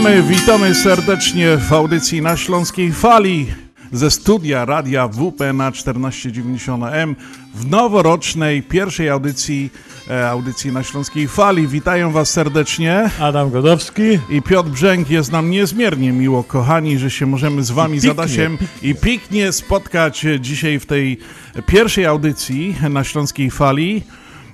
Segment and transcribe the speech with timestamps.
[0.00, 3.46] Witamy, witamy serdecznie w audycji na Śląskiej Fali
[3.92, 7.14] ze studia Radia WP na 1490M
[7.54, 9.70] w noworocznej pierwszej audycji,
[10.10, 11.68] e, audycji na Śląskiej Fali.
[11.68, 14.02] Witają Was serdecznie Adam Godowski.
[14.30, 15.10] i Piotr Brzęk.
[15.10, 20.26] Jest nam niezmiernie miło, kochani, że się możemy z Wami, piknie, Adasiem i piknie spotkać
[20.40, 21.18] dzisiaj w tej
[21.66, 24.02] pierwszej audycji na Śląskiej Fali.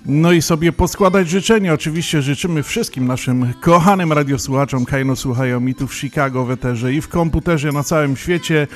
[0.09, 1.73] No i sobie poskładać życzenia.
[1.73, 7.01] Oczywiście życzymy wszystkim naszym kochanym radiosłuchaczom, kajno słuchają mi tu w Chicago, w Eterze i
[7.01, 8.67] w komputerze na całym świecie.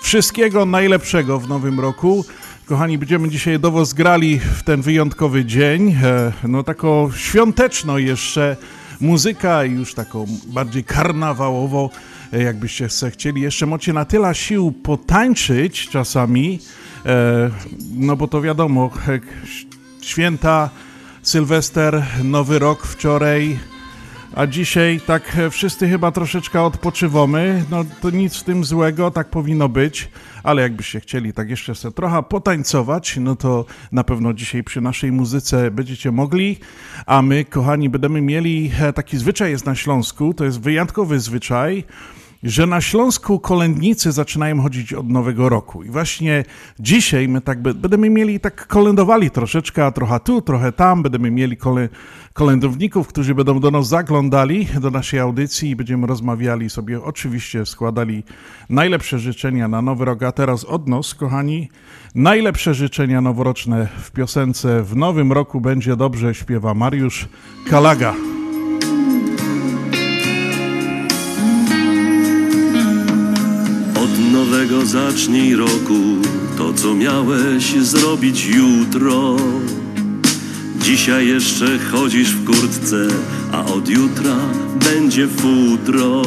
[0.00, 2.24] Wszystkiego najlepszego w nowym roku.
[2.66, 5.96] Kochani, będziemy dzisiaj do Was grali w ten wyjątkowy dzień.
[6.02, 8.56] E, No taką świąteczną jeszcze
[9.00, 11.90] muzyka i już taką bardziej karnawałowo,
[12.32, 13.40] e, jakbyście se chcieli.
[13.40, 16.58] Jeszcze macie na tyle sił potańczyć czasami,
[17.06, 17.50] e,
[17.94, 18.90] no bo to wiadomo,
[20.00, 20.70] święta,
[21.22, 23.58] Sylwester, Nowy Rok wczoraj,
[24.34, 27.64] a dzisiaj tak wszyscy chyba troszeczkę odpoczywamy.
[27.70, 30.08] No to nic w tym złego, tak powinno być,
[30.42, 35.12] ale jakbyście chcieli tak jeszcze sobie trochę potańcować, no to na pewno dzisiaj przy naszej
[35.12, 36.58] muzyce będziecie mogli,
[37.06, 41.84] a my, kochani, będziemy mieli e, taki zwyczaj jest na Śląsku, to jest wyjątkowy zwyczaj,
[42.42, 45.82] że na Śląsku kolędnicy zaczynają chodzić od Nowego Roku.
[45.82, 46.44] I właśnie
[46.78, 51.56] dzisiaj my tak będziemy mieli, tak kolędowali troszeczkę, a trochę tu, trochę tam, będziemy mieli
[51.56, 51.88] kole,
[52.32, 58.24] kolędowników, którzy będą do nas zaglądali, do naszej audycji i będziemy rozmawiali sobie, oczywiście składali
[58.68, 60.86] najlepsze życzenia na Nowy Rok, a teraz od
[61.18, 61.68] kochani,
[62.14, 67.28] najlepsze życzenia noworoczne w piosence W Nowym Roku będzie dobrze, śpiewa Mariusz
[67.70, 68.39] Kalaga.
[74.60, 76.00] Nowego zacznij roku
[76.58, 79.36] to, co miałeś zrobić jutro.
[80.82, 83.06] Dzisiaj jeszcze chodzisz w kurtce,
[83.52, 84.36] a od jutra
[84.84, 86.22] będzie futro.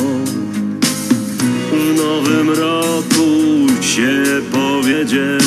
[1.71, 3.27] W nowym roku
[3.81, 5.37] się powiedzie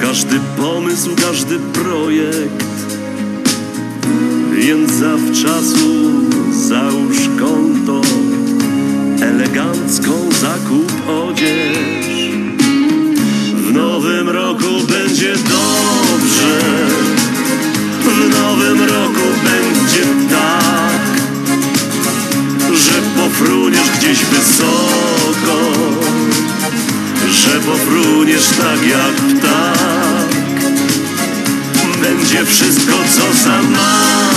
[0.00, 2.64] każdy pomysł, każdy projekt.
[4.52, 6.10] Więc zawczasu
[6.52, 8.11] załóż konto
[9.22, 11.76] elegancką zakup odzież.
[13.54, 16.58] W nowym roku będzie dobrze,
[18.04, 21.02] w nowym roku będzie tak,
[22.74, 25.58] że pofruniesz gdzieś wysoko,
[27.30, 30.42] że pofruniesz tak jak ptak.
[32.02, 34.31] Będzie wszystko, co zamarzysz, a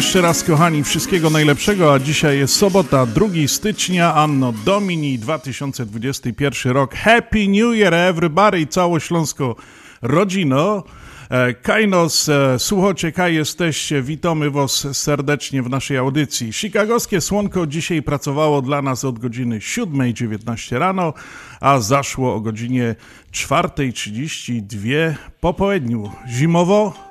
[0.00, 6.94] jeszcze raz, kochani, wszystkiego najlepszego, a dzisiaj jest sobota, 2 stycznia, Anno Domini 2021 rok.
[6.94, 9.56] Happy New Year everybody, całośląsko
[10.02, 10.84] rodzino.
[11.30, 16.52] E, Kajnos, e, słuchacie, kaj jesteście, witamy was serdecznie w naszej audycji.
[16.52, 21.14] Chicagowskie słonko dzisiaj pracowało dla nas od godziny 7.19 rano,
[21.60, 22.94] a zaszło o godzinie
[23.32, 26.10] 4.32 po południu.
[26.28, 27.09] Zimowo?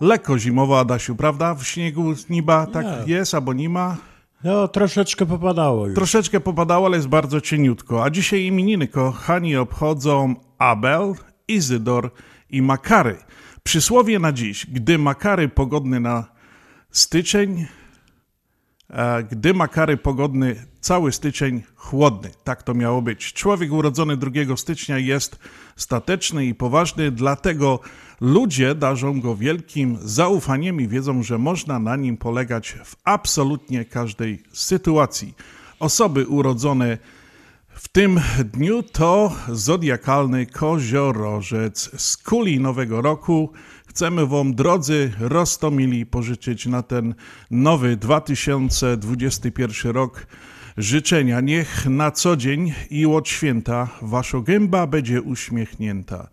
[0.00, 1.54] Lekko zimowo, Adasiu, prawda?
[1.54, 3.14] W śniegu niba tak Nie.
[3.14, 3.96] jest, albo nie ma.
[4.44, 5.94] No, troszeczkę popadało już.
[5.94, 8.04] Troszeczkę popadało, ale jest bardzo cieniutko.
[8.04, 11.14] A dzisiaj imieniny kochani obchodzą Abel,
[11.48, 12.10] Izydor
[12.50, 13.16] i Makary.
[13.62, 14.66] Przysłowie na dziś.
[14.66, 16.24] Gdy Makary pogodny na
[16.90, 17.66] styczeń,
[18.90, 22.30] e, gdy Makary pogodny cały styczeń chłodny.
[22.44, 23.32] Tak to miało być.
[23.32, 25.38] Człowiek urodzony 2 stycznia jest
[25.76, 27.80] stateczny i poważny, dlatego
[28.20, 34.42] ludzie darzą go wielkim zaufaniem i wiedzą, że można na nim polegać w absolutnie każdej
[34.52, 35.34] sytuacji.
[35.80, 36.98] Osoby urodzone
[37.78, 43.52] w tym dniu to zodiakalny koziorożec z kuli nowego roku.
[43.98, 47.14] Chcemy Wam, drodzy Rostomili, pożyczyć na ten
[47.50, 50.26] nowy 2021 rok
[50.76, 51.40] życzenia.
[51.40, 56.28] Niech na co dzień i od święta Wasza gęba będzie uśmiechnięta.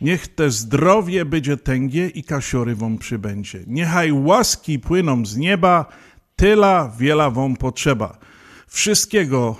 [0.00, 3.60] Niech te zdrowie będzie tęgie i kasiory wam przybędzie.
[3.66, 5.86] Niechaj łaski płyną z nieba,
[6.36, 8.18] tyla wiela wam potrzeba.
[8.66, 9.56] Wszystkiego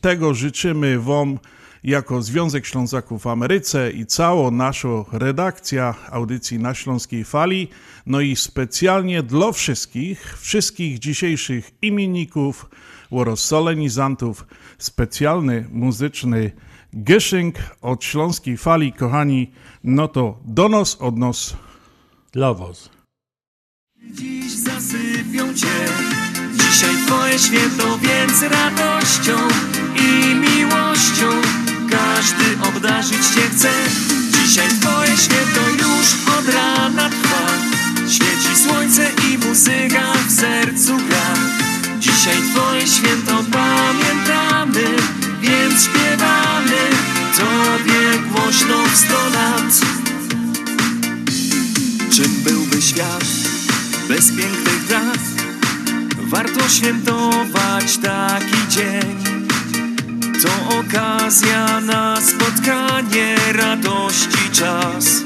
[0.00, 1.38] tego życzymy wam
[1.84, 7.68] jako Związek Ślązaków w Ameryce i cała nasza redakcja audycji na Śląskiej Fali,
[8.06, 12.70] no i specjalnie dla wszystkich, wszystkich dzisiejszych imienników
[13.34, 14.46] solenizantów,
[14.78, 16.50] specjalny muzyczny
[16.92, 19.50] Gyszynk od Śląskiej Fali, kochani,
[19.84, 21.56] no to do nos od nos.
[22.32, 22.54] Dla.
[24.10, 25.86] Dziś zasypią cię
[26.52, 29.32] Dzisiaj twoje święto, więc radością
[29.96, 31.61] i miłością
[31.92, 33.70] Każdy obdarzyć cię chce
[34.32, 36.06] Dzisiaj twoje święto już
[36.38, 37.46] od rana trwa
[38.08, 41.34] Świeci słońce i muzyka w sercu gra
[41.98, 44.96] Dzisiaj twoje święto pamiętamy
[45.40, 46.78] Więc śpiewamy
[47.36, 49.80] Tobie głośno w sto lat
[52.12, 53.24] Czym byłby świat
[54.08, 55.18] bez pięknych dat?
[56.18, 59.31] Warto świętować taki dzień.
[60.40, 65.22] To okazja na spotkanie, radości czas.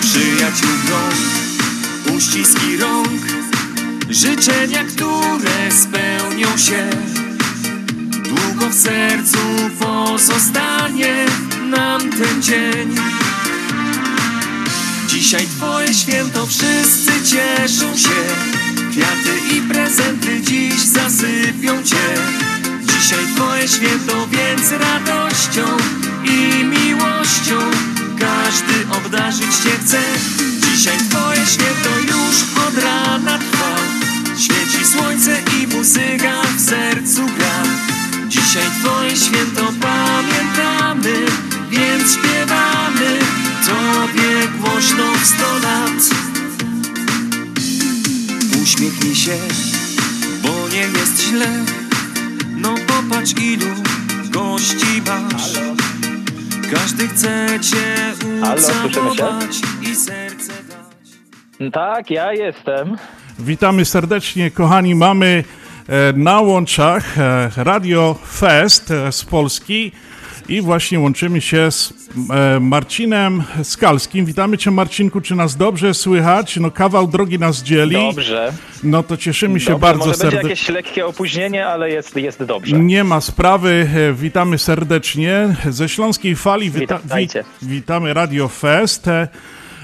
[0.00, 3.22] Przyjaciół grąg, uściski rąk,
[4.10, 6.90] życzenia, które spełnią się.
[8.10, 9.38] Długo w sercu
[9.78, 11.26] pozostanie
[11.70, 12.94] nam ten dzień.
[15.08, 18.24] Dzisiaj twoje święto, wszyscy cieszą się
[18.94, 22.16] Kwiaty i prezenty dziś zasypią cię
[23.04, 25.62] Dzisiaj twoje święto, więc radością
[26.24, 27.58] i miłością
[28.18, 30.02] Każdy obdarzyć cię chce.
[30.60, 32.36] Dzisiaj twoje święto już
[32.68, 33.76] od rana trwa.
[34.38, 37.62] Świeci słońce i muzyka w sercu gra.
[38.28, 41.26] Dzisiaj twoje święto pamiętamy
[41.70, 43.18] Więc śpiewamy
[43.66, 46.16] Tobie głośno w sto lat.
[48.62, 49.38] Uśmiechnij się,
[50.42, 51.83] bo nie jest źle
[52.64, 53.66] No popatrz ilu
[54.30, 55.52] gości masz
[56.72, 57.94] Każdy chce cię
[58.40, 61.72] Halo, ucałować i serce dać.
[61.72, 62.96] Tak, ja jestem.
[63.38, 64.94] Witamy serdecznie, kochani.
[64.94, 65.44] Mamy
[65.88, 69.92] e, na łączach e, Radio Fest e, z Polski
[70.48, 71.94] i właśnie łączymy się z
[72.30, 74.24] e, Marcinem Skalskim.
[74.26, 75.20] Witamy Cię, Marcinku.
[75.20, 76.56] Czy nas dobrze słychać?
[76.56, 77.92] No, kawał drogi nas dzieli.
[77.96, 78.52] Dobrze.
[78.82, 79.80] No to cieszymy się dobrze.
[79.80, 80.50] bardzo Może będzie serdecznie.
[80.50, 82.78] jakieś lekkie opóźnienie, ale jest, jest dobrze.
[82.78, 83.88] Nie ma sprawy.
[84.10, 85.56] E, Witamy serdecznie.
[85.70, 86.98] Ze Śląskiej Fali wita-
[87.62, 89.08] witamy Radio Fest.
[89.08, 89.28] E,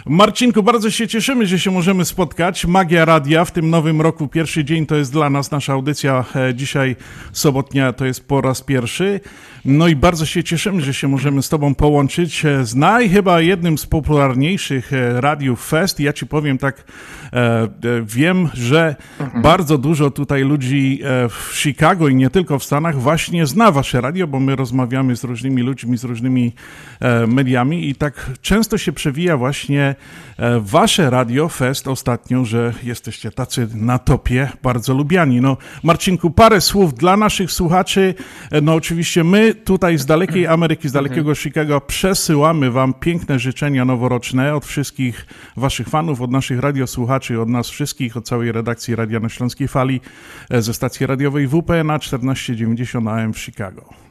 [0.07, 2.67] Marcinku, bardzo się cieszymy, że się możemy spotkać.
[2.67, 4.29] Magia Radia w tym nowym roku.
[4.29, 6.25] Pierwszy dzień to jest dla nas nasza audycja.
[6.55, 6.97] Dzisiaj
[7.33, 9.21] sobotnia to jest po raz pierwszy.
[9.65, 13.41] No i bardzo się cieszymy, że się możemy z Tobą połączyć e, z naj chyba
[13.41, 16.01] jednym z popularniejszych e, radiów Fest.
[16.01, 16.85] Ja Ci powiem tak,
[17.33, 17.69] e,
[18.05, 18.97] wiem, że
[19.43, 21.01] bardzo dużo tutaj ludzi
[21.31, 25.25] w Chicago i nie tylko w Stanach właśnie zna Wasze radio, bo my rozmawiamy z
[25.25, 26.53] różnymi ludźmi, z różnymi
[27.27, 29.95] mediami i tak często się przewija właśnie
[30.61, 35.41] Wasze radio Fest ostatnio, że jesteście tacy na topie, bardzo lubiani.
[35.41, 38.15] No Marcinku, parę słów dla naszych słuchaczy.
[38.63, 44.55] No oczywiście my tutaj z dalekiej Ameryki, z dalekiego Chicago przesyłamy Wam piękne życzenia noworoczne
[44.55, 45.27] od wszystkich
[45.57, 50.01] Waszych fanów, od naszych radiosłuchaczy, od nas wszystkich, od całej redakcji Radia na Śląskiej Fali
[50.51, 54.10] e, ze stacji radiowej WPNA 1490 AM w Chicago.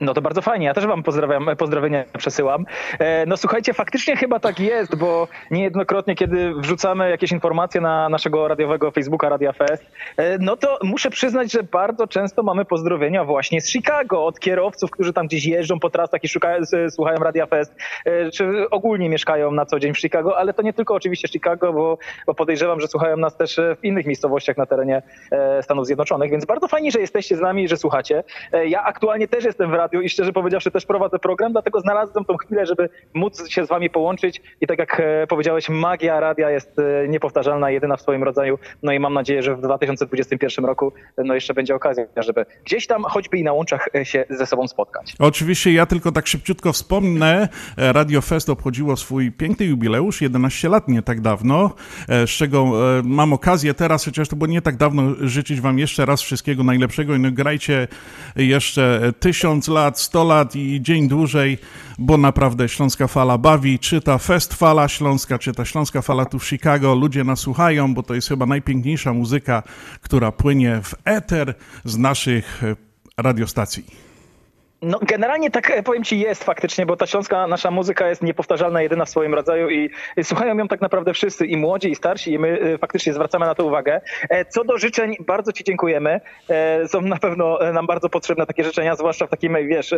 [0.00, 2.66] No to bardzo fajnie, ja też wam pozdrawiam, pozdrowienia przesyłam.
[2.98, 8.48] E, No słuchajcie, faktycznie chyba tak jest, bo niejednokrotnie, kiedy wrzucamy jakieś informacje na naszego
[8.48, 9.86] radiowego Facebooka Radia Fest,
[10.16, 14.90] e, no to muszę przyznać, że bardzo często mamy pozdrowienia właśnie z Chicago, od kierowców,
[14.90, 19.50] którzy tam gdzieś jeżdżą po trasach i szukają, słuchają Radia Fest, e, czy ogólnie mieszkają
[19.50, 22.88] na co dzień w Chicago, ale to nie tylko oczywiście Chicago, bo, bo podejrzewam, że
[22.88, 25.02] słuchają nas też w innych miejscowościach na terenie
[25.62, 28.24] Stanów Zjednoczonych, więc bardzo fajnie, że jesteście z nami że słuchacie.
[28.66, 32.66] Ja aktualnie też jestem w i szczerze powiedziawszy też prowadzę program, dlatego znalazłem tą chwilę,
[32.66, 34.42] żeby móc się z wami połączyć.
[34.60, 38.92] I tak jak e, powiedziałeś, magia radia jest e, niepowtarzalna, jedyna w swoim rodzaju, no
[38.92, 43.04] i mam nadzieję, że w 2021 roku e, no jeszcze będzie okazja, żeby gdzieś tam
[43.04, 45.14] choćby i na łączach się ze sobą spotkać.
[45.18, 51.02] Oczywiście ja tylko tak szybciutko wspomnę, Radio Fest obchodziło swój piękny jubileusz, 11 lat nie
[51.02, 51.70] tak dawno,
[52.08, 52.72] z czego
[53.04, 57.14] mam okazję teraz, chociaż to było nie tak dawno, życzyć wam jeszcze raz wszystkiego najlepszego.
[57.14, 57.88] I no grajcie
[58.36, 61.58] jeszcze tysiąc lat, 100 lat i dzień dłużej,
[61.98, 66.38] bo naprawdę Śląska Fala bawi, czy ta Fest Fala Śląska, czy ta Śląska Fala tu
[66.38, 69.62] w Chicago, ludzie nas słuchają, bo to jest chyba najpiękniejsza muzyka,
[70.00, 71.54] która płynie w eter
[71.84, 72.76] z naszych e,
[73.16, 74.07] radiostacji.
[74.82, 78.82] No generalnie tak e, powiem ci jest faktycznie, bo ta śląska nasza muzyka jest niepowtarzalna,
[78.82, 79.90] jedyna w swoim rodzaju i
[80.22, 83.54] słuchają ją tak naprawdę wszyscy, i młodzi, i starsi, i my e, faktycznie zwracamy na
[83.54, 84.00] to uwagę.
[84.30, 86.20] E, Co do życzeń, bardzo ci dziękujemy.
[86.86, 89.94] Są na pewno nam bardzo potrzebne takie życzenia, zwłaszcza w takim, wiesz,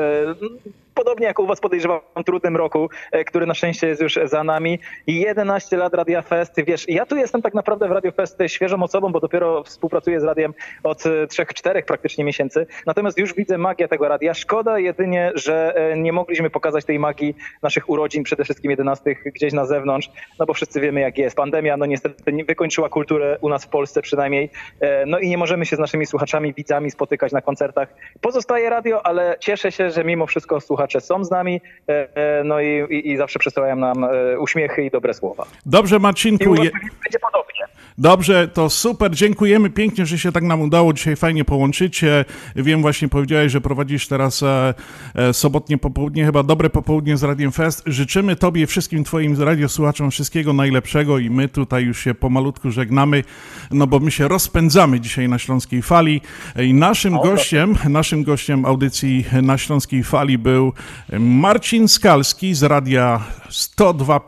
[0.95, 2.91] podobnie jak u was podejrzewam, trudnym roku,
[3.27, 4.79] który na szczęście jest już za nami.
[5.07, 8.83] I 11 lat Radia Fest, wiesz, ja tu jestem tak naprawdę w Radio Fest świeżą
[8.83, 12.67] osobą, bo dopiero współpracuję z radiem od 3-4 praktycznie miesięcy.
[12.87, 14.35] Natomiast już widzę magię tego radia.
[14.35, 19.53] Szkoda jedynie, że e, nie mogliśmy pokazać tej magii naszych urodzin, przede wszystkim 11 gdzieś
[19.53, 21.37] na zewnątrz, no bo wszyscy wiemy jak jest.
[21.37, 24.51] Pandemia no niestety nie wykończyła kulturę u nas w Polsce przynajmniej.
[24.81, 27.95] E, No i nie możemy się z naszymi słuchaczami, widzami spotykać na koncertach.
[28.21, 32.67] Pozostaje radio, ale cieszę się, że mimo wszystko słuchacze są z nami, e, no i,
[32.91, 34.07] i, i zawsze przesyłają nam
[34.39, 35.47] uśmiechy i dobre słowa.
[35.67, 36.51] Dobrze, I Marcinku.
[36.55, 36.71] was Je...
[37.05, 37.70] będzie podobnie.
[37.99, 39.11] Dobrze, to super.
[39.15, 42.05] Dziękujemy pięknie, że się tak nam udało dzisiaj fajnie połączyć.
[42.05, 42.25] E,
[42.57, 44.75] Wiem, właśnie powiedziałeś, że prowadzisz teraz e,
[45.15, 47.83] e, sobotnie popołudnie, chyba dobre popołudnie z Radiem Fest.
[47.87, 53.25] Życzymy Tobie, wszystkim Twoim radiosłuchaczom wszystkiego najlepszego i my tutaj już się pomalutku żegnamy,
[53.71, 56.21] no bo my się rozpędzamy dzisiaj na Śląskiej Fali.
[56.59, 60.73] I naszym gościem, naszym gościem audycji na Śląskiej Fali był
[61.19, 64.21] Marcin Skalski z Radia 102,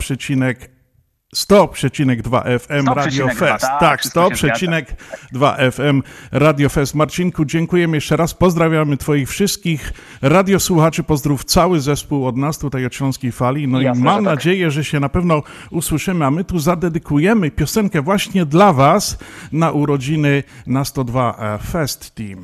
[1.33, 3.61] 100,2 FM Radio 100,2, Fest.
[3.61, 6.95] tak, Tak, wszystko się 100,2 FM Radio Fest.
[6.95, 8.33] Marcinku, dziękujemy jeszcze raz.
[8.33, 11.03] Pozdrawiamy Twoich wszystkich radiosłuchaczy.
[11.03, 13.67] Pozdrów cały zespół od nas tutaj od Śląskiej Fali.
[13.67, 14.35] No Jasne, i mam tak.
[14.35, 19.17] nadzieję, że się na pewno usłyszymy, a my tu zadedykujemy piosenkę właśnie dla Was
[19.51, 22.43] na urodziny na 102 Fest Team.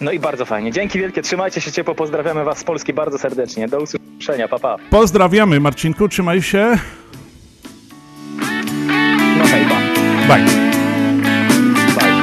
[0.00, 0.72] No i bardzo fajnie.
[0.72, 3.68] Dzięki wielkie, trzymajcie się ciepło, pozdrawiamy was z Polski bardzo serdecznie.
[3.68, 4.76] Do usłyszenia, pa pa.
[4.90, 6.78] Pozdrawiamy, Marcinku, trzymaj się.
[10.28, 10.44] Bye.
[11.94, 12.14] Bye.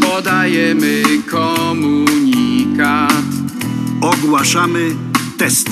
[0.00, 3.12] Podajemy komunikat.
[4.00, 4.90] Ogłaszamy
[5.38, 5.68] test.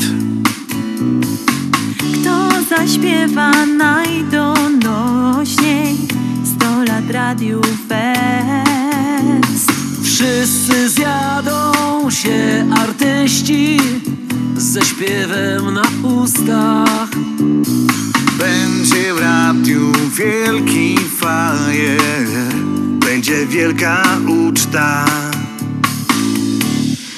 [1.98, 5.96] Kto zaśpiewa najdonośniej
[6.44, 9.72] 100 lat radiu fest
[10.02, 11.72] Wszyscy zjadą
[13.22, 13.78] radości
[14.72, 17.10] ze śpiewem na ustach.
[18.38, 22.26] Będzie w radiu wielki fajer,
[23.06, 24.02] będzie wielka
[24.48, 25.04] uczta.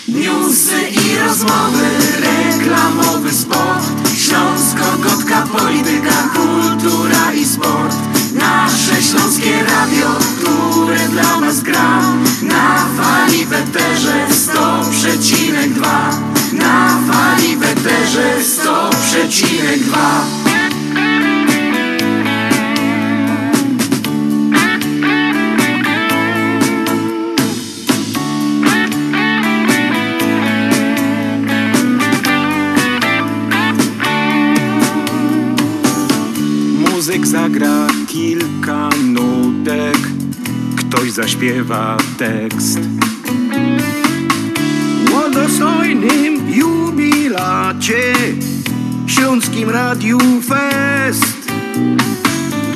[0.09, 1.85] Newsy i rozmowy,
[2.21, 3.83] reklamowy spot
[4.17, 7.97] Śląsko, Gotka, polityka, kultura i sport
[8.35, 10.07] Nasze śląskie radio,
[10.39, 12.01] które dla was gra
[12.43, 20.45] Na fali weterze 100,2 Na fali weterze 100,2
[36.79, 39.99] Muzyk zagra kilka nutek,
[40.77, 42.79] ktoś zaśpiewa tekst.
[45.45, 48.13] Dostojnym jubilacie,
[49.07, 51.53] Śląskim Radiu Fest.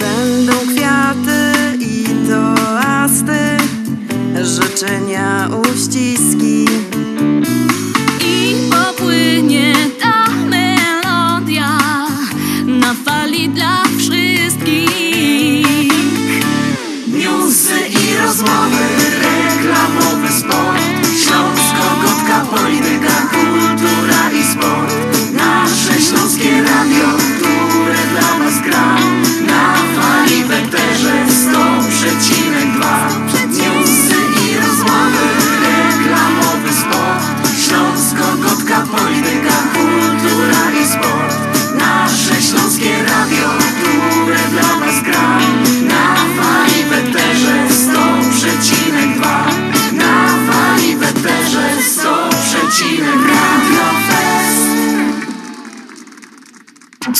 [0.01, 3.39] Będą kwiaty i toasty,
[4.43, 6.67] życzenia, uściski.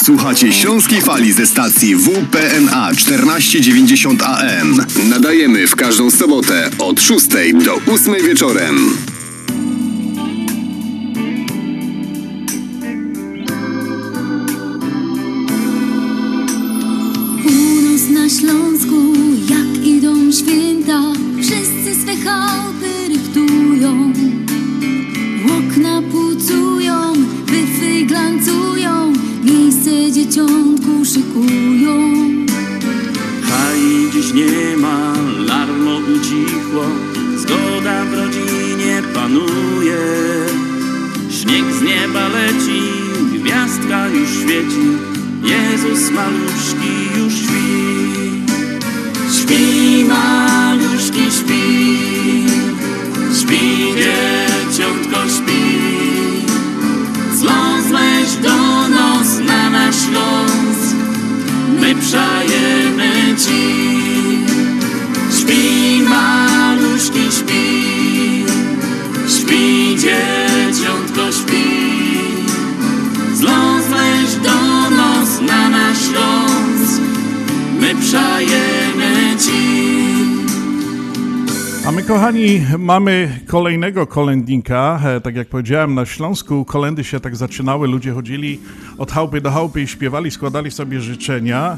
[0.09, 4.85] Słuchacie Śląskiej Fali ze stacji WPNA 1490 AM.
[5.09, 7.27] Nadajemy w każdą sobotę od 6
[7.65, 8.97] do 8 wieczorem.
[82.89, 85.01] Mamy kolejnego kolędnika.
[85.05, 87.89] E, Tak jak powiedziałem, na Śląsku kolendy się tak zaczynały.
[87.89, 88.61] Ludzie chodzili
[88.99, 91.77] od chałupy do chałupy i śpiewali, składali sobie życzenia.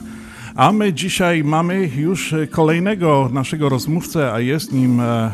[0.55, 5.31] A my dzisiaj mamy już e, kolejnego naszego rozmówcę, a jest nim e,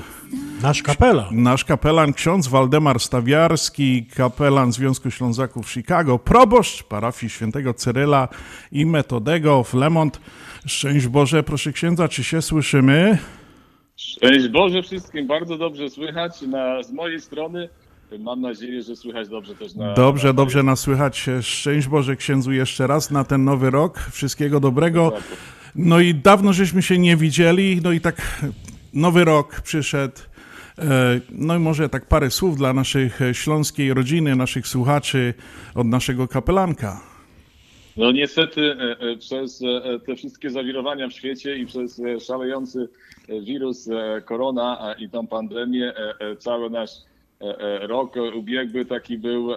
[0.63, 1.29] Nasz kapela.
[1.33, 8.29] nasz kapelan ksiądz Waldemar Stawiarski, kapelan Związku Ślązaków Chicago, proboszcz parafii świętego Cyryla
[8.73, 10.21] i Metodego w Lemont.
[10.67, 13.19] Szczęść Boże, proszę księdza, czy się słyszymy?
[13.97, 17.69] Szczęść Boże wszystkim, bardzo dobrze słychać na, z mojej strony.
[18.19, 19.95] Mam nadzieję, że słychać dobrze też na...
[19.95, 21.27] Dobrze, na dobrze nas słychać.
[21.43, 23.99] Szczęść Boże księdzu jeszcze raz na ten nowy rok.
[23.99, 25.13] Wszystkiego dobrego.
[25.75, 28.43] No i dawno żeśmy się nie widzieli, no i tak
[28.95, 30.19] nowy rok przyszedł.
[30.79, 35.35] E, No i może tak parę słów dla naszych e, śląskiej rodziny, naszych słuchaczy
[35.75, 37.01] od naszego kapelanka.
[37.97, 42.89] No niestety e, e, przez e, te wszystkie zawirowania w świecie i przez szalejący
[43.43, 43.89] wirus
[44.25, 45.93] korona i tą pandemię
[46.39, 46.91] cały nasz
[47.81, 49.49] rok ubiegły taki był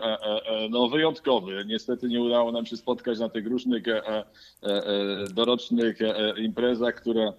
[0.70, 1.64] no, wyjątkowy.
[1.66, 3.84] Niestety nie udało nam się spotkać na tych różnych
[5.34, 6.00] dorocznych
[6.38, 7.34] imprezach, które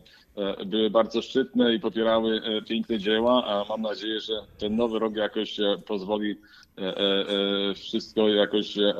[0.66, 5.56] były bardzo szczytne i popierały piękne dzieła, a mam nadzieję, że ten nowy rok jakoś
[5.86, 6.36] pozwoli
[7.74, 8.94] wszystko jakoś e,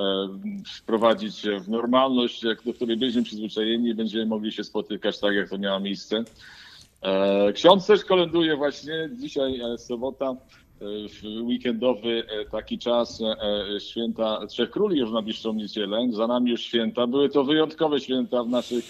[0.77, 5.59] wprowadzić w normalność, do której byliśmy przyzwyczajeni i będziemy mogli się spotykać tak, jak to
[5.59, 6.25] miało miejsce.
[7.03, 10.37] E, Ksiądz też kolęduje właśnie dzisiaj, e, sobota,
[10.81, 13.37] e, weekendowy e, taki czas e,
[13.77, 16.09] e, święta Trzech Króli już w najbliższą niedzielę.
[16.11, 17.07] Za nami już święta.
[17.07, 18.85] Były to wyjątkowe święta w, naszych,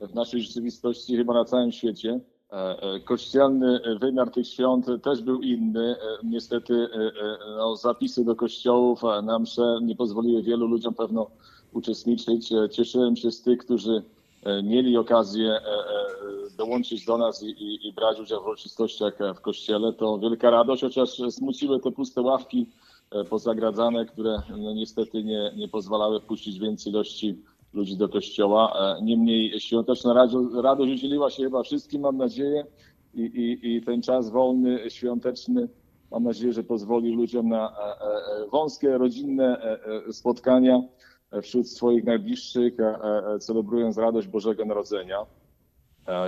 [0.00, 2.20] w naszej rzeczywistości, chyba na całym świecie.
[2.52, 5.96] E, e, Kościelny wymiar tych świąt też był inny.
[5.96, 11.26] E, Niestety e, e, no, zapisy do kościołów na msze nie pozwoliły wielu ludziom pewno
[11.72, 12.52] uczestniczyć.
[12.52, 14.02] E, Cieszyłem się z tych, którzy
[14.42, 15.92] e, mieli okazję e, e,
[16.56, 19.92] dołączyć do nas i, i, i brać udział w uroczystościach e, w kościele.
[19.92, 22.66] To wielka radość, chociaż smuciły te puste ławki
[23.10, 27.38] e, pozagradzane, które no, niestety nie, nie pozwalały wpuścić więcej ilości
[27.72, 28.96] ludzi do kościoła.
[28.98, 30.26] E, Niemniej świąteczna
[30.62, 32.66] radość, udzieliła się chyba wszystkim, mam nadzieję,
[33.14, 35.68] i, i, i ten czas wolny, świąteczny,
[36.10, 37.82] mam nadzieję, że pozwoli ludziom na e,
[38.42, 39.78] e, wąskie, rodzinne
[40.12, 40.82] spotkania
[41.42, 42.74] wśród swoich najbliższych,
[43.40, 45.26] celebrując radość Bożego Narodzenia.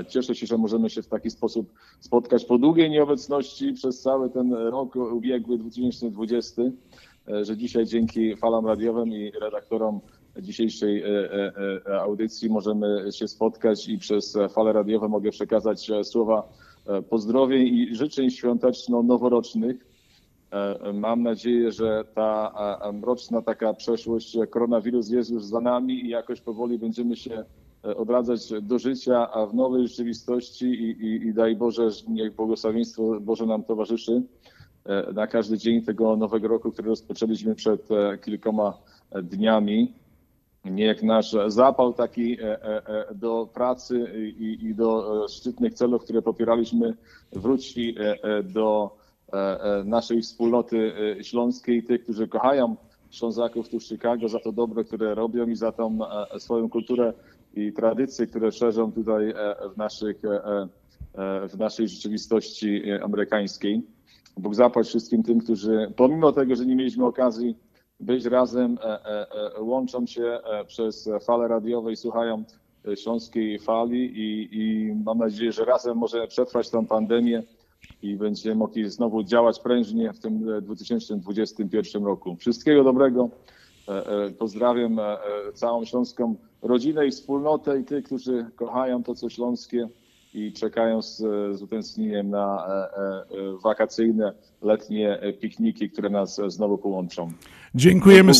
[0.09, 4.53] Cieszę się, że możemy się w taki sposób spotkać po długiej nieobecności przez cały ten
[4.53, 10.01] rok ubiegły 2020, e, że dzisiaj dzięki falom radiowym i redaktorom
[10.43, 11.53] dzisiejszej e, e,
[11.87, 16.49] e, audycji możemy się spotkać i przez fale radiowe mogę przekazać słowa
[17.11, 19.77] pozdrowień i życzeń świąteczno-noworocznych.
[20.95, 22.53] Mam nadzieję, że ta
[22.93, 27.45] mroczna taka przeszłość, koronawirus jest już za nami i jakoś powoli będziemy się
[27.83, 33.47] odradzać do życia, a w nowej rzeczywistości i, i, i daj Boże, niech błogosławieństwo Boże
[33.47, 34.23] nam towarzyszy
[35.15, 37.89] na każdy dzień tego nowego roku, który rozpoczęliśmy przed
[38.25, 38.79] kilkoma
[39.23, 39.93] dniami.
[40.65, 46.95] Niech nasz zapał taki e, e, e, do pracy i, do szczytnych celów, które popieraliśmy,
[47.33, 47.95] wróci
[48.45, 48.97] do
[49.85, 52.77] naszej wspólnoty śląskiej, tych, którzy kochają
[53.11, 55.99] Ślązaków tu w Chicago za to dobro, które robią i za tą
[56.39, 57.13] swoją kulturę
[57.55, 59.35] i tradycje, które szerzą tutaj
[59.75, 60.23] w, naszych,
[61.49, 63.83] w naszej rzeczywistości amerykańskiej.
[64.37, 67.57] Bóg zapłać wszystkim tym, którzy pomimo tego, że nie mieliśmy okazji
[68.05, 72.45] być razem, e, e, e, łączą się przez fale radiowe i słuchają
[72.97, 77.43] śląskiej fali i, i mam nadzieję, że razem możemy przetrwać tę pandemię
[78.03, 82.37] i będziemy mogli znowu działać prężnie w tym e, 2021 roku.
[82.37, 83.29] Wszystkiego dobrego.
[84.39, 85.01] Pozdrawiam
[85.55, 89.89] całą śląską rodzinę i wspólnotę i tych, którzy kochają to, co śląskie
[90.35, 91.17] i czekają z,
[91.59, 97.33] z utęsknieniem na e, e, wakacyjne, letnie e, pikniki, które nas e, znowu połączą.
[97.75, 98.33] Dziękujemy,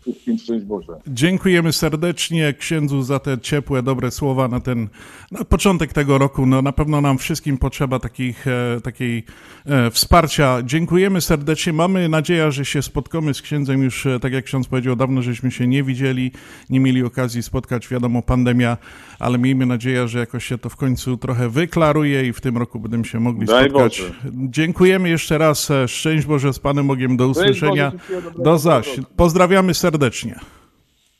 [0.00, 0.92] Wszystkim szczęść Boże.
[1.06, 4.88] dziękujemy serdecznie księdzu za te ciepłe, dobre słowa na ten
[5.30, 6.46] na początek tego roku.
[6.46, 9.24] No, na pewno nam wszystkim potrzeba takich, e, takiej
[9.66, 10.62] e, wsparcia.
[10.64, 11.72] Dziękujemy serdecznie.
[11.72, 15.50] Mamy nadzieję, że się spotkamy z księdzem już, e, tak jak ksiądz powiedział, dawno żeśmy
[15.50, 16.32] się nie widzieli,
[16.70, 17.88] nie mieli okazji spotkać.
[17.88, 18.76] Wiadomo, pandemia,
[19.18, 22.80] ale miejmy nadzieję, że jakoś się to w końcu trochę wyklaruje i w tym roku
[22.80, 24.00] będziemy się mogli Daj spotkać.
[24.02, 24.14] Boże.
[24.34, 25.70] Dziękujemy jeszcze raz.
[25.70, 27.16] e, Szczęść Boże z Panem Bogiem.
[27.16, 27.92] Do usłyszenia.
[28.38, 29.00] Do zaś.
[29.16, 29.89] Pozdrawiamy serdecznie.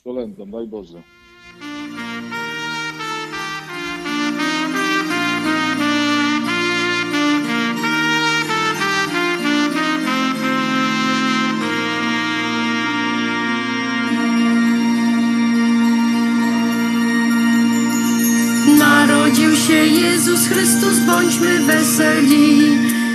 [0.04, 1.02] Kolędą, daj Boże.
[18.78, 22.60] Narodził się Jezus Chrystus, bądźmy weseli.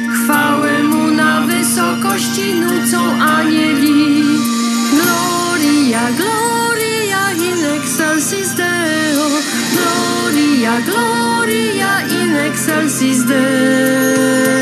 [0.10, 4.55] Chwałę Mu na wysokości nucą anieli.
[4.96, 9.28] Gloria, gloria in excelsis Deo.
[9.76, 14.56] Gloria, gloria in excelsis Deo.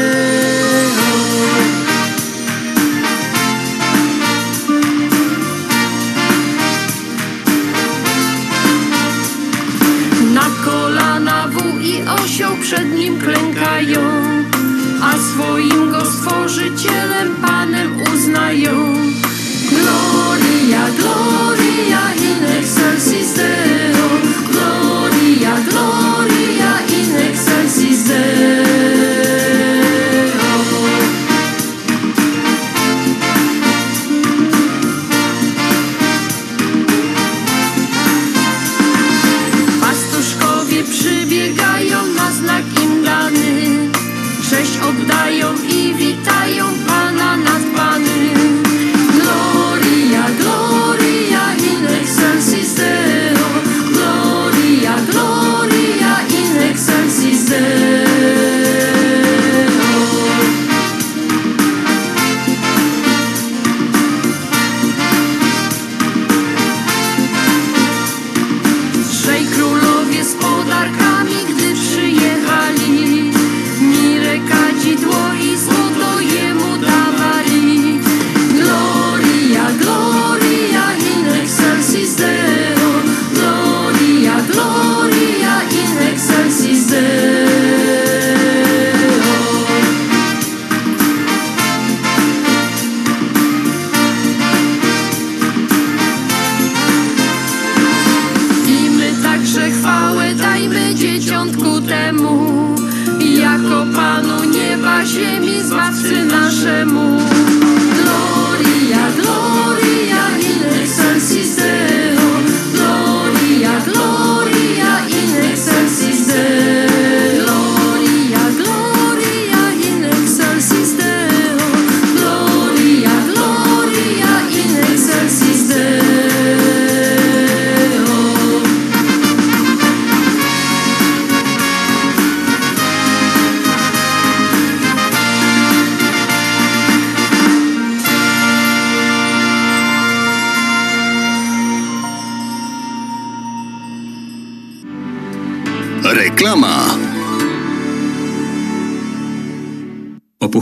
[12.33, 14.01] Osioł przed nim klękają,
[15.03, 18.92] a swoim go stworzycielem Panem uznają.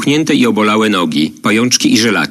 [0.02, 2.31] Opuchnięte i obolałe nogi, pajączki i żelaki,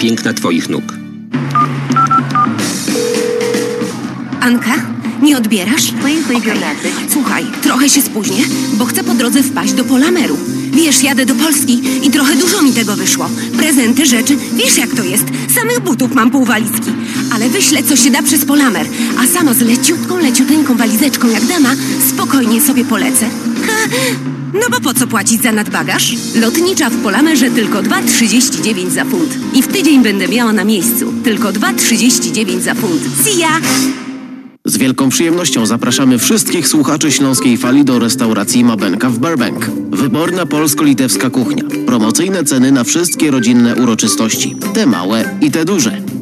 [0.01, 0.83] piękna Twoich nóg.
[4.41, 4.73] Anka,
[5.21, 5.93] nie odbierasz?
[7.09, 10.37] Słuchaj, trochę się spóźnię, bo chcę po drodze wpaść do Polameru.
[10.71, 13.29] Wiesz, jadę do Polski i trochę dużo mi tego wyszło.
[13.57, 15.25] Prezenty, rzeczy, wiesz jak to jest.
[15.55, 16.91] Samych butów mam pół walizki.
[17.33, 18.87] Ale wyślę, co się da przez Polamer.
[19.19, 21.75] A sama z leciutką, leciuteńką walizeczką jak dama,
[22.09, 23.29] spokojnie sobie polecę.
[24.53, 26.15] No bo po co płacić za nadbagaż?
[26.35, 29.37] Lotnicza w Polamerze tylko 2,39 za funt.
[29.53, 31.13] I w tydzień będę miała na miejscu.
[31.23, 33.01] Tylko 2,39 za funt.
[33.23, 33.61] See ya!
[34.65, 39.65] Z wielką przyjemnością zapraszamy wszystkich słuchaczy Śląskiej Fali do restauracji Mabenka w Burbank.
[39.91, 41.63] Wyborna polsko-litewska kuchnia.
[41.85, 44.55] Promocyjne ceny na wszystkie rodzinne uroczystości.
[44.73, 46.01] Te małe i te duże.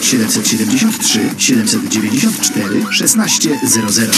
[0.00, 4.10] 773 794 1600.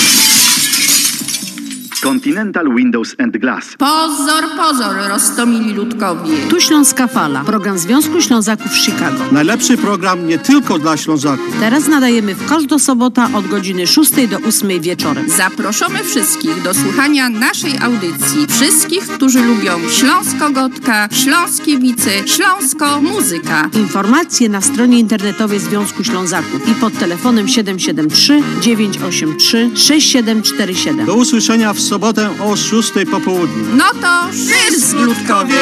[2.06, 3.76] Continental Windows and Glass.
[3.78, 6.36] Pozor, pozor, roztomili ludkowie.
[6.50, 9.24] Tu Śląska Fala, program Związku Ślązaków z Chicago.
[9.32, 11.56] Najlepszy program nie tylko dla Ślązaków.
[11.60, 15.30] Teraz nadajemy w każdą sobotę od godziny 6 do 8 wieczorem.
[15.30, 18.46] Zaproszamy wszystkich do słuchania naszej audycji.
[18.48, 23.70] Wszystkich, którzy lubią Śląsko-Gotka, Śląskiewicy, Śląsko-Muzyka.
[23.74, 31.06] Informacje na stronie internetowej Związku Ślązaków i pod telefonem 773 983 6747.
[31.06, 31.95] Do usłyszenia w sobotę
[32.44, 33.64] o 6 po południu.
[33.76, 35.60] No to szyz, ludkowie!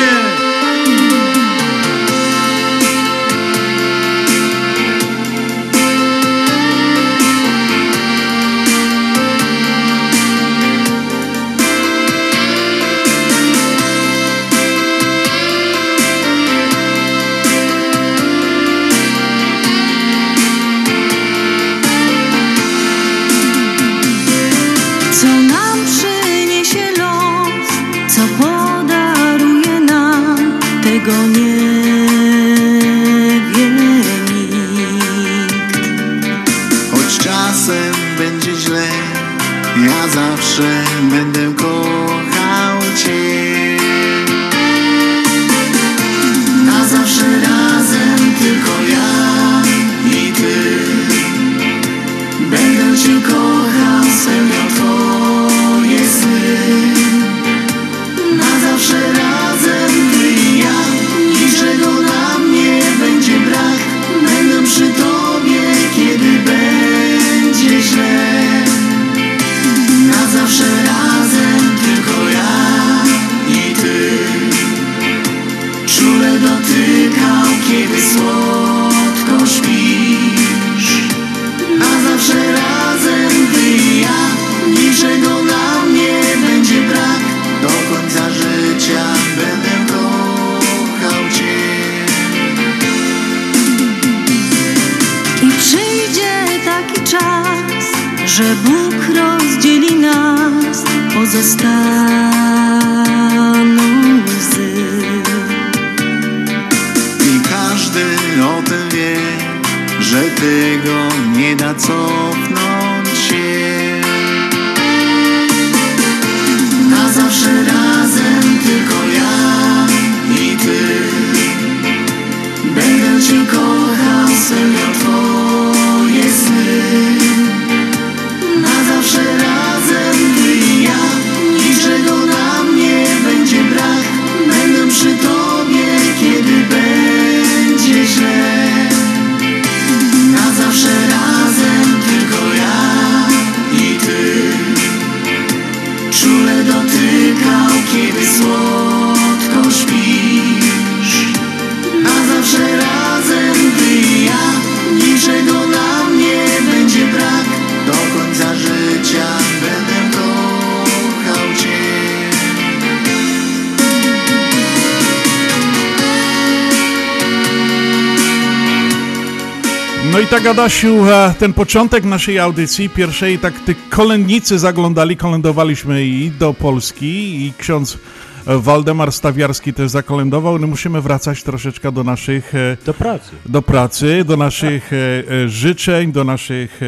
[170.54, 171.04] Adasiu,
[171.38, 177.06] ten początek naszej audycji pierwszej, tak ty kolędnicy zaglądali, kolędowaliśmy i do Polski
[177.46, 177.98] i ksiądz
[178.46, 180.58] Waldemar Stawiarski też zakolędował.
[180.58, 182.54] No musimy wracać troszeczkę do naszych...
[182.54, 183.30] e, Do pracy.
[183.46, 186.80] Do pracy, do naszych e, życzeń, do naszych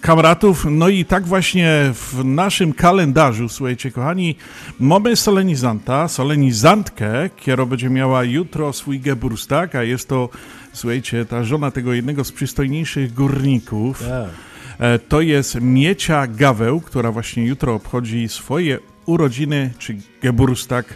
[0.00, 0.66] kamratów.
[0.70, 4.36] No i tak właśnie w naszym kalendarzu, słuchajcie kochani,
[4.80, 10.28] mamy solenizanta, solenizantkę, która będzie miała jutro swój geburstak, a jest to,
[10.72, 14.02] słuchajcie, ta żona tego jednego z przystojniejszych górników.
[14.08, 14.30] Tak.
[14.78, 20.94] E, To jest Miecia Gaweł, która właśnie jutro obchodzi swoje urodziny, czy Geburstak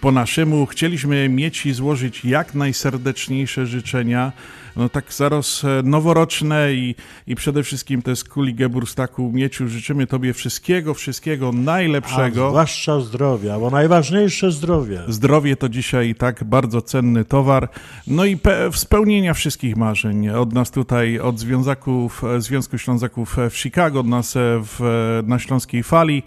[0.00, 0.66] po naszemu.
[0.66, 4.32] Chcieliśmy Mieci złożyć jak najserdeczniejsze życzenia,
[4.76, 6.94] no tak zaraz e, noworoczne i,
[7.26, 9.30] i przede wszystkim to z kuli Geburstaku.
[9.34, 12.48] Mieciu, życzymy Tobie wszystkiego, wszystkiego A najlepszego.
[12.48, 15.00] zwłaszcza zdrowia, bo najważniejsze zdrowie.
[15.08, 17.68] Zdrowie to dzisiaj tak bardzo cenny towar.
[18.06, 20.28] No i pe- spełnienia wszystkich marzeń.
[20.28, 24.80] Od nas tutaj, od Związaków, e, Związku Ślązaków w Chicago, od nas e, w,
[25.26, 26.22] na Śląskiej Fali,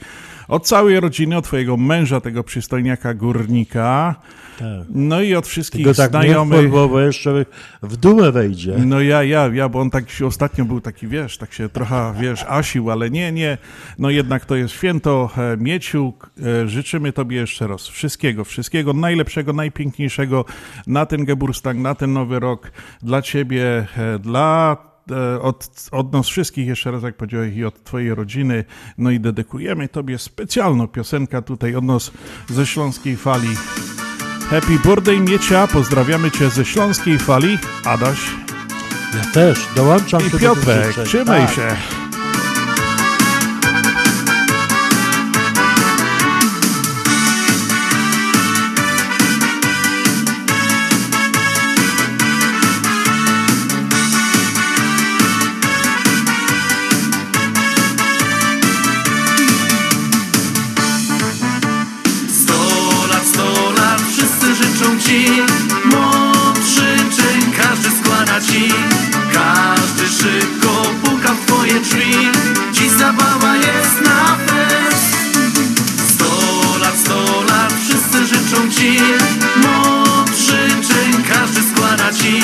[0.48, 4.16] od całej rodziny, od Twojego męża, tego przystojniaka górnika.
[4.60, 4.88] Tak.
[4.90, 6.62] No i od wszystkich Tylko tak znajomych.
[6.62, 7.46] nie wpływ, bo jeszcze
[7.84, 8.76] w dumę wejdzie.
[8.86, 12.14] No ja, ja, ja, bo on tak się ostatnio był taki, wiesz, tak się trochę,
[12.20, 13.58] wiesz, asił, ale nie, nie.
[14.00, 16.14] No jednak to jest święto e, Mieciu.
[16.64, 20.46] E, Życzymy Tobie jeszcze raz wszystkiego, wszystkiego najlepszego, najpiękniejszego
[20.88, 24.78] na ten Geburstag, na ten nowy rok, dla Ciebie, e, dla
[25.42, 28.64] od, od nas wszystkich, jeszcze raz jak powiedziałeś, i od Twojej rodziny.
[28.98, 32.12] No i dedykujemy Tobie specjalną piosenkę tutaj od nas
[32.50, 33.56] ze Śląskiej Fali.
[34.50, 37.58] Happy birthday Miecia, pozdrawiamy Cię ze Śląskiej Fali.
[37.86, 38.20] Adaś
[39.16, 41.56] Ja też dołączam i do Piotrek, trzymaj Tak.
[41.56, 42.05] się.
[65.06, 65.26] Ci.
[65.86, 68.70] Mądrzy życzeń każdy składa ci.
[69.34, 72.16] Każdy szybko puka w twoje drzwi.
[72.72, 75.40] Dziś zabawa jest na fest.
[76.10, 76.32] Sto
[76.82, 79.00] lat, sto lat, wszyscy życzą ci.
[79.64, 82.42] Mądrzy życzeń każdy składa ci.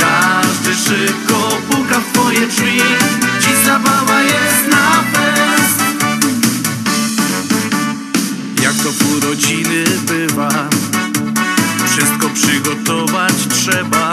[0.00, 2.82] Każdy szybko puka w twoje drzwi.
[3.40, 4.69] Dziś zabawa jest
[12.84, 14.09] Przygotować trzeba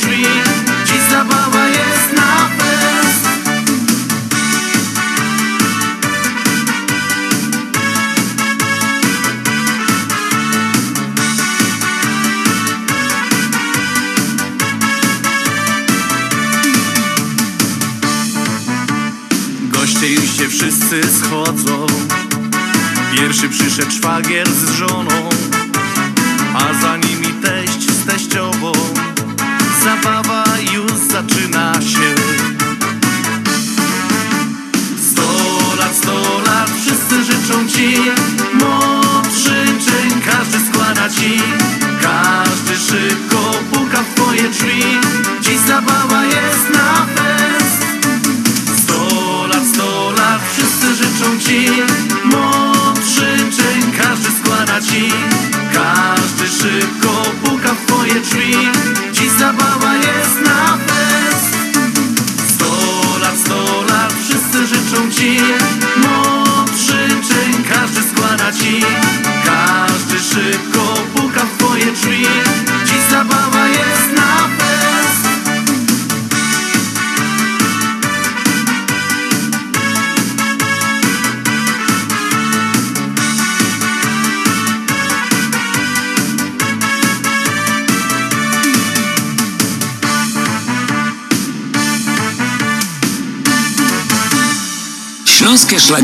[0.00, 0.26] drzwi.
[0.86, 3.28] Dziś zabawa jest na fest.
[19.72, 21.86] Goście już się wszyscy schodzą.
[23.14, 24.77] Pierwszy przyszedł szwagier z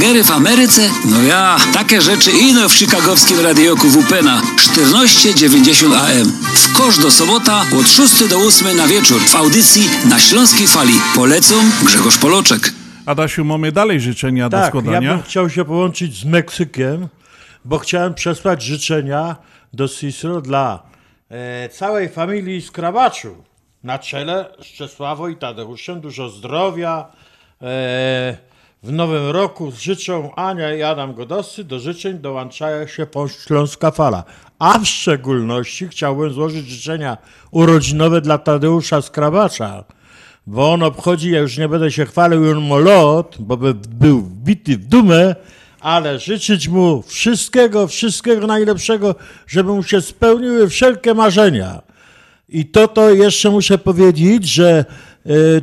[0.04, 0.82] Szlagery w Ameryce?
[1.10, 4.42] No ja, takie rzeczy ino w chicagowskim radioku WPNA
[4.74, 6.32] 1490 AM.
[6.54, 10.92] w każdą sobota od 6 do 8 na wieczór w audycji na Śląskiej Fali.
[11.14, 12.72] Polecą Grzegorz Poloczek.
[13.06, 15.08] Adasiu, mamy dalej życzenia do Tak, składania.
[15.08, 17.08] ja bym chciał się połączyć z Meksykiem,
[17.64, 19.36] bo chciałem przesłać życzenia
[19.72, 20.82] do Cicero dla
[21.30, 23.44] e, całej familii Skrabaczu.
[23.82, 27.06] Na czele z Czesławą i Tadeuszem dużo zdrowia.
[27.62, 28.53] E,
[28.84, 31.64] w nowym roku życzą Ania i Adam Godoscy.
[31.64, 33.06] Do życzeń dołączają się
[33.46, 34.24] Śląska Fala.
[34.58, 37.18] A w szczególności chciałbym złożyć życzenia
[37.50, 39.84] urodzinowe dla Tadeusza Skrabacza,
[40.46, 44.20] bo on obchodzi, ja już nie będę się chwalił, on ma lot, bo by był
[44.20, 45.36] wbity w dumę,
[45.80, 49.14] ale życzyć mu wszystkiego, wszystkiego najlepszego,
[49.46, 51.82] żeby mu się spełniły wszelkie marzenia.
[52.48, 54.84] I to to jeszcze muszę powiedzieć, że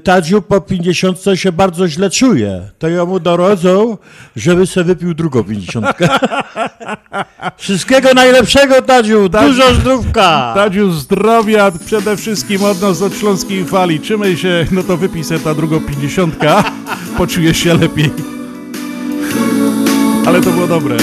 [0.03, 2.62] Tadziu po 50 się bardzo źle czuje.
[2.80, 3.97] To jemu dorodzą,
[4.36, 5.86] żeby sobie wypił drugą 50.
[7.57, 9.30] Wszystkiego najlepszego, Tadziu.
[9.30, 10.51] Dużo zdrówka.
[10.55, 13.99] Tadziu, zdrowia przede wszystkim od nas, od Śląskiej Fali.
[13.99, 16.64] Trzymaj się, no to wypij sobie ta drugą pięćdziesiątka.
[17.18, 18.12] Poczujesz się lepiej.
[20.26, 20.97] Ale to było dobre.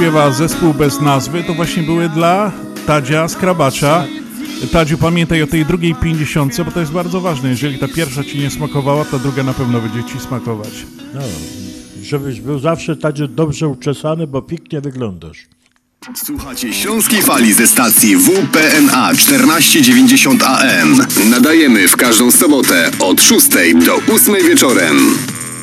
[0.00, 2.52] Śpiewa zespół bez nazwy, to właśnie były dla
[2.86, 4.04] Tadzia Skrabacza.
[4.72, 7.48] Tadziu, pamiętaj o tej drugiej pięćdziesiątce, bo to jest bardzo ważne.
[7.48, 10.70] Jeżeli ta pierwsza ci nie smakowała, ta druga na pewno będzie ci smakować.
[11.14, 11.20] No,
[12.02, 15.46] żebyś był zawsze Tadziu dobrze uczesany, bo pięknie wyglądasz.
[16.24, 21.06] Słuchacie Śląskiej Fali ze stacji WPNA 1490 AM.
[21.30, 23.48] Nadajemy w każdą sobotę od 6
[23.86, 24.96] do 8 wieczorem.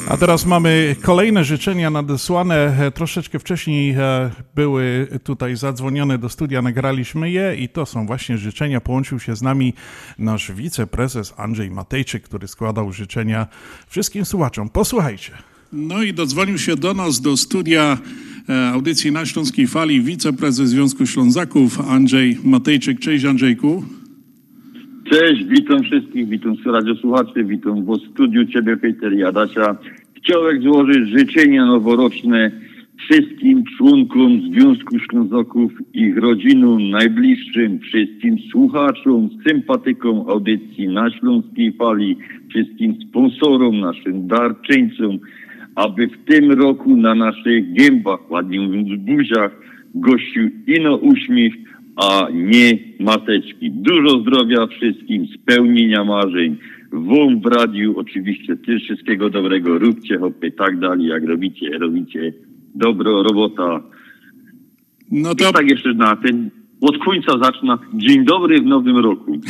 [0.10, 2.56] A teraz mamy kolejne życzenia nadesłane.
[2.56, 8.38] E, Troszeczkę wcześniej e, były tutaj zadzwonione do studia, nagraliśmy je i to są właśnie
[8.38, 8.82] życzenia.
[8.82, 9.74] Połączył się z nami
[10.20, 13.48] nasz wiceprezes Andrzej Matejczyk, który składał życzenia
[13.88, 14.70] wszystkim słuchaczom.
[14.70, 15.32] Posłuchajcie.
[15.74, 17.98] No i dodzwonił się do nas, do studia
[18.50, 23.00] e, audycji na Śląskiej Fali wiceprezes Związku Ślązaków Andrzej Matejczyk.
[23.00, 23.97] Cześć Andrzejku.
[25.12, 29.76] Cześć, witam wszystkich, witam radiosłuchaczy, witam w studiu Ciebie, Peter i Adasia.
[30.18, 32.52] Chciałem złożyć życzenia noworoczne
[32.98, 42.18] wszystkim członkom Związku Ślązaków, ich rodzinom, najbliższym, wszystkim słuchaczom, sympatykom audycji na Śląskiej Fali,
[42.50, 45.20] wszystkim sponsorom, naszym darczyńcom,
[45.76, 49.52] aby w tym roku na naszych gębach, ładnie mówiąc buziach,
[49.96, 51.54] gościł ino uśmiech,
[51.98, 53.72] a nie mateczki.
[53.72, 56.58] Dużo zdrowia wszystkim, spełnienia marzeń.
[56.92, 59.80] Wam w radiu oczywiście też wszystkiego dobrego.
[59.80, 61.78] Róbcie hopy tak dalej, jak robicie.
[61.78, 62.34] Robicie
[62.76, 63.84] dobro, robota.
[65.12, 65.50] No to...
[65.50, 66.50] I tak jeszcze na ten
[66.82, 67.80] od końca zaczyna.
[67.94, 69.32] Dzień dobry w nowym roku.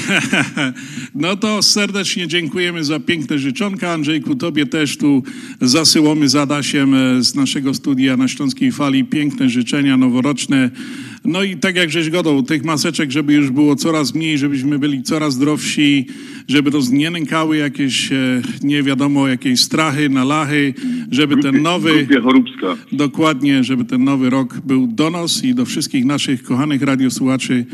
[1.15, 3.91] No to serdecznie dziękujemy za piękne życzonka.
[3.91, 5.23] Andrzejku, tobie też tu
[5.61, 10.71] zasyłamy z Adasiem z naszego studia na Śląskiej Fali piękne życzenia noworoczne.
[11.27, 15.03] No i tak jak żeś godał, tych maseczek, żeby już było coraz mniej, żebyśmy byli
[15.03, 16.07] coraz zdrowsi,
[16.47, 20.73] żeby to nie nękały jakieś, e, nie wiadomo, jakieś strachy, nalachy,
[21.11, 22.07] żeby ten nowy...
[22.91, 27.65] Dokładnie, żeby ten nowy rok był do nas i do wszystkich naszych kochanych radiosłuchaczy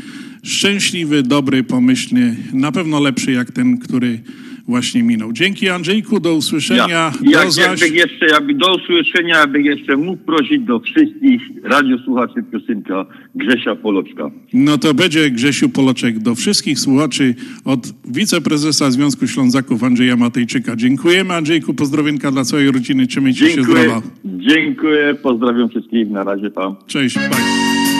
[0.42, 4.20] szczęśliwy, dobry, pomyślny, na pewno lepszy jak ten, który
[4.68, 5.32] właśnie minął.
[5.32, 6.86] Dzięki Andrzejku, do usłyszenia.
[6.88, 7.80] Ja, do jak, zaś...
[7.80, 14.30] jakby jeszcze, jakby do usłyszenia, jakby jeszcze mógł prosić do wszystkich radiosłuchaczy piosenka Grzesia Poloczka.
[14.52, 17.34] No to będzie Grzesiu Poloczek do wszystkich słuchaczy
[17.64, 20.76] od wiceprezesa Związku Ślązaków Andrzeja Matejczyka.
[20.76, 24.02] Dziękujemy Andrzejku, pozdrowienka dla całej rodziny, trzymajcie się Dziękuję, zdrowa.
[24.24, 26.76] dziękuję, pozdrawiam wszystkich, na razie tam.
[26.86, 27.93] Cześć, bye.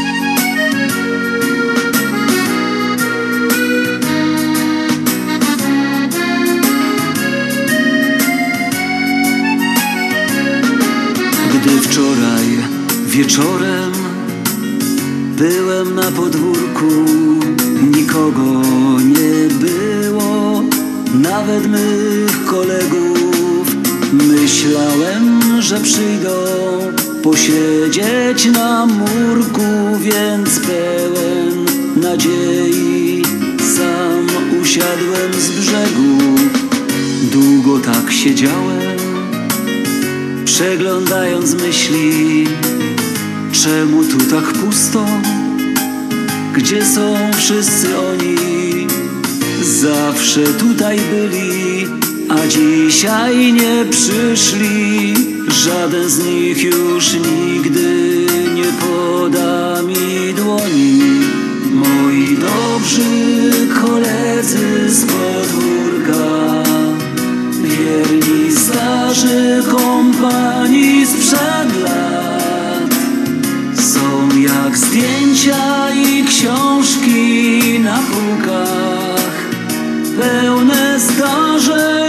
[13.14, 13.92] Wieczorem
[15.38, 17.04] byłem na podwórku,
[17.96, 18.62] nikogo
[19.00, 20.62] nie było,
[21.14, 23.76] nawet mych kolegów.
[24.12, 26.30] Myślałem, że przyjdą
[27.22, 33.22] posiedzieć na murku, więc pełen nadziei
[33.76, 34.26] sam
[34.62, 36.18] usiadłem z brzegu.
[37.32, 38.94] Długo tak siedziałem
[40.44, 42.46] przeglądając myśli
[43.64, 45.06] Czemu tu tak pusto?
[46.54, 48.36] Gdzie są wszyscy oni?
[49.62, 51.86] Zawsze tutaj byli,
[52.28, 55.14] a dzisiaj nie przyszli
[55.48, 61.00] Żaden z nich już nigdy nie poda mi dłoni
[61.72, 63.52] Moi dobrzy
[63.82, 66.62] koledzy z podwórka
[67.62, 72.13] Wierni starzy kompanii sprzed lat
[73.94, 79.48] Są jak zdjęcia i książki na półkach.
[80.20, 82.03] Pełne zdarzeń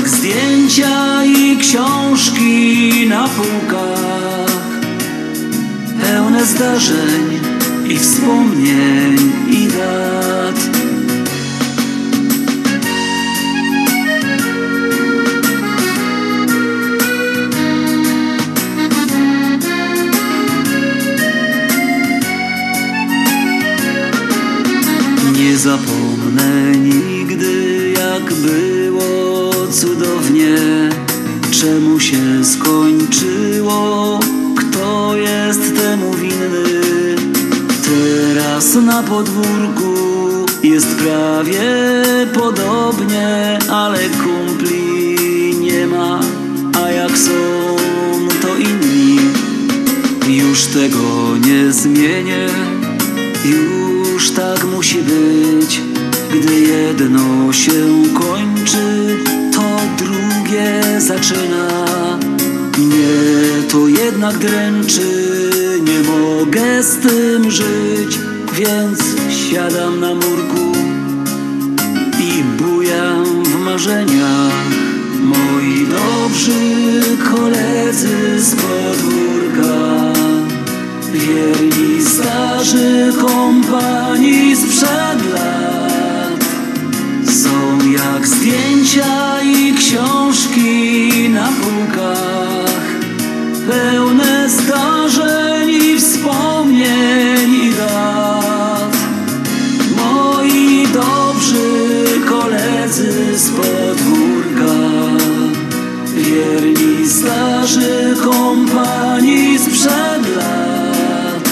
[0.00, 4.70] jak zdjęcia i książki na półkach.
[6.02, 7.40] Pełne zdarzeń
[7.88, 10.70] i wspomnień i dat.
[25.38, 26.09] Nie zapomnę
[39.00, 39.94] na podwórku
[40.62, 41.60] jest prawie
[42.34, 45.16] podobnie, ale kumpli
[45.60, 46.20] nie ma,
[46.84, 47.30] a jak są
[48.42, 49.18] to inni.
[50.28, 52.46] Już tego nie zmienię,
[53.44, 55.80] już tak musi być.
[56.34, 59.16] Gdy jedno się kończy,
[59.52, 61.86] to drugie zaczyna.
[62.78, 65.30] Mnie to jednak dręczy,
[65.82, 68.29] nie mogę z tym żyć,
[68.60, 68.98] więc
[69.50, 70.72] siadam na murku
[72.20, 74.70] i bujam w marzeniach.
[75.22, 77.02] Moi dobrzy
[77.34, 80.12] koledzy z podwórka
[81.12, 86.44] Wierni starzy kompanii sprzed lat
[87.26, 92.84] Są jak zdjęcia i książki na półkach
[93.70, 97.70] Pełne zdarzeń i wspomnień i
[102.90, 104.74] koledzy z podwórka
[106.14, 111.50] Wierni starzy kompanii sprzed lat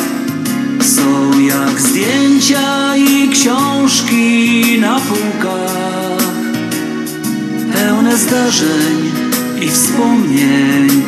[0.82, 6.22] Są jak zdjęcia i książki na półkach.
[7.72, 9.11] Pełne zdarzeń
[9.62, 11.03] i wspomnień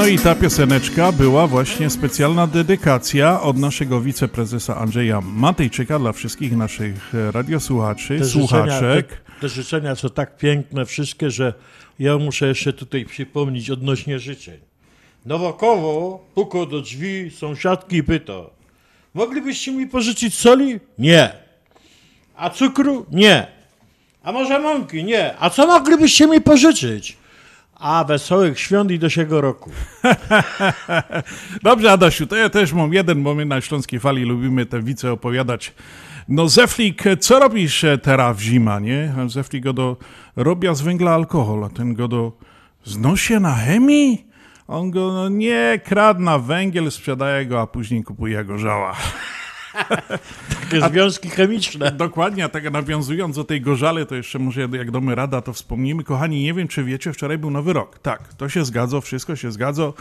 [0.00, 6.56] No i ta pioseneczka była właśnie specjalna dedykacja od naszego wiceprezesa Andrzeja Matejczyka dla wszystkich
[6.56, 9.06] naszych e, radiosłuchaczy, Te słuchaczek.
[9.08, 11.54] Życzenia, te, te życzenia są tak piękne wszystkie, że
[11.98, 14.58] ja muszę jeszcze tutaj przypomnieć odnośnie życzeń.
[15.26, 18.40] Nowokowo puko do drzwi sąsiadki i pyta
[19.14, 20.80] Moglibyście mi pożyczyć soli?
[20.98, 21.32] Nie.
[22.36, 23.06] A cukru?
[23.10, 23.46] Nie.
[24.22, 25.04] A może mąki?
[25.04, 25.34] Nie.
[25.38, 27.19] A co moglibyście mi pożyczyć?
[27.80, 29.70] A wesołych świąt i do siego roku.
[31.62, 35.12] Dobrze, Adasiu, to ja też mam jeden, bo my na Śląskiej Fali lubimy te wice
[35.12, 35.74] opowiadać.
[36.28, 39.14] No Zeflik, co robisz e, teraz w zima, nie?
[39.26, 39.96] Zeflik go do
[40.36, 42.32] robia z węgla alkohol, a ten go do
[42.84, 44.26] znosi na chemii?
[44.68, 48.96] On go, no nie, kradna węgiel, sprzedaje go, a później kupuje go żała.
[50.60, 51.92] Takie związki chemiczne.
[51.92, 56.04] Dokładnie, a tak nawiązując do tej gorzale, to jeszcze może jak domy rada, to wspomnimy.
[56.04, 57.98] Kochani, nie wiem, czy wiecie, wczoraj był Nowy Rok.
[57.98, 59.92] Tak, to się zgadza, wszystko się zgadza.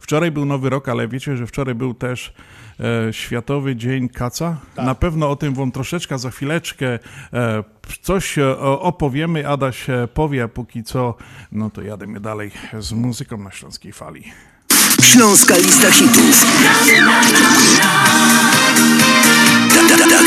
[0.00, 2.32] Wczoraj był Nowy Rok, ale wiecie, że wczoraj był też
[2.80, 4.56] e, Światowy Dzień Kaca?
[4.76, 6.98] Na pewno o tym wam troszeczkę za chwileczkę
[7.32, 7.64] e,
[8.02, 9.48] coś e, opowiemy.
[9.48, 11.14] Adaś e, powie, a póki co,
[11.52, 14.24] no to jademy dalej z muzyką na Śląskiej Fali.
[15.02, 16.44] Śląska lista hitów.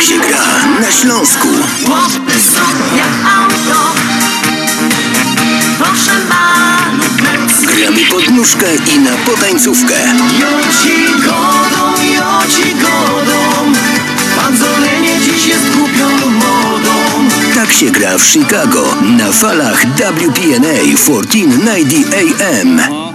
[0.02, 1.47] Tak, się gra na Śląsku.
[2.95, 3.93] Jak auto
[5.78, 7.04] Proszę panu
[7.66, 9.93] Gramy pod nóżkę i na potańcówkę.
[10.39, 13.74] Joci godą, joci godą
[14.36, 22.14] Pan Zolenie dziś jest głupią modą Tak się gra w Chicago na falach WPNA 1490
[22.41, 23.11] AM.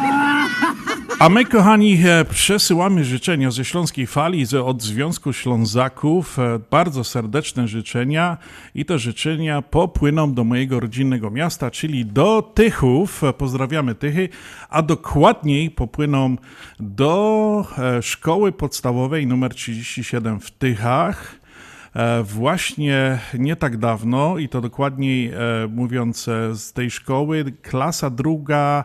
[1.18, 6.38] A my, kochani, e, przesyłamy życzenia ze Śląskiej Fali, od Związku Ślązaków.
[6.38, 8.38] E, Bardzo serdeczne życzenia
[8.74, 13.24] i te życzenia popłyną do mojego rodzinnego miasta, czyli do Tychów.
[13.24, 14.28] E, Pozdrawiamy Tychy,
[14.68, 16.36] a dokładniej popłyną
[16.80, 17.66] do
[18.02, 21.40] szkoły podstawowej numer 37 w Tychach.
[22.24, 25.32] Właśnie nie tak dawno, i to dokładniej
[25.68, 28.84] mówiąc z tej szkoły, klasa druga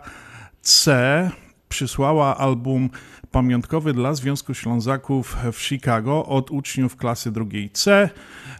[0.61, 1.31] C
[1.71, 2.89] przysłała album
[3.31, 8.09] pamiątkowy dla Związku Ślązaków w Chicago od uczniów klasy drugiej C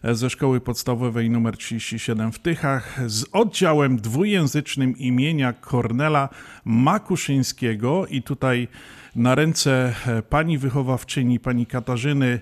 [0.04, 6.30] ze szkoły podstawowej nr 37 w Tychach z oddziałem dwujęzycznym imienia Kornela
[6.66, 8.68] Makuszyńskiego i tutaj
[9.16, 12.40] na ręce e, pani wychowawczyni, pani Katarzyny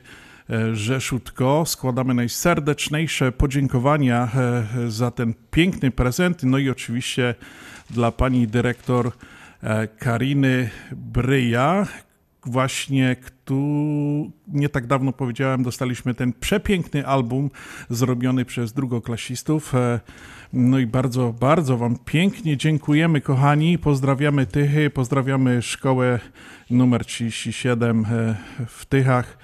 [0.49, 1.63] e, Rzeszutko.
[1.65, 6.43] Składamy najserdeczniejsze podziękowania e, za ten piękny prezent.
[6.43, 7.35] No i oczywiście
[7.89, 9.11] dla pani dyrektor
[9.99, 11.87] Kariny Bryja.
[12.45, 17.49] Właśnie, tu nie tak dawno powiedziałem, dostaliśmy ten przepiękny album
[17.89, 19.75] zrobiony przez drugoklasistów.
[19.75, 19.99] E,
[20.53, 23.77] No i bardzo, bardzo Wam pięknie dziękujemy, kochani.
[23.77, 26.19] Pozdrawiamy Tychy, pozdrawiamy szkołę
[26.69, 28.35] numer 37 e,
[28.67, 29.37] w Tychach.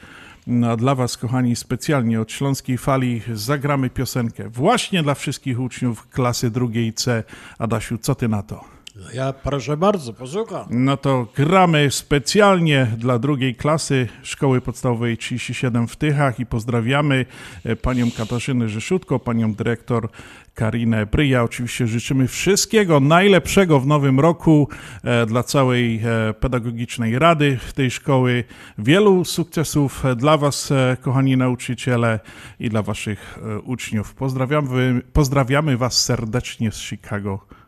[0.48, 6.08] No, a dla Was, kochani, specjalnie od Śląskiej Fali zagramy piosenkę właśnie dla wszystkich uczniów
[6.08, 7.24] klasy drugiej C.
[7.60, 8.75] Adasiu, co Ty na to?
[8.96, 10.66] No Ja proszę bardzo, posłucham.
[10.70, 17.26] No to gramy specjalnie dla drugiej klasy Szkoły Podstawowej 37 w Tychach i pozdrawiamy
[17.64, 20.10] e, panią Katarzynę Rzeszutko, panią dyrektor
[20.54, 21.44] Karinę Bryja.
[21.44, 24.70] Oczywiście życzymy wszystkiego najlepszego w nowym roku
[25.04, 28.44] e, dla całej e, pedagogicznej rady tej szkoły.
[28.78, 32.20] Wielu sukcesów dla was, kochani nauczyciele
[32.60, 34.14] i dla waszych uczniów.
[34.14, 37.65] Pozdrawiamy, pozdrawiamy was serdecznie z Chicago.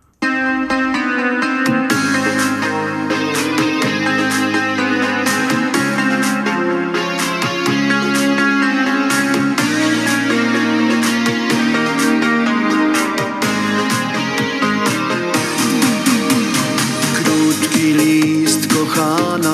[18.98, 19.54] kochana.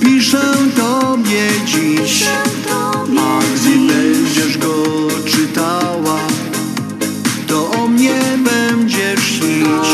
[0.00, 0.42] Piszę
[0.76, 2.24] tobie dziś.
[3.18, 4.74] A gdy będziesz go
[5.26, 6.18] czytała.
[7.46, 9.88] To o mnie będziesz śnić.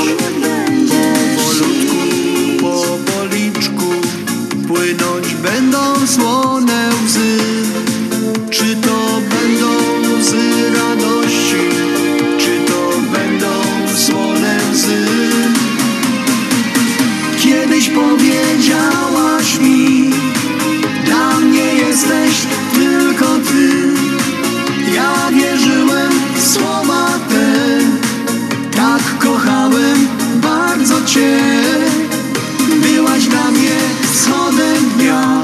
[1.37, 1.97] Powolutku,
[2.61, 3.85] po policzku
[4.69, 7.39] Płynąć będą słone łzy.
[8.51, 8.98] Czy to
[21.99, 23.71] jesteś tylko ty.
[24.95, 27.79] Ja wierzyłem w słowa te,
[28.77, 31.39] tak kochałem bardzo cię.
[32.83, 33.77] Byłaś dla mnie
[34.13, 35.43] wschodem dnia,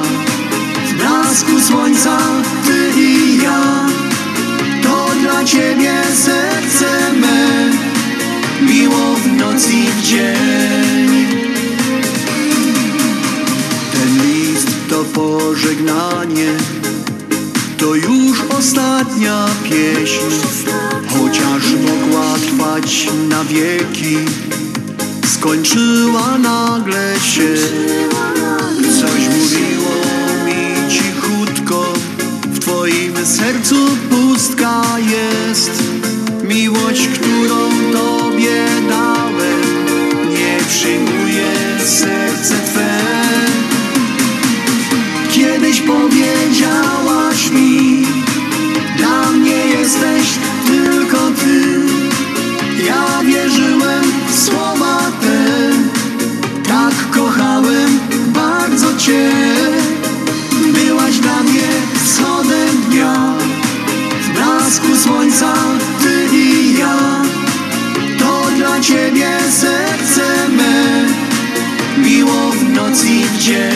[0.88, 2.18] w blasku słońca
[2.66, 3.86] ty i ja.
[4.82, 7.70] To dla ciebie serce me,
[8.72, 10.93] miło w noc i w dzień.
[14.95, 16.51] To pożegnanie,
[17.78, 20.18] to już ostatnia pieśń,
[21.09, 24.16] chociaż mogła trwać na wieki,
[25.26, 27.55] skończyła nagle się.
[29.01, 29.95] Coś mówiło
[30.47, 31.92] mi cichutko,
[32.47, 33.76] w twoim sercu
[34.11, 35.70] pustka jest.
[36.45, 39.61] Miłość, którą tobie dałem,
[40.30, 41.53] nie przyjmuje
[41.84, 43.24] serce twe.
[45.87, 48.07] Powiedziałaś mi,
[48.97, 51.80] dla mnie jesteś tylko ty.
[52.87, 55.70] Ja wierzyłem w słowa te,
[56.68, 59.30] tak kochałem bardzo cię.
[60.72, 61.68] Byłaś dla mnie
[62.05, 63.35] wschodem dnia,
[64.20, 65.55] w blasku słońca
[66.03, 66.99] ty i ja.
[68.18, 71.05] To dla ciebie serce me,
[72.09, 73.74] miło w noc i w dzień.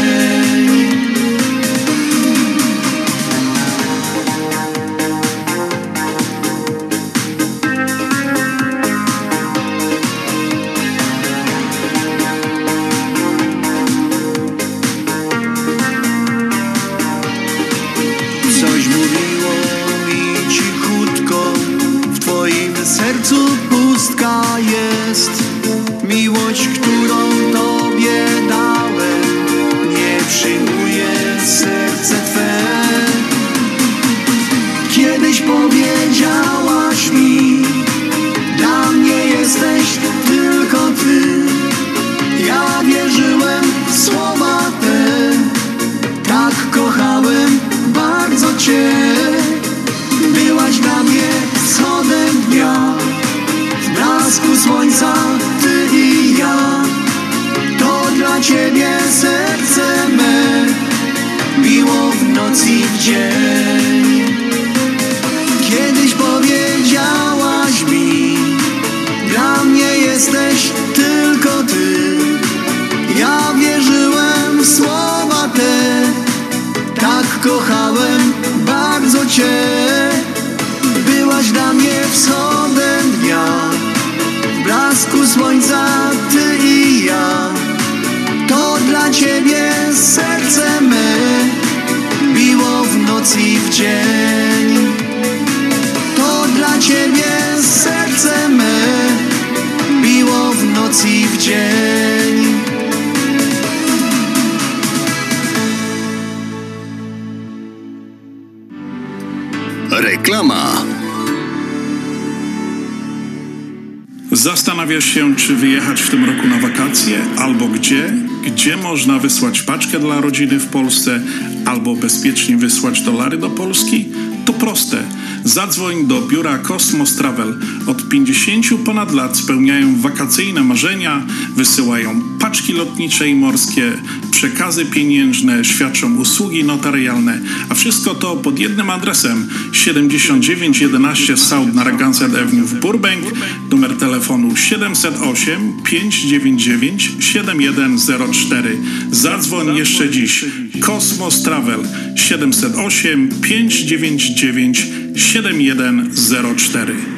[114.78, 118.12] Zastanawiasz się, czy wyjechać w tym roku na wakacje, albo gdzie?
[118.46, 121.20] Gdzie można wysłać paczkę dla rodziny w Polsce,
[121.64, 124.08] albo bezpiecznie wysłać dolary do Polski?
[124.44, 125.02] To proste.
[125.44, 127.58] Zadzwoń do biura Cosmos Travel.
[127.86, 131.26] Od 50 ponad lat spełniają wakacyjne marzenia,
[131.56, 133.92] wysyłają paczki lotnicze i morskie,
[134.38, 142.66] przekazy pieniężne, świadczą usługi notarialne, a wszystko to pod jednym adresem 7911 South Narragansett Avenue
[142.66, 143.24] w Burbank,
[143.70, 148.76] numer telefonu 708 599 7104.
[149.10, 150.44] Zadzwoń jeszcze dziś.
[150.80, 151.80] Kosmos Travel
[152.16, 154.86] 708 599
[155.16, 157.17] 7104.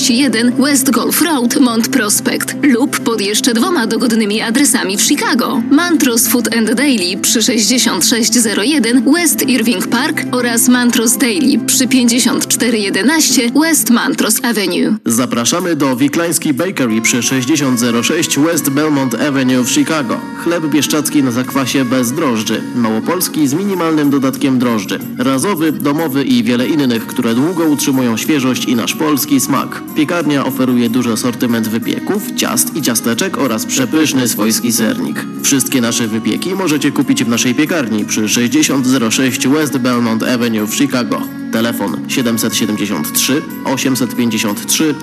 [0.00, 5.62] 31 West Golf Road, Mont Prospect lub pod jeszcze dwoma dogodnymi adresami w Chicago.
[5.70, 13.90] Mantros Food and Daily przy 6601 West Irving Park oraz Mantros Daily przy 5411 West
[13.90, 14.96] Mantros Avenue.
[15.06, 20.20] Zapraszamy do Wiklański Bakery przy 6006 West Belmont Avenue w Chicago.
[20.44, 22.62] Chleb bieszczacki na zakwasie bez drożdży.
[22.74, 24.98] Małopolski z minimalnym dodatkiem drożdży.
[25.18, 29.89] Razowy, domowy i wiele innych, które długo utrzymują świeżość i nasz polski smak.
[29.94, 35.26] Piekarnia oferuje duży asortyment wypieków, ciast i ciasteczek oraz przepyszny swojski sernik.
[35.42, 41.22] Wszystkie nasze wypieki możecie kupić w naszej piekarni przy 6006 West Belmont Avenue w Chicago.
[41.52, 44.94] Telefon 773 853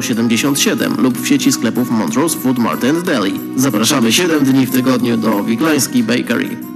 [0.00, 3.40] 0077 lub w sieci sklepów Montrose Food Mart and Deli.
[3.56, 6.75] Zapraszamy 7 dni w tygodniu do Wiklański Bakery.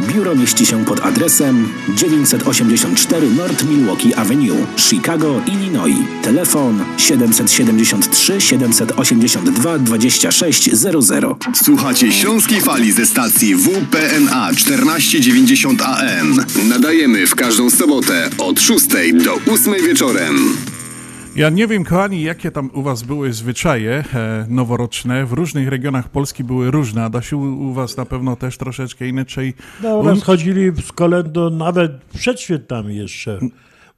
[0.00, 5.96] Biuro mieści się pod adresem 984 North Milwaukee Avenue, Chicago, Illinois.
[6.22, 11.24] Telefon 773 782 2600.
[11.64, 16.44] Słuchacie Śląskiej Fali ze stacji WPNA 1490 AM.
[16.68, 18.86] Nadajemy w każdą sobotę od 6
[19.24, 20.56] do 8 wieczorem.
[21.36, 25.26] Ja nie wiem, kochani, jakie tam u was były zwyczaje e, noworoczne.
[25.26, 27.04] W różnych regionach Polski były różne.
[27.04, 29.54] Adasiu, u was na pewno też troszeczkę inaczej.
[29.82, 33.38] No, u nas chodzili z kolendą nawet przed świętami jeszcze,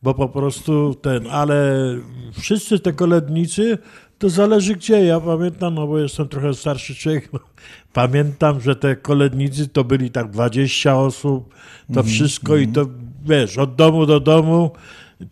[0.03, 1.75] bo po prostu ten, ale
[2.41, 3.79] wszyscy te kolędnicy,
[4.19, 5.05] to zależy gdzie.
[5.05, 7.31] Ja pamiętam, no bo jestem trochę starszy człowiek,
[7.93, 11.55] pamiętam, że te kolędnicy to byli tak 20 osób,
[11.95, 12.87] to Mhm, wszystko i to,
[13.25, 14.71] wiesz, od domu do domu,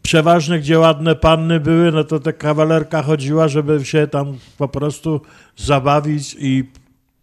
[0.03, 5.21] przeważnie gdzie ładne panny były, no to ta kawalerka chodziła, żeby się tam po prostu
[5.57, 6.65] zabawić i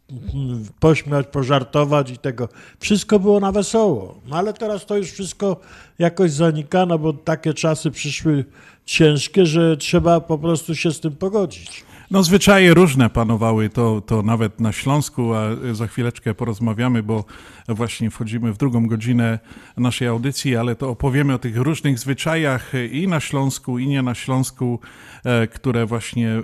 [0.09, 2.49] mm, pośmiać, pożartować i tego.
[2.80, 4.22] Wszystko było na wesoło.
[4.28, 5.57] No ale teraz to już wszystko
[5.99, 8.45] jakoś zanika, no bo takie czasy przyszły
[8.86, 11.89] ciężkie, że trzeba po prostu się z tym pogodzić.
[12.12, 15.41] No zwyczaje różne panowały, to, to nawet na Śląsku, a
[15.74, 17.26] za chwileczkę porozmawiamy, bo
[17.68, 19.39] właśnie wchodzimy w drugą godzinę
[19.78, 24.16] naszej audycji, ale to opowiemy o tych różnych zwyczajach i na Śląsku, i nie na
[24.16, 24.80] Śląsku,
[25.24, 26.41] e, które właśnie e,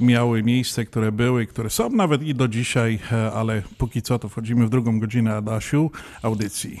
[0.00, 4.28] miały miejsce, które były, które są nawet i do dzisiaj, e, ale póki co to
[4.28, 5.90] wchodzimy w drugą godzinę Adasiu
[6.22, 6.80] audycji.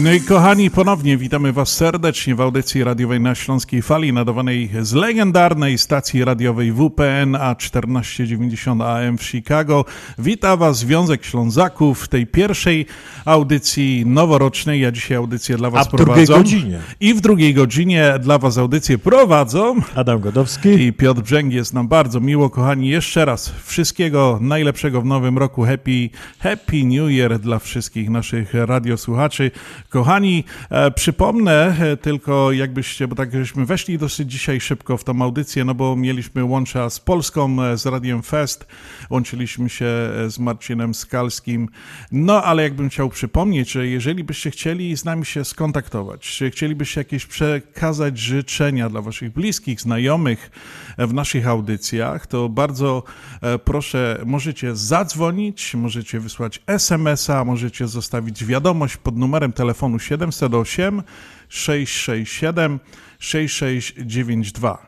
[0.00, 4.92] No i kochani, ponownie witamy Was serdecznie w audycji radiowej na Śląskiej Fali, nadawanej z
[4.92, 9.84] legendarnej stacji radiowej WPN A1490 AM w Chicago.
[10.18, 12.86] Wita Was Związek Ślązaków w tej pierwszej
[13.24, 14.80] audycji noworocznej.
[14.80, 16.32] Ja dzisiaj audycję dla Was A w drugiej prowadzę.
[16.32, 16.78] godzinie.
[17.00, 21.52] I w drugiej godzinie dla Was audycję prowadzą Adam Godowski i Piotr Brzęk.
[21.52, 22.88] Jest nam bardzo miło, kochani.
[22.88, 25.62] Jeszcze raz wszystkiego najlepszego w nowym roku.
[25.62, 29.50] Happy, happy New Year dla wszystkich naszych radiosłuchaczy.
[29.88, 35.22] Kochani, e, przypomnę e, tylko jakbyście, bo tak żeśmy weszli dosyć dzisiaj szybko w tą
[35.22, 38.66] audycję, no bo mieliśmy łącza z Polską, e, z Radiem Fest,
[39.10, 39.86] łączyliśmy się
[40.26, 41.68] z Marcinem Skalskim,
[42.12, 47.00] no ale jakbym chciał przypomnieć, że jeżeli byście chcieli z nami się skontaktować, czy chcielibyście
[47.00, 50.50] jakieś przekazać życzenia dla waszych bliskich, znajomych
[50.98, 53.02] w naszych audycjach, to bardzo
[53.64, 61.04] proszę, możecie zadzwonić, możecie wysłać SMS-a, możecie zostawić wiadomość pod numerem telefonu 708
[61.48, 62.80] 667
[63.18, 64.78] 6692.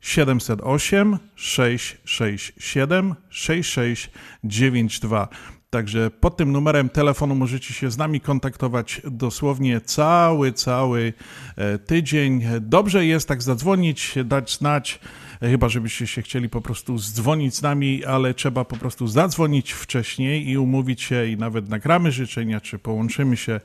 [0.00, 5.28] 708 667 6692.
[5.70, 11.12] Także pod tym numerem telefonu możecie się z nami kontaktować dosłownie cały, cały
[11.56, 12.44] e, tydzień.
[12.60, 15.00] Dobrze jest tak zadzwonić, dać znać,
[15.42, 19.72] e, chyba żebyście się chcieli po prostu zdzwonić z nami, ale trzeba po prostu zadzwonić
[19.72, 23.60] wcześniej i umówić się i nawet nagramy życzenia, czy połączymy się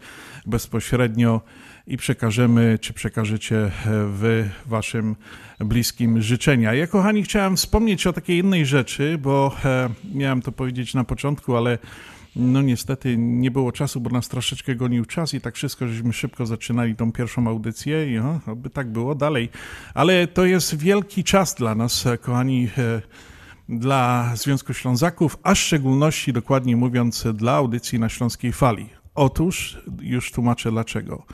[0.45, 1.41] bezpośrednio
[1.87, 3.71] i przekażemy, czy przekażecie e,
[4.07, 5.15] wy waszym
[5.59, 6.73] bliskim życzenia.
[6.73, 11.55] Ja, kochani, chciałem wspomnieć o takiej innej rzeczy, bo e, miałem to powiedzieć na początku,
[11.55, 11.77] ale
[12.35, 16.45] No niestety nie było czasu, bo nas troszeczkę gonił czas i tak wszystko, żeśmy szybko
[16.45, 18.19] zaczynali tą pierwszą audycję i
[18.73, 19.49] tak było dalej.
[19.93, 22.69] Ale to jest wielki czas dla nas, e, kochani,
[23.69, 28.89] dla Związku Ślązaków, a w szczególności, dokładnie mówiąc, dla audycji na Śląskiej Fali.
[29.15, 31.25] Otóż, już tłumaczę dlaczego.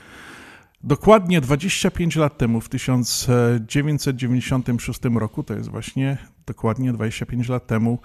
[0.84, 7.98] Dokładnie 25 lat temu, w 1996 roku, to jest właśnie dokładnie 25 lat temu,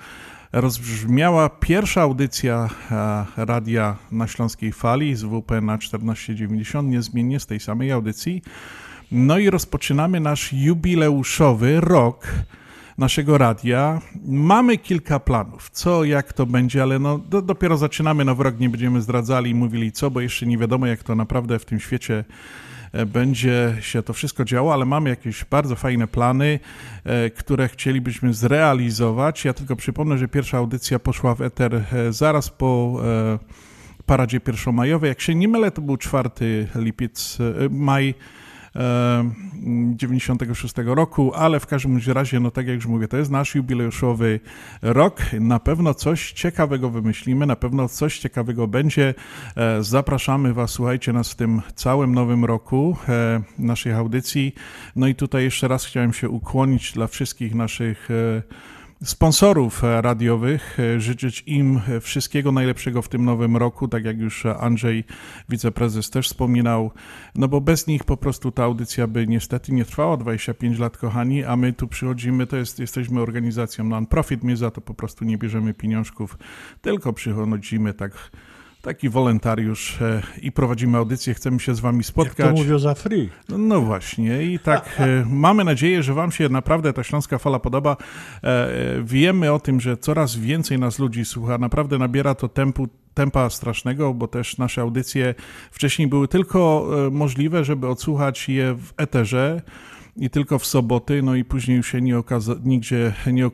[0.51, 7.59] rozbrzmiała pierwsza audycja e, radia na Śląskiej Fali z WP na 1490, niezmiennie z tej
[7.59, 8.41] samej audycji.
[9.11, 12.27] No i rozpoczynamy nasz jubileuszowy rok
[12.97, 14.01] naszego radia.
[14.25, 18.69] Mamy kilka planów, co, jak to będzie, ale no, do, dopiero zaczynamy nowy rok, nie
[18.69, 22.25] będziemy zdradzali i mówili co, bo jeszcze nie wiadomo, jak to naprawdę w tym świecie
[23.05, 26.59] będzie się to wszystko działo, ale mamy jakieś bardzo fajne plany,
[27.03, 29.45] e, które chcielibyśmy zrealizować.
[29.45, 33.01] Ja tylko przypomnę, że pierwsza audycja poszła w eter e, zaraz po
[34.05, 35.07] paradzie pierwszomajowej.
[35.07, 36.29] Jak się nie mylę, to był 4
[36.75, 37.37] lipiec,
[37.69, 38.13] maj
[39.95, 44.39] 96 roku, ale w każdym razie, no tak jak już mówię, to jest nasz jubileuszowy
[44.81, 45.21] rok.
[45.39, 49.13] Na pewno coś ciekawego wymyślimy, na pewno coś ciekawego będzie.
[49.55, 54.55] E, zapraszamy Was, słuchajcie nas w tym całym nowym roku e, naszej audycji.
[54.95, 58.74] No i tutaj jeszcze raz chciałem się ukłonić dla wszystkich naszych e,
[59.05, 64.45] sponsorów e, radiowych, e, życzyć im wszystkiego najlepszego w tym nowym roku, tak jak już
[64.45, 65.03] Andrzej,
[65.49, 66.91] wiceprezes, też wspominał,
[67.35, 71.43] no bo bez nich po prostu ta audycja by niestety nie trwała 25 lat, kochani,
[71.43, 75.37] a my tu przychodzimy, to jest, jesteśmy organizacją non-profit, my za to po prostu nie
[75.37, 76.37] bierzemy pieniążków,
[76.81, 78.31] tylko przychodzimy tak
[78.85, 82.39] taki wolontariusz e, i prowadzimy audycję, chcemy się z wami spotkać.
[82.39, 83.29] Jak to mówią za free.
[83.49, 87.59] No, no właśnie i tak e, mamy nadzieję, że wam się naprawdę ta Śląska Fala
[87.59, 87.97] podoba.
[88.43, 88.67] E,
[89.03, 94.13] wiemy o tym, że coraz więcej nas ludzi słucha, naprawdę nabiera to tempu, tempa strasznego,
[94.13, 95.35] bo też nasze audycje
[95.71, 99.61] wcześniej były tylko możliwe, żeby odsłuchać je w eterze
[100.17, 103.47] i tylko w soboty, no i później już się nie okaza- nigdzie nie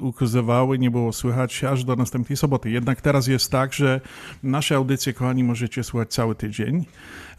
[0.00, 2.70] ukazywały, nie było słychać aż do następnej soboty.
[2.70, 4.00] Jednak teraz jest tak, że
[4.42, 6.84] nasze audycje, kochani, możecie słuchać cały tydzień.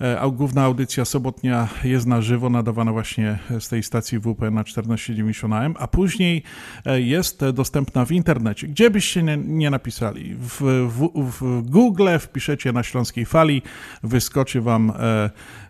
[0.01, 5.53] E, główna audycja sobotnia jest na żywo, nadawana właśnie z tej stacji WP na 1490
[5.53, 6.43] AM, a później
[6.85, 8.67] e, jest dostępna w internecie.
[8.67, 10.35] Gdzie byście nie, nie napisali?
[10.35, 13.61] W, w, w, Google wpiszecie na Śląskiej Fali,
[14.03, 14.93] wyskoczy wam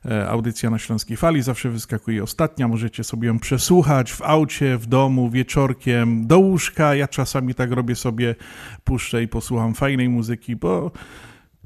[0.06, 4.86] e, audycja na Śląskiej Fali, zawsze wyskakuje ostatnia, możecie sobie ją przesłuchać w aucie, w
[4.86, 6.96] domu, wieczorkiem, do łóżka.
[6.96, 8.36] Ja czasami tak robię sobie,
[8.84, 10.92] puszczę i posłucham fajnej muzyki, bo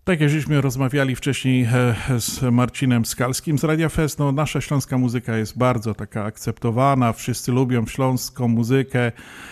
[0.08, 4.98] tak jak żeśmy rozmawiali wcześniej e, z Marcinem Skalskim z Radia Fest, no nasza śląska
[4.98, 9.12] muzyka jest bardzo taka akceptowana, wszyscy lubią śląską muzykę,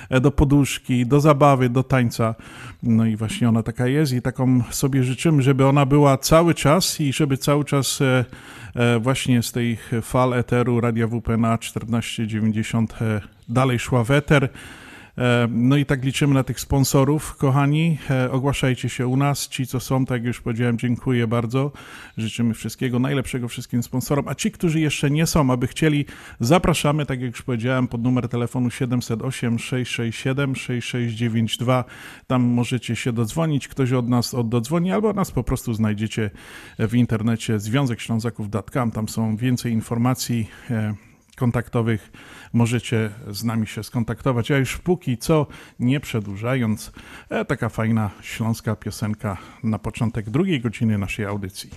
[0.10, 2.36] e, do poduszki, do zabawy, do tańca.
[2.84, 7.02] No i właśnie ona taka jest i taką sobie życzymy, żeby ona była cały czas
[7.02, 12.94] i żeby cały czas e, właśnie z tej fal eteru Radia WP na 1490
[13.50, 14.50] dalej szła w eter.
[15.18, 17.98] E, no i tak liczymy na tych sponsorów, kochani.
[18.10, 19.48] E, ogłaszajcie się u nas.
[19.48, 21.72] Ci, co są, tak jak już powiedziałem, dziękuję bardzo.
[22.18, 24.28] Życzymy wszystkiego najlepszego wszystkim sponsorom.
[24.28, 26.06] A ci, którzy jeszcze nie są, aby chcieli,
[26.40, 31.84] zapraszamy, tak jak już powiedziałem, pod numer telefonu 708 667 6692.
[32.28, 33.68] Tam możecie się dodzwonić.
[33.68, 36.30] Ktoś od nas oddozwoni, albo nas po prostu znajdziecie
[36.80, 38.92] w internecie związekślązaków.com.
[38.92, 40.94] Tam są więcej informacji e,
[41.36, 42.12] kontaktowych
[42.54, 44.52] możecie z nami się skontaktować.
[44.52, 45.48] A już póki co,
[45.80, 46.92] nie przedłużając,
[47.30, 51.70] e, taka fajna śląska piosenka na początek drugiej godziny naszej audycji.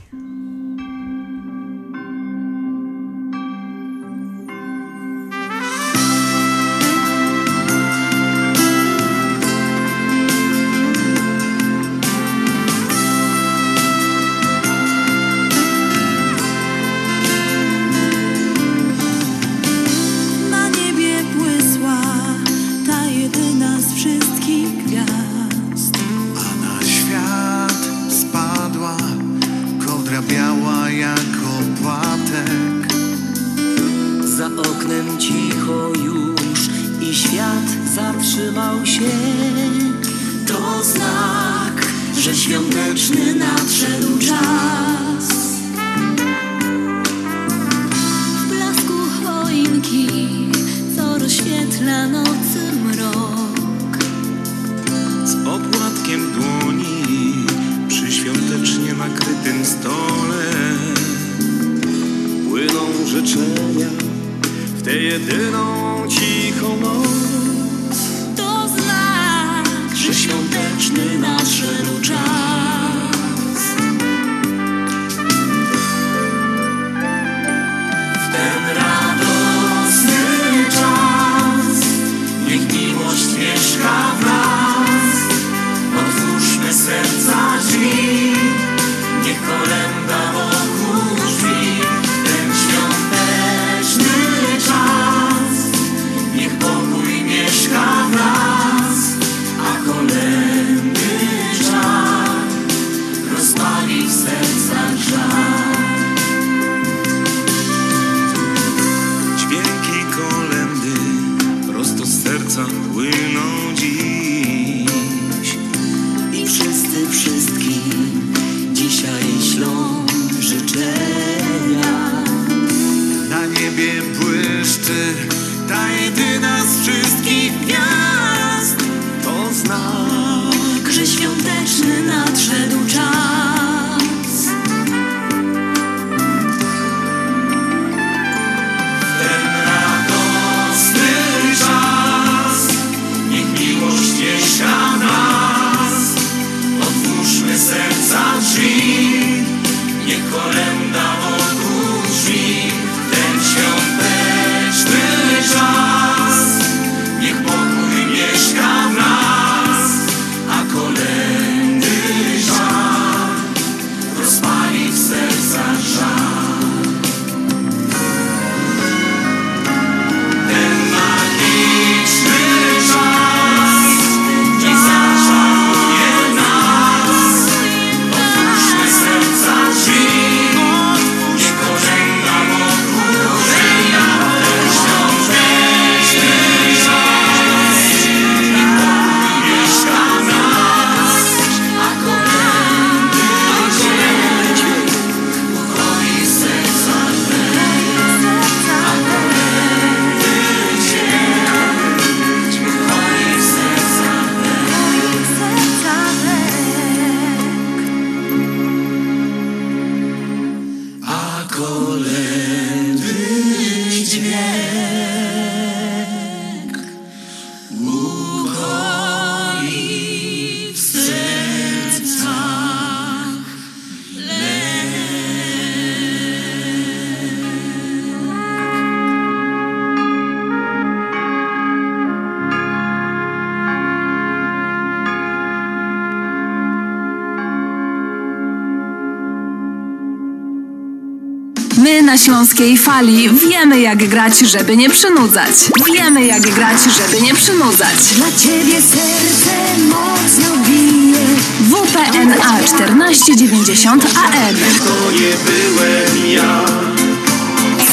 [242.58, 245.54] Polskiej Fali wiemy jak grać, żeby nie przynudzać.
[245.94, 247.96] Wiemy jak grać, żeby nie przynudzać.
[248.16, 251.18] Dla ciebie serce mocno bije.
[251.60, 254.56] WPNA 1490 AM.
[254.78, 256.64] To nie byłem ja.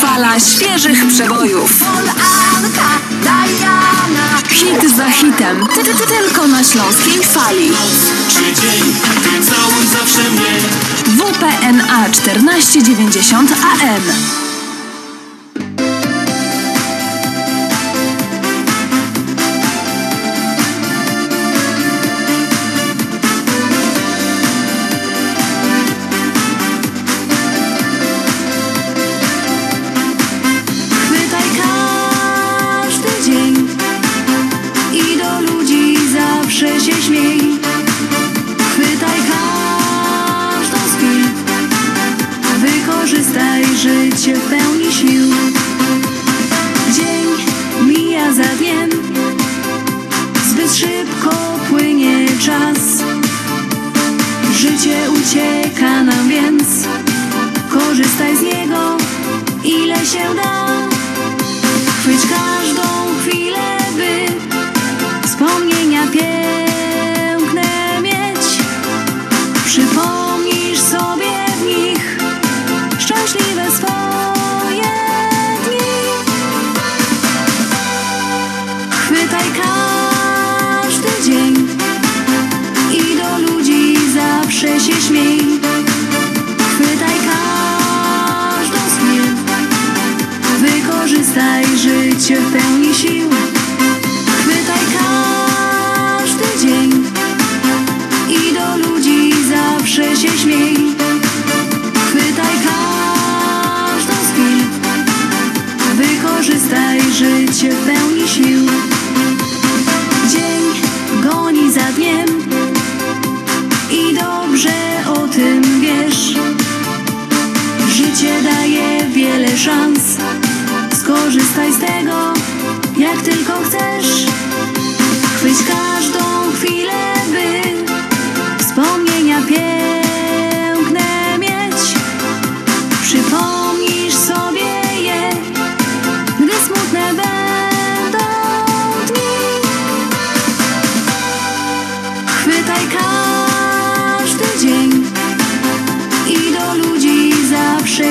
[0.02, 1.72] Fala świeżych przebojów.
[4.50, 7.72] Hit za hitem, ty, ty, ty, tylko na Śląskiej Fali.
[8.30, 8.96] Czy dzień,
[9.94, 10.60] zawsze mnie.
[11.18, 14.45] WPNA 1490 AM.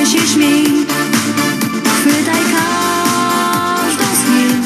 [0.05, 0.65] Zawsze się śmiej
[1.83, 4.57] Chwytaj każdą z nich.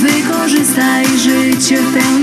[0.00, 2.19] Wykorzystaj życie w pełni.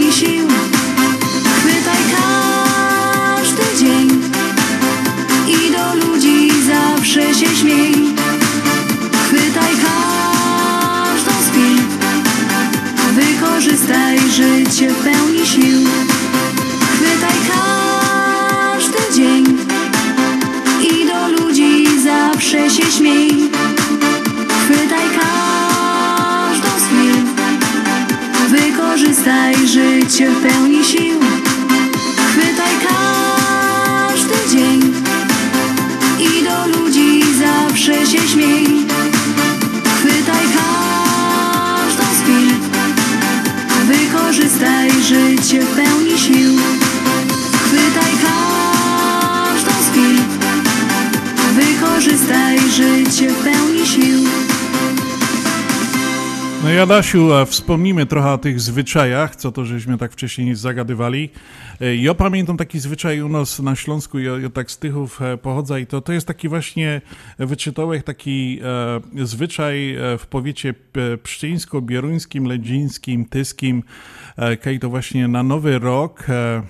[30.07, 31.06] Wykorzystaj życie w pełni sił.
[56.67, 61.29] No i Adasiu, a wspomnimy trochę o tych zwyczajach, co to żeśmy tak wcześniej zagadywali.
[61.81, 65.37] E, Ja pamiętam taki zwyczaj u nas na Śląsku, ja, ja tak z Tychów e,
[65.37, 67.01] pochodzę i to, to jest taki właśnie
[67.39, 68.59] wyczytołek, taki
[69.19, 70.73] e, zwyczaj e, w powiecie
[71.23, 73.83] pszczyńsko-bieruńskim, ledzińskim, tyskim,
[74.37, 76.63] e, kaj to właśnie na Nowy Rok e,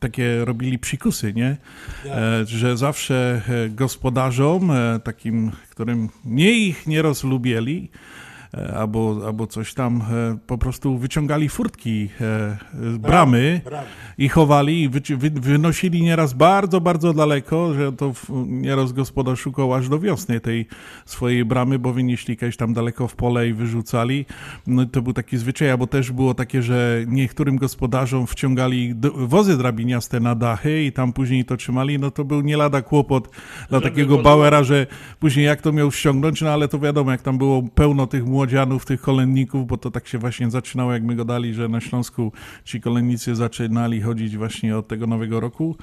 [0.00, 1.56] takie robili psikusy, nie?
[2.04, 4.72] E, że zawsze gospodarzom,
[5.04, 8.17] takim, którym nie ich nieraz lubieli, e,
[8.52, 12.58] albo, albo coś tam, e, po prostu wyciągali furtki, e, e,
[12.98, 13.60] bramy
[14.18, 14.88] i chowali i
[15.40, 18.12] wynosili nieraz bardzo, bardzo daleko, że to
[18.46, 20.66] nieraz gospodarz szukał aż do wiosny tej
[21.04, 24.26] swojej bramy, bo wynieśli kiedyś tam daleko w pole i wyrzucali.
[24.66, 30.20] No to był taki zwyczaj, bo też było takie, że niektórym gospodarzom wciągali wozy drabiniaste
[30.20, 33.28] na dachy i tam później to trzymali, no to był nie lada kłopot
[33.68, 34.86] dla Żeby takiego Bauera, że
[35.20, 38.84] później jak to miał ściągnąć, no ale to wiadomo, jak tam było pełno tych młodzianów,
[38.84, 42.32] tych kolędników, bo to tak się właśnie zaczynało, jak my go dali, że na Śląsku
[42.64, 45.76] ci kolędnicy zaczynali chodzić właśnie od tego Nowego Roku.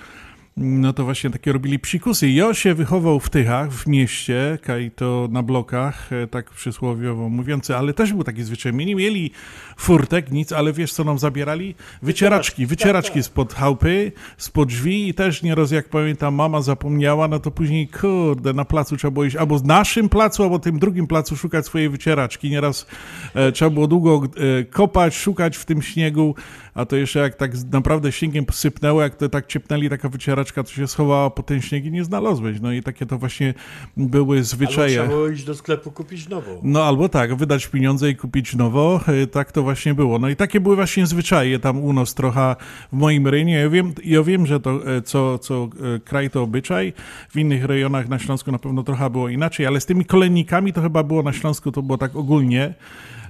[0.58, 2.30] No to właśnie takie robili psikusy.
[2.30, 7.76] Ja się wychował w Tychach, w mieście, kaj to na blokach, e, tak przysłowiowo mówiący,
[7.76, 8.74] ale też był taki zwyczaj.
[8.74, 9.32] My nie mieli
[9.78, 11.76] furtek, nic, ale wiesz co nam zabierali?
[12.02, 17.52] Wycieraczki, wycieraczki spod chałupy, spod drzwi i też nieraz, jak pamiętam, mama zapomniała, no to
[17.52, 21.38] później, kurde, na placu trzeba było iść, albo z naszym placu, albo tym drugim placu
[21.38, 22.50] szukać swojej wycieraczki.
[22.50, 22.86] Nieraz
[23.34, 24.22] e, trzeba było długo
[24.60, 26.36] e, kopać, szukać w tym śniegu,
[26.74, 30.72] a to jeszcze jak tak naprawdę śniegiem sypnęło, jak to tak ciepnęli, taka wycieraczka, to
[30.72, 32.62] się schowała po ten śnieg i nie znalazłeś.
[32.62, 33.54] No i takie to właśnie
[33.98, 34.94] były Albo zwyczaje.
[34.94, 36.62] trzeba było iść do sklepu kupić nową.
[36.64, 40.20] No albo tak, wydać pieniądze i kupić nowo, e, tak to właśnie było.
[40.20, 42.56] No i takie były właśnie zwyczaje tam u nas trochę
[42.94, 43.54] w moim rejonie.
[43.54, 46.94] Ja wiem, ja wiem że to e, co, co e, kraj to obyczaj,
[47.30, 50.82] w innych rejonach na Śląsku na pewno trochę było inaczej, ale z tymi kolejnikami to
[50.82, 52.74] chyba było na Śląsku, to było tak ogólnie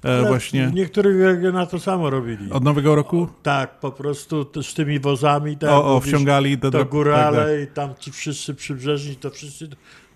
[0.06, 2.52] Ale właśnie W niektórych regionach to samo robili.
[2.52, 3.27] od Nowego Roku.
[3.44, 5.57] Tak, po prostu z tymi wozami.
[5.57, 7.60] Tak, O, o, mówisz, wciągali do- do- górale tak, tak.
[7.64, 9.68] i tam ci wszyscy przybrzeżni, to wszyscy,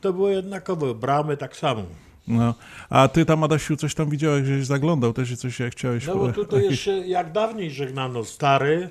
[0.01, 0.95] to było jednakowo.
[0.95, 1.83] Bramy tak samo.
[2.27, 2.53] No.
[2.89, 6.07] A ty tam, Adasiu, coś tam widziałeś, żeś zaglądał też i coś jak chciałeś...
[6.07, 8.89] No bo tutaj jeszcze jak dawniej żegnano stary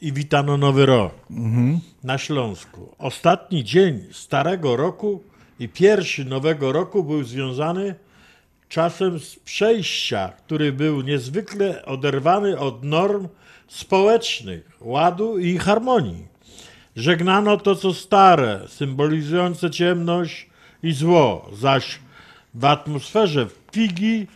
[0.00, 1.80] i witano nowy rok Mhm.
[2.04, 2.94] na Śląsku.
[2.98, 5.22] Ostatni dzień starego roku
[5.60, 7.94] i pierwszy nowego roku był związany
[8.74, 13.28] czasem z przejścia, który był niezwykle oderwany od norm
[13.68, 16.26] społecznych, ładu i harmonii.
[16.96, 20.46] Żegnano to, co stare, symbolizujące ciemność
[20.82, 21.98] i zło, zaś
[22.54, 24.26] w atmosferze figi,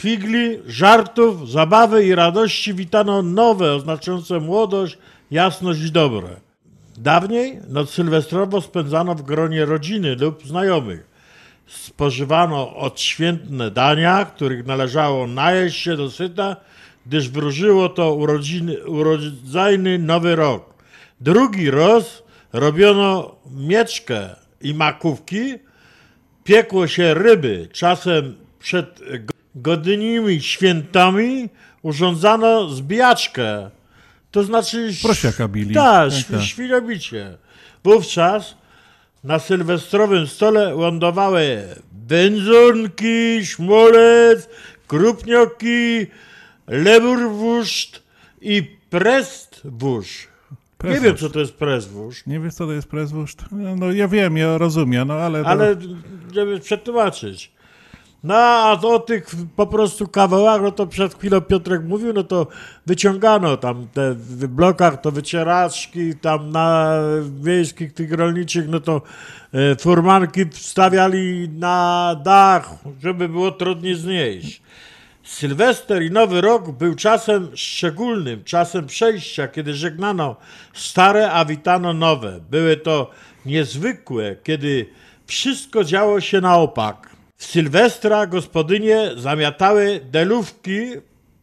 [0.00, 4.98] figli, żartów, zabawy i radości witano nowe, oznaczające młodość,
[5.30, 6.28] jasność i dobre.
[6.96, 11.11] Dawniej noc sylwestrową spędzano w gronie rodziny lub znajomych.
[11.72, 16.56] Spożywano odświętne dania, których należało najeść się dosyta,
[17.06, 20.74] gdyż wróżyło to urodziny, urodzajny nowy rok.
[21.20, 22.22] Drugi roz
[22.52, 24.28] robiono mieczkę
[24.60, 25.54] i makówki,
[26.44, 27.68] piekło się ryby.
[27.72, 31.48] Czasem przed go- godnymi świętami
[31.82, 33.70] urządzano zbijaczkę.
[34.30, 34.90] To znaczy...
[35.02, 35.74] Prosiaka bili.
[35.74, 36.42] Tak, Tak, tak, tak.
[36.46, 37.38] świnobicie.
[37.84, 38.54] Wówczas
[39.24, 41.68] na sylwestrowym stole lądowały
[42.06, 44.48] wędzonki, szmolec,
[44.86, 46.06] krupnioki,
[46.66, 48.02] leburwuszt
[48.40, 50.28] i prestwurz.
[50.84, 53.44] Nie wiem, co to jest prestwurz, Nie wiesz, co to jest prezwóżd?
[53.76, 55.42] No ja wiem, ja rozumiem, no ale...
[55.42, 55.48] To...
[55.48, 55.76] ale
[56.34, 57.52] żeby przetłumaczyć.
[58.24, 59.26] No a o tych
[59.56, 62.46] po prostu kawałach, no to przed chwilą Piotrek mówił, no to
[62.86, 66.94] wyciągano tam te w blokach, to wycieraczki, tam na
[67.40, 69.02] wiejskich tych rolniczych, no to
[69.52, 74.62] e, furmanki wstawiali na dach, żeby było trudniej znieść.
[75.22, 80.36] Sylwester i Nowy Rok był czasem szczególnym, czasem przejścia, kiedy żegnano
[80.74, 82.40] stare, a witano nowe.
[82.50, 83.10] Były to
[83.46, 84.86] niezwykłe, kiedy
[85.26, 87.11] wszystko działo się na opak.
[87.42, 90.80] W Sylwestra gospodynie zamiatały delówki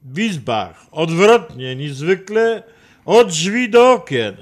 [0.04, 2.64] w izbach odwrotnie niż zwykle
[3.06, 4.36] od drzwi do okien.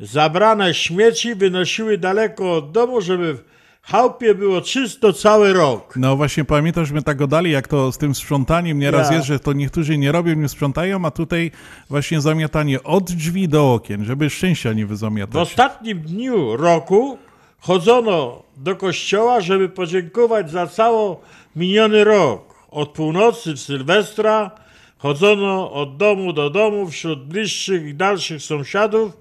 [0.00, 3.42] Zabrane śmieci wynosiły daleko od domu, żeby w
[3.82, 5.94] chałupie było czysto cały rok.
[5.96, 9.16] No właśnie pamiętam, że my tak gadali, jak to z tym sprzątaniem nieraz Ja.
[9.16, 11.50] jest, że to niektórzy nie robią, nie sprzątają, a tutaj
[11.90, 15.36] właśnie zamiatanie od drzwi do okien, żeby szczęścia nie W wyzamiatać.
[15.48, 17.18] ostatnim dniu roku
[17.60, 21.16] chodzono do kościoła, żeby podziękować za cały
[21.56, 22.54] miniony rok.
[22.70, 24.50] Od północy w Sylwestra
[24.98, 29.12] chodzono od domu do domu wśród bliższych i dalszych sąsiadów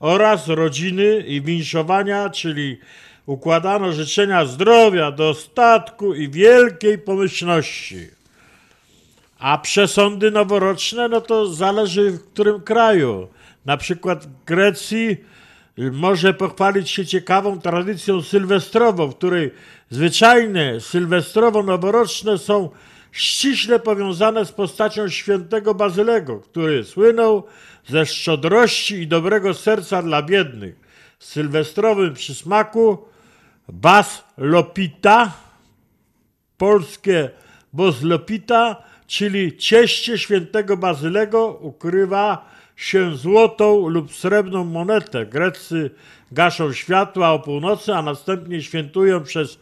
[0.00, 2.78] oraz rodziny i winszowania, czyli
[3.26, 8.06] układano życzenia zdrowia, dostatku i wielkiej pomyślności.
[9.38, 13.28] A przesądy noworoczne, no to zależy w którym kraju.
[13.66, 15.16] Na przykład w Grecji
[15.76, 19.50] może pochwalić się ciekawą tradycją sylwestrową, w której
[19.90, 22.70] zwyczajne sylwestrowo-noworoczne są
[23.12, 27.44] ściśle powiązane z postacią świętego Bazylego, który słynął
[27.86, 30.74] ze szczodrości i dobrego serca dla biednych.
[31.18, 32.98] W sylwestrowym przysmaku
[33.68, 35.32] Bas Lopita,
[36.58, 37.30] polskie
[37.72, 45.26] Bozlopita, czyli cieście świętego Bazylego ukrywa się złotą lub srebrną monetę.
[45.26, 45.90] Greccy
[46.32, 49.58] gaszą światła o północy, a następnie świętują przez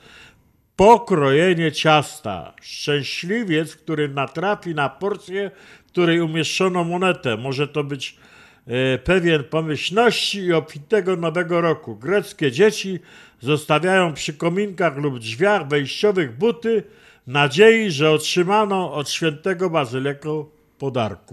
[0.76, 2.54] pokrojenie ciasta.
[2.62, 5.50] Szczęśliwiec, który natrafi na porcję,
[5.86, 7.36] w której umieszczono monetę.
[7.36, 8.16] Może to być
[8.66, 11.96] e, pewien pomyślności i obfitego nowego roku.
[11.96, 12.98] Greckie dzieci
[13.40, 16.82] zostawiają przy kominkach lub drzwiach wejściowych buty
[17.26, 20.54] nadziei, że otrzymano od świętego Bazyleko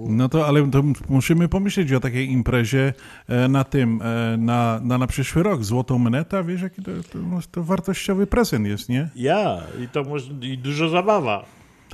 [0.10, 2.94] No to, ale to musimy pomyśleć o takiej imprezie
[3.28, 5.64] e, na tym, e, na, na, na przyszły rok.
[5.64, 7.20] Złotą moneta, wiesz, jaki to, to,
[7.52, 9.10] to wartościowy prezent jest, nie?
[9.16, 11.46] Ja, i to moż, i dużo zabawa.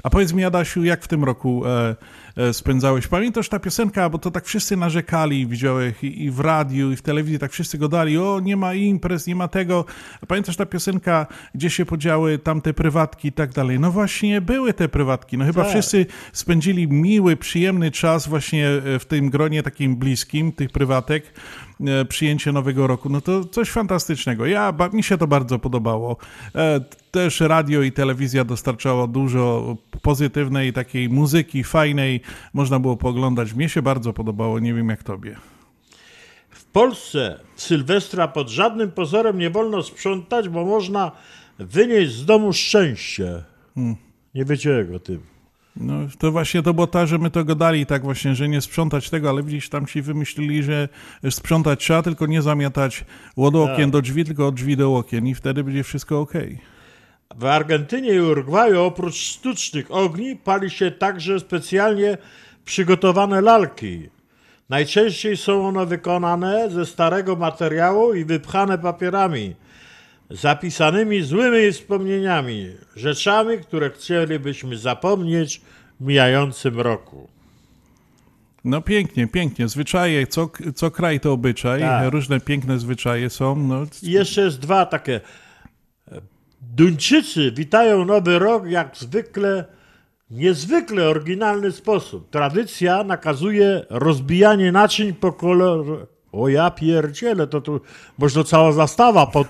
[0.03, 1.95] A powiedz mi, Adasiu, jak w tym roku e,
[2.51, 3.07] spędzałeś?
[3.07, 7.39] Pamiętasz ta piosenka, bo to tak wszyscy narzekali, widziałem i, w radiu, i w telewizji,
[7.39, 9.85] tak wszyscy gadali, o nie ma imprez, nie ma tego.
[10.27, 13.79] Pamiętasz ta piosenka, gdzie się podziały tamte prywatki i tak dalej?
[13.79, 15.37] No właśnie, były te prywatki.
[15.37, 15.71] No chyba Tak.
[15.71, 21.33] wszyscy spędzili miły, przyjemny czas właśnie e, w tym gronie takim bliskim, tych prywatek,
[21.87, 23.09] e, przyjęcie Nowego Roku.
[23.09, 24.45] No to coś fantastycznego.
[24.45, 26.17] Ja, mi się to bardzo podobało.
[26.55, 26.81] E,
[27.11, 32.21] też radio i telewizja dostarczało dużo pozytywnej takiej muzyki, fajnej.
[32.53, 33.53] Można było pooglądać.
[33.53, 35.35] Mnie się bardzo podobało, nie wiem jak tobie.
[36.49, 41.11] W Polsce Sylwestra pod żadnym pozorem nie wolno sprzątać, bo można
[41.59, 43.43] wynieść z domu szczęście.
[43.75, 43.95] Hmm.
[44.35, 45.21] Nie wiecie jak o tym.
[45.75, 49.09] No to właśnie to było tak, że my to gadali tak właśnie, że nie sprzątać
[49.09, 50.89] tego, ale widzisz, tam ci wymyślili, że
[51.29, 53.05] sprzątać trzeba, tylko nie zamiatać
[53.35, 53.89] od okien Tak.
[53.89, 56.59] do drzwi, tylko od drzwi do okien i wtedy będzie wszystko okej.
[57.35, 62.17] W Argentynie i Urugwaju oprócz sztucznych ogni pali się także specjalnie
[62.65, 64.09] przygotowane lalki.
[64.69, 69.55] Najczęściej są one wykonane ze starego materiału i wypchane papierami,
[70.29, 75.61] zapisanymi złymi wspomnieniami, rzeczami, które chcielibyśmy zapomnieć
[75.99, 77.27] w mijającym roku.
[78.63, 79.67] No pięknie, pięknie.
[79.67, 82.13] Zwyczaje, co, co kraj to obyczaj, Tak.
[82.13, 83.55] różne piękne zwyczaje są.
[83.55, 85.21] No, I jeszcze jest dwa takie.
[86.61, 89.65] Duńczycy witają Nowy Rok jak zwykle,
[90.31, 92.29] niezwykle oryginalny sposób.
[92.29, 96.07] Tradycja nakazuje rozbijanie naczyń po kolorze.
[96.31, 97.81] O ja pierdzielę, to tu
[98.17, 99.47] można cała zastawa pod...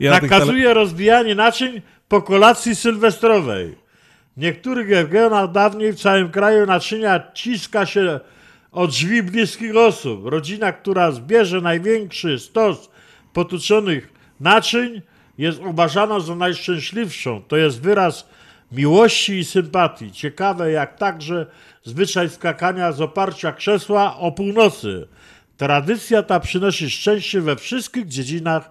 [0.00, 3.76] Ja nakazuje rozbijanie naczyń po kolacji sylwestrowej.
[4.36, 8.20] W niektórych regionach dawniej w całym kraju naczynia ciska się
[8.72, 10.26] od drzwi bliskich osób.
[10.26, 12.90] Rodzina, która zbierze największy stos
[13.32, 15.02] potłuczonych naczyń,
[15.38, 17.42] jest uważana za najszczęśliwszą.
[17.48, 18.28] To jest wyraz
[18.72, 20.12] miłości i sympatii.
[20.12, 21.46] Ciekawe, jak także
[21.84, 25.08] zwyczaj skakania z oparcia krzesła o północy.
[25.56, 28.70] Tradycja ta przynosi szczęście we wszystkich dziedzinach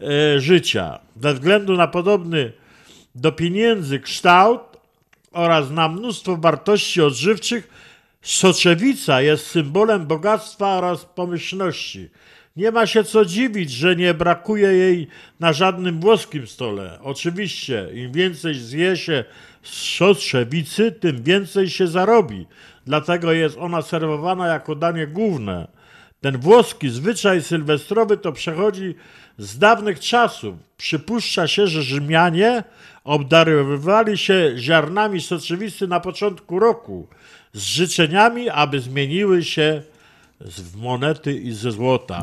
[0.00, 0.98] e, życia.
[1.22, 2.52] Ze względu na podobny
[3.14, 4.60] do pieniędzy kształt
[5.32, 7.68] oraz na mnóstwo wartości odżywczych,
[8.22, 12.10] soczewica jest symbolem bogactwa oraz pomyślności.
[12.56, 15.08] Nie ma się co dziwić, że nie brakuje jej
[15.40, 16.98] na żadnym włoskim stole.
[17.02, 19.24] Oczywiście, im więcej zje się
[19.62, 22.46] soczewicy, tym więcej się zarobi.
[22.86, 25.68] Dlatego jest ona serwowana jako danie główne.
[26.20, 28.94] Ten włoski zwyczaj sylwestrowy to przechodzi
[29.38, 30.54] z dawnych czasów.
[30.76, 32.64] Przypuszcza się, że Rzymianie
[33.04, 37.08] obdarowywali się ziarnami soczewicy na początku roku
[37.52, 39.82] z życzeniami, aby zmieniły się
[40.46, 42.16] z- monety i ze złota.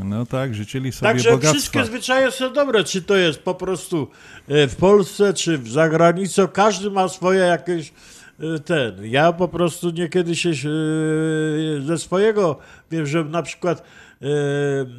[0.00, 1.52] A, no tak, życzyli sobie Także bogactwa.
[1.52, 4.08] wszystkie zwyczaje są dobre, czy to jest po prostu
[4.48, 7.92] e, w Polsce, czy w zagranicy, każdy ma swoje jakieś
[8.40, 12.58] y, ten, ja po prostu niekiedy się y, ze swojego,
[12.90, 13.82] wiem, że na przykład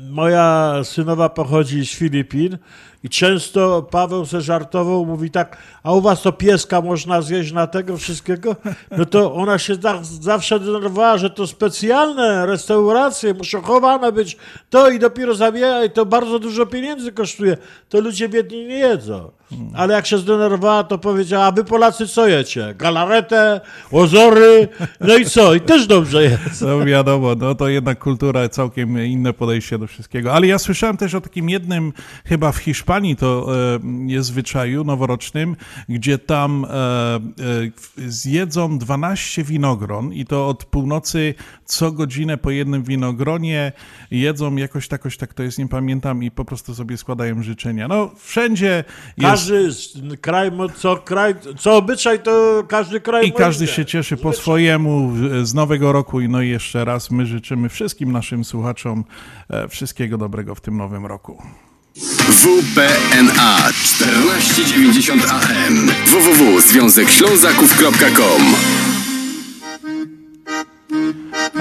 [0.09, 2.57] moja synowa pochodzi z Filipin
[3.03, 7.67] i często Paweł se żartował, mówi tak, a u was to pieska można zjeść na
[7.67, 8.55] tego wszystkiego?
[8.97, 9.75] No to ona się
[10.21, 14.37] zawsze denerwowała, że to specjalne restauracje, muszą chowane być
[14.69, 17.57] to i dopiero zabija i to bardzo dużo pieniędzy kosztuje.
[17.89, 19.31] To ludzie biedni nie jedzą.
[19.75, 22.73] Ale jak się zdenerwowała, to powiedziała, a wy Polacy co jecie?
[22.77, 23.61] Galaretę,
[23.91, 24.67] ozory,
[25.01, 25.53] no i co?
[25.53, 26.61] I też dobrze jest.
[26.61, 30.33] No wiadomo, no to jednak kultura, całkiem inne podejście do wszystkiego.
[30.33, 31.93] Ale ja słyszałem też o takim jednym,
[32.25, 32.88] chyba w Hiszpanii
[33.19, 35.55] to e, jest zwyczaju noworocznym,
[35.89, 37.19] gdzie tam e, e,
[38.07, 41.33] zjedzą 12 winogron i to od północy
[41.65, 43.71] co godzinę po jednym winogronie
[44.11, 47.87] jedzą jakoś takoś, tak to jest, nie pamiętam i po prostu sobie składają życzenia.
[47.87, 48.83] No wszędzie
[49.17, 49.31] jest...
[49.31, 49.69] Każdy
[50.21, 55.13] kraj, co kraj, co obyczaj, to każdy kraj I każdy się cieszy po swojemu
[55.43, 56.21] z Nowego Roku.
[56.21, 59.03] I no i jeszcze raz my życzymy wszystkim naszym słuchaczom
[59.69, 61.43] wszystkiego dobrego w tym nowym roku.
[61.95, 68.55] WPNA 1490 AM www.związekślązaków.com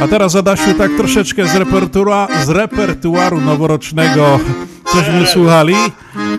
[0.00, 4.40] A teraz Adasiu tak troszeczkę z, repertua z repertuaru noworocznego
[4.92, 5.74] cośmy słuchali.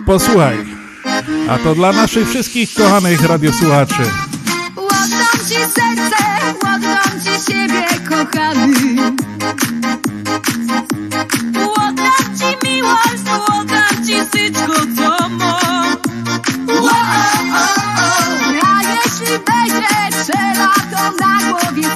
[0.06, 0.56] Posłuchaj.
[1.48, 4.02] A to dla naszych wszystkich kochanych radiosłuchaczy.
[4.76, 5.00] Oddam
[5.48, 6.24] ci serce,
[6.60, 8.72] oddam ci siebie, kochany.
[11.76, 13.19] Oddam ci miłość,
[14.24, 15.96] wszystko, co mam.
[18.62, 19.86] A jeśli będzie
[20.24, 21.88] trzeba, to na głowie.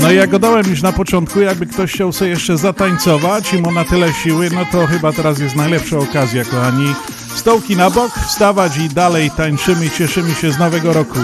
[0.00, 3.70] No ja go dałem już na początku, jakby ktoś chciał sobie jeszcze zatańcować i ma
[3.70, 6.94] na tyle siły, no to chyba teraz jest najlepsza okazja, kochani.
[7.34, 11.18] Stołki na bok, wstawać i dalej tańczymy i cieszymy się z Nowego Roku.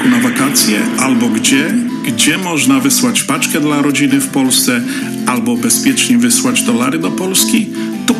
[0.00, 1.74] Roku na wakacje, albo gdzie?
[2.06, 4.82] Gdzie można wysłać paczkę dla rodziny w Polsce,
[5.26, 7.66] albo bezpiecznie wysłać dolary do Polski?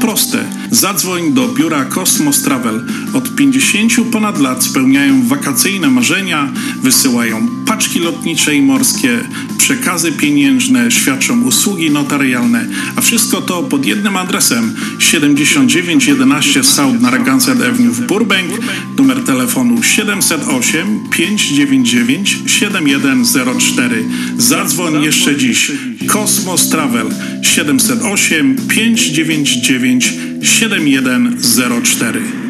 [0.00, 0.44] Proste.
[0.70, 2.86] Zadzwoń do biura Cosmos Travel.
[3.14, 6.52] Od 50 ponad lat spełniają wakacyjne marzenia,
[6.82, 9.18] wysyłają paczki lotnicze i morskie,
[9.58, 12.66] przekazy pieniężne, świadczą usługi notarialne,
[12.96, 18.50] a wszystko to pod jednym adresem 7911 South Narragansett Avenue w Burbank,
[18.98, 24.04] numer telefonu 708 599 7104.
[24.38, 25.72] Zadzwoń jeszcze dziś.
[26.06, 27.06] Cosmos Travel
[27.42, 32.49] 708 599 7104.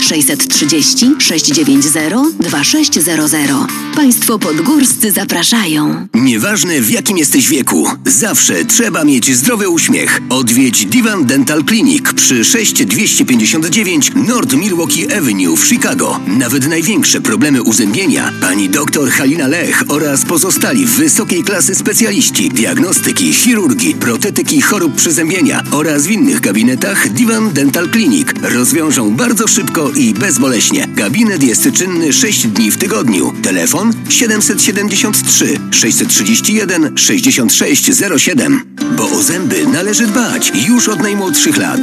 [0.00, 3.50] 630 690 2600.
[3.96, 6.06] Państwo podgórscy zapraszają.
[6.14, 10.20] Nieważne w jakim jesteś wieku, zawsze trzeba mieć zdrowy uśmiech.
[10.28, 16.20] Odwiedź Divan Dental Clinic przy 6259 North Milwaukee Avenue w Chicago.
[16.26, 23.94] Nawet największe problemy uzębienia pani dr Halina Lech oraz pozostali wysokiej klasy specjaliści diagnostyki, chirurgii,
[23.94, 30.88] protetyki chorób przyzębienia oraz w innych gabinetach Divan Dental Clinic rozwiążą bardzo szybko i bezboleśnie.
[30.88, 33.32] Gabinet jest czynny 6 dni w tygodniu.
[33.42, 38.76] Telefon 773 631 6607.
[38.96, 41.80] Bo o zęby należy dbać już od najmłodszych lat.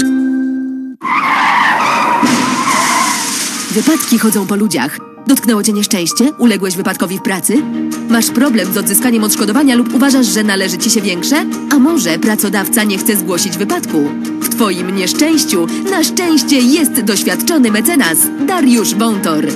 [3.71, 5.06] Wypadki chodzą po ludziach.
[5.27, 6.31] Dotknęło cię nieszczęście?
[6.37, 7.63] Uległeś wypadkowi w pracy?
[8.09, 11.45] Masz problem z odzyskaniem odszkodowania lub uważasz, że należy ci się większe?
[11.71, 14.09] A może pracodawca nie chce zgłosić wypadku?
[14.41, 18.17] W twoim nieszczęściu na szczęście jest doświadczony mecenas
[18.47, 19.47] Dariusz Wątor.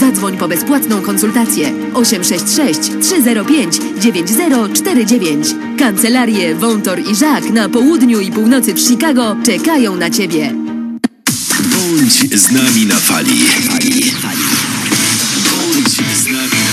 [0.00, 5.46] Zadzwoń po bezpłatną konsultację 866 305 9049.
[5.78, 10.54] Kancelarie Wątor i Żak na południu i północy w Chicago czekają na ciebie.
[11.60, 13.40] Bądź z nami na fali.
[13.42, 14.63] fali, fali.
[15.96, 16.63] Bądź z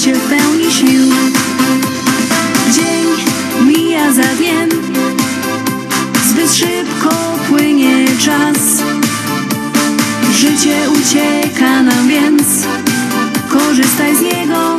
[0.00, 1.12] życie w pełni sił.
[2.74, 3.06] Dzień
[3.66, 4.68] mija za dniem,
[6.30, 7.10] zbyt szybko
[7.48, 8.58] płynie czas.
[10.32, 12.42] Życie ucieka nam więc,
[13.48, 14.76] korzystaj z niego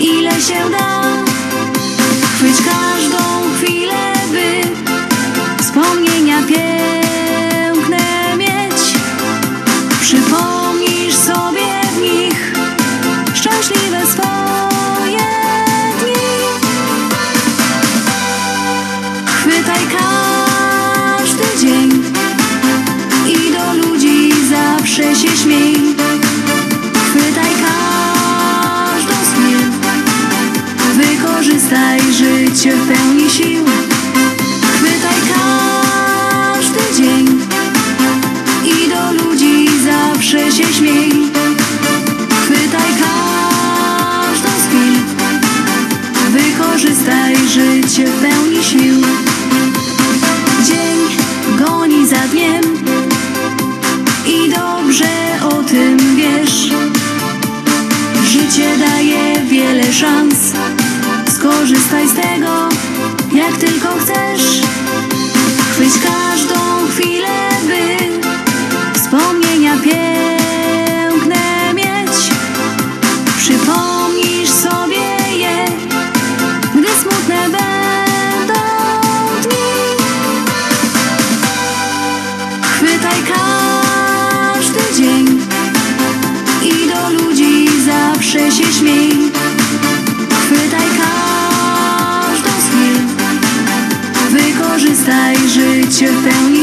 [0.00, 1.02] ile się da.
[2.36, 3.24] Chwyć każdą
[3.58, 4.62] chwilę, by
[5.62, 7.05] wspomnienia piękne
[31.46, 33.95] wykorzystaj życie w pełni sił.
[95.96, 96.55] Życie w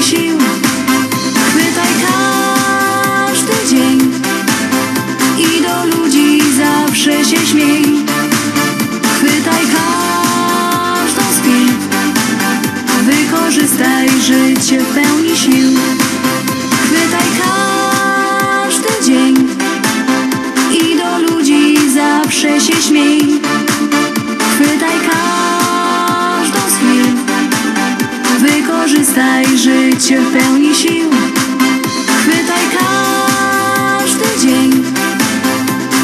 [29.14, 31.10] wykorzystaj życie w pełni sił.
[32.20, 34.84] Chwytaj każdy dzień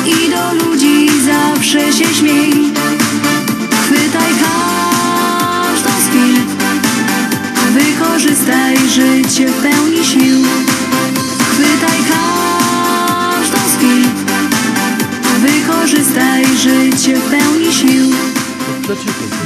[0.05, 2.51] i do ludzi zawsze się śmiej.
[3.83, 6.35] Chwytaj każdą z chwil,
[7.73, 10.45] wykorzystaj życie w pełni sił.
[11.51, 14.03] Chwytaj każdą z chwil,
[15.41, 18.13] wykorzystaj życie w pełni sił.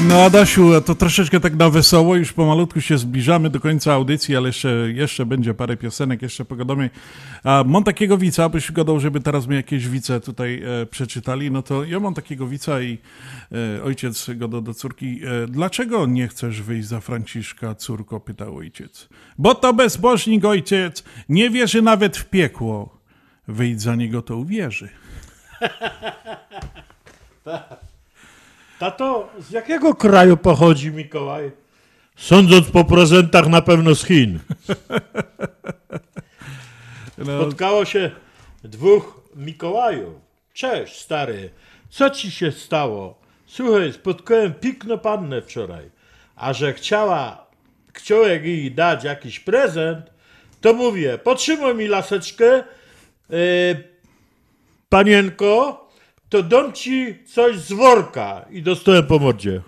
[0.07, 4.49] No Adasiu, to troszeczkę tak na wesoło, już pomalutku się zbliżamy do końca audycji, ale
[4.49, 6.89] jeszcze, jeszcze będzie parę piosenek, jeszcze pogadamy.
[7.43, 11.61] A mam takiego wica, byś gadał, żeby teraz mi jakieś wice tutaj e, przeczytali, no
[11.61, 12.97] to ja mam takiego wica i
[13.77, 15.21] e, ojciec go do córki.
[15.25, 19.09] E, dlaczego nie chcesz wyjść za Franciszka, córko, pytał ojciec.
[19.37, 22.97] Bo to bezbożnik ojciec, nie wierzy nawet w piekło.
[23.47, 24.89] Wyjdź za niego, to uwierzy.
[28.83, 31.51] Tato, z jakiego kraju pochodzi Mikołaj?
[32.15, 34.39] Sądząc po prezentach, na pewno z Chin.
[37.17, 37.41] No.
[37.41, 38.11] Spotkało się
[38.63, 40.13] dwóch Mikołajów.
[40.53, 41.49] Cześć, stary.
[41.89, 43.19] Co ci się stało?
[43.47, 45.89] Słuchaj, spotkałem piękną pannę wczoraj.
[46.35, 47.47] A że chciała,
[47.93, 50.05] chciałek jej dać jakiś prezent,
[50.61, 52.63] to mówię, potrzymaj mi laseczkę, e,
[54.89, 55.82] panienko,
[56.33, 58.45] to dam ci coś z worka.
[58.51, 59.61] I dostałem po mordzie.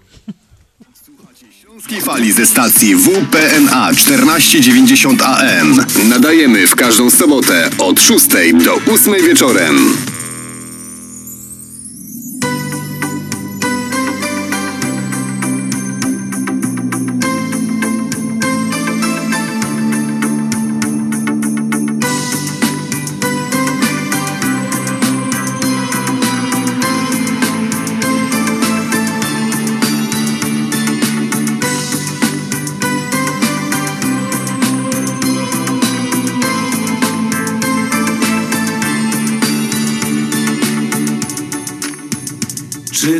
[1.61, 5.85] Śląskiej fali ze stacji WPNA 1490 AM.
[6.09, 8.27] Nadajemy w każdą sobotę od 6
[8.63, 9.97] do 8 wieczorem.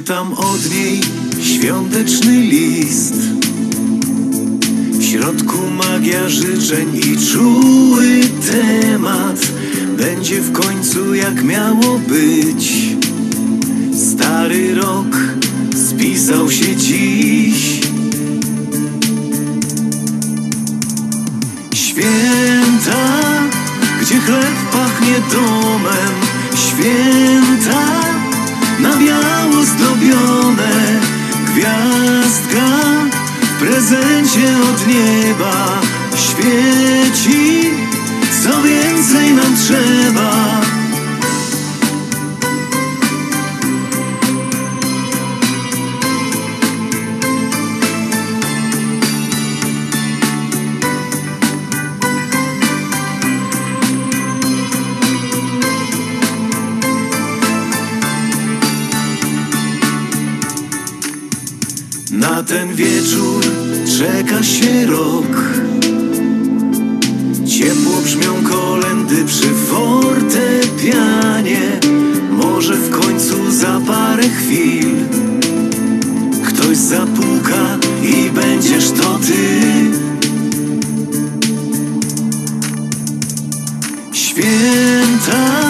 [0.05, 1.01] Czytam od niej
[1.41, 3.13] świąteczny list.
[4.91, 8.21] W środku magia życzeń i czuły
[8.51, 9.47] temat.
[9.97, 12.95] Będzie w końcu jak miało być.
[14.11, 15.17] Stary rok
[15.87, 17.81] spisał się dziś.
[21.73, 23.19] Święta,
[24.01, 26.13] gdzie chleb pachnie domem.
[26.55, 28.04] Święta
[29.77, 30.99] zdobione
[31.45, 32.67] Gwiazdka
[33.41, 35.81] w prezencie od nieba
[36.15, 37.69] Świeci,
[38.43, 40.61] co więcej nam trzeba
[62.47, 63.43] ten wieczór
[63.97, 65.43] czeka się rok.
[67.47, 71.61] Ciepło brzmią kolendy przy fortepianie.
[72.31, 74.95] Może w końcu za parę chwil
[76.47, 79.61] Ktoś zapuka i będziesz to ty.
[84.13, 85.61] Święta,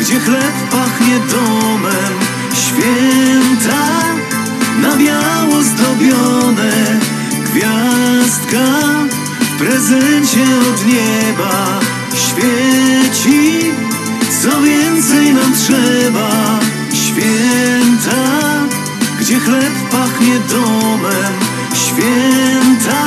[0.00, 2.14] gdzie chleb pachnie domem.
[2.54, 4.13] Święta
[4.94, 7.00] na biało zdobione
[7.44, 8.66] Gwiazdka
[9.40, 11.80] w prezencie od nieba
[12.14, 13.72] Świeci,
[14.42, 16.60] co więcej nam trzeba?
[16.92, 18.22] Święta,
[19.20, 21.32] gdzie chleb pachnie domem.
[21.74, 23.04] Święta,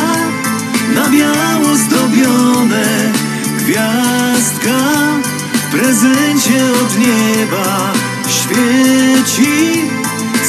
[0.96, 3.12] na biało zdobione
[3.58, 4.80] Gwiazdka
[5.54, 7.94] w prezencie od nieba
[8.28, 9.97] Świeci,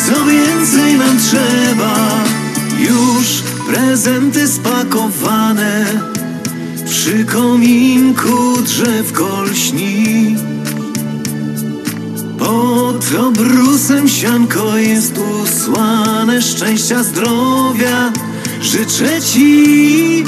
[0.08, 2.24] co więcej nam trzeba?
[2.78, 5.86] Już prezenty spakowane
[6.86, 10.36] Przy kominku drzewko lśni
[12.38, 18.12] Pod obrusem sianko jest usłane Szczęścia, zdrowia
[18.60, 20.24] życzę Ci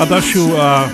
[0.00, 0.88] Adasiu, a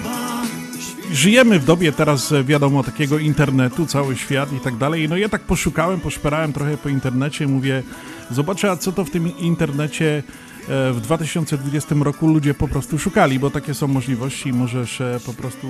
[1.12, 5.08] żyjemy w dobie teraz, e, wiadomo, takiego internetu, cały świat i tak dalej.
[5.08, 7.82] No ja tak poszukałem, poszperałem trochę po internecie, mówię,
[8.30, 10.22] zobaczę, a co to w tym internecie
[10.68, 15.32] e, w 2020 roku ludzie po prostu szukali, bo takie są możliwości, możesz e, po
[15.32, 15.66] prostu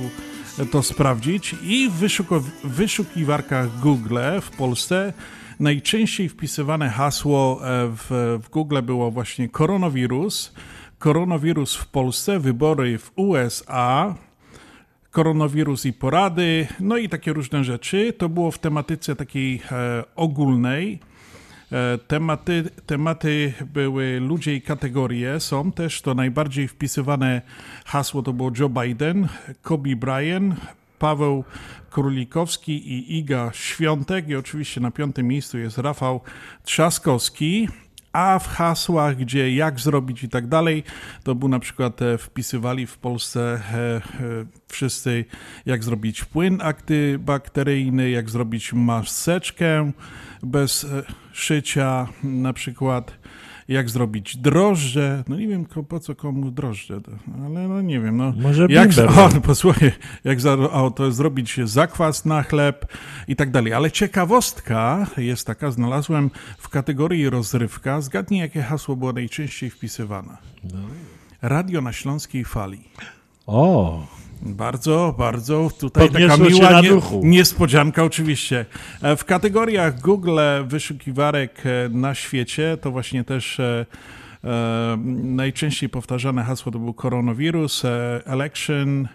[0.70, 1.54] to sprawdzić.
[1.62, 2.28] I w
[2.64, 5.12] wyszukiwarkach Google w Polsce
[5.60, 10.52] najczęściej wpisywane hasło w, w Google było właśnie koronawirus.
[10.98, 14.14] Koronawirus w Polsce, wybory w USA,
[15.10, 18.12] koronawirus i porady, no i takie różne rzeczy.
[18.12, 21.00] To było w tematyce takiej e, ogólnej.
[21.72, 25.40] E, tematy, tematy były ludzie i kategorie.
[25.40, 27.42] Są też to najbardziej wpisywane
[27.84, 29.28] hasło to było Joe Biden,
[29.62, 30.54] Kobe Bryant,
[30.98, 31.44] Paweł
[31.90, 34.28] Królikowski i Iga Świątek.
[34.28, 36.20] I oczywiście na piątym miejscu jest Rafał
[36.64, 37.68] Trzaskowski.
[38.16, 40.84] A w hasłach, gdzie jak zrobić i tak dalej,
[41.22, 44.00] to był na przykład e, wpisywali w Polsce e, e,
[44.68, 45.24] wszyscy,
[45.66, 49.92] jak zrobić płyn antybakteryjny, jak zrobić maseczkę
[50.42, 50.86] bez
[51.32, 53.18] szycia, na przykład
[53.68, 55.24] jak zrobić drożdże.
[55.28, 57.00] No nie wiem po co komu drożdże,
[57.44, 58.16] ale no nie wiem.
[58.16, 59.10] No, Może jak, bimber.
[59.20, 59.92] o, posłuchaj,
[60.24, 62.86] jak za, o, to zrobić zakwas na chleb
[63.28, 63.72] i tak dalej.
[63.72, 68.00] Ale ciekawostka jest taka, znalazłem w kategorii rozrywka.
[68.00, 70.36] Zgadnij, jakie hasło było najczęściej wpisywane.
[71.42, 72.84] Radio na Śląskiej Fali.
[73.46, 74.06] O,
[74.54, 75.70] Bardzo, bardzo.
[75.78, 76.90] Tutaj taka Podniosło miła nie,
[77.22, 78.66] niespodzianka oczywiście.
[79.02, 83.86] E, W kategoriach Google wyszukiwarek e, na świecie to właśnie też e,
[85.22, 87.82] najczęściej powtarzane hasło to był koronawirus,
[88.24, 89.08] election,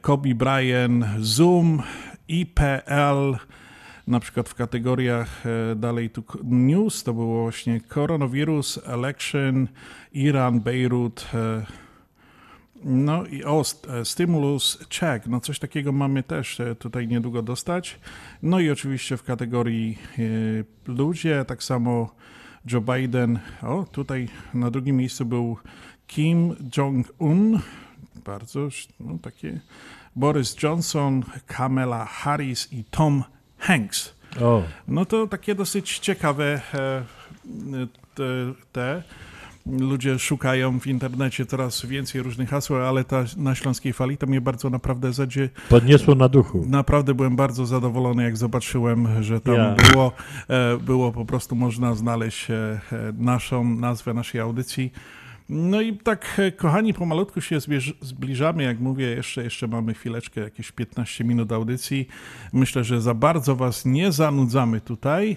[0.00, 1.82] Kobe Bryant, Zoom,
[2.28, 3.36] IPL,
[4.06, 5.44] na przykład w kategoriach
[5.76, 9.68] dalej tu news to było właśnie koronawirus, election,
[10.12, 11.87] Iran, Bejrut, e,
[12.84, 17.42] no i o, st- e, stimulus check, no coś takiego mamy też e, tutaj niedługo
[17.42, 18.00] dostać.
[18.42, 22.14] No i oczywiście w kategorii e, ludzie, tak samo
[22.72, 25.56] Joe Biden, o tutaj na drugim miejscu był
[26.06, 27.60] Kim Jong-un,
[28.24, 28.68] bardzo
[29.00, 29.60] no, takie,
[30.16, 33.24] Boris Johnson, Kamala Harris i Tom
[33.58, 34.14] Hanks.
[34.40, 34.62] O.
[34.88, 36.60] No to takie dosyć ciekawe
[38.14, 38.24] te,
[38.72, 39.02] te.
[39.72, 44.40] Ludzie szukają w internecie coraz więcej różnych haseł, ale ta na Śląskiej Fali to mnie
[44.40, 45.48] bardzo naprawdę zadzie...
[45.68, 46.64] podniosło na duchu.
[46.68, 49.74] Naprawdę byłem bardzo zadowolony, jak zobaczyłem, że tam Ja.
[49.92, 50.12] było,
[50.48, 52.80] e, było po prostu można znaleźć e, e,
[53.18, 54.92] naszą nazwę naszej audycji.
[55.48, 57.58] No i tak, kochani, pomalutku się
[58.00, 58.62] zbliżamy.
[58.62, 62.08] Jak mówię, jeszcze, jeszcze mamy chwileczkę, jakieś 15 minut audycji.
[62.52, 65.36] Myślę, że za bardzo Was nie zanudzamy tutaj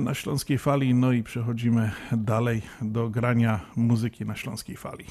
[0.00, 0.94] na Śląskiej Fali.
[0.94, 5.04] No i przechodzimy dalej do grania muzyki na Śląskiej Fali.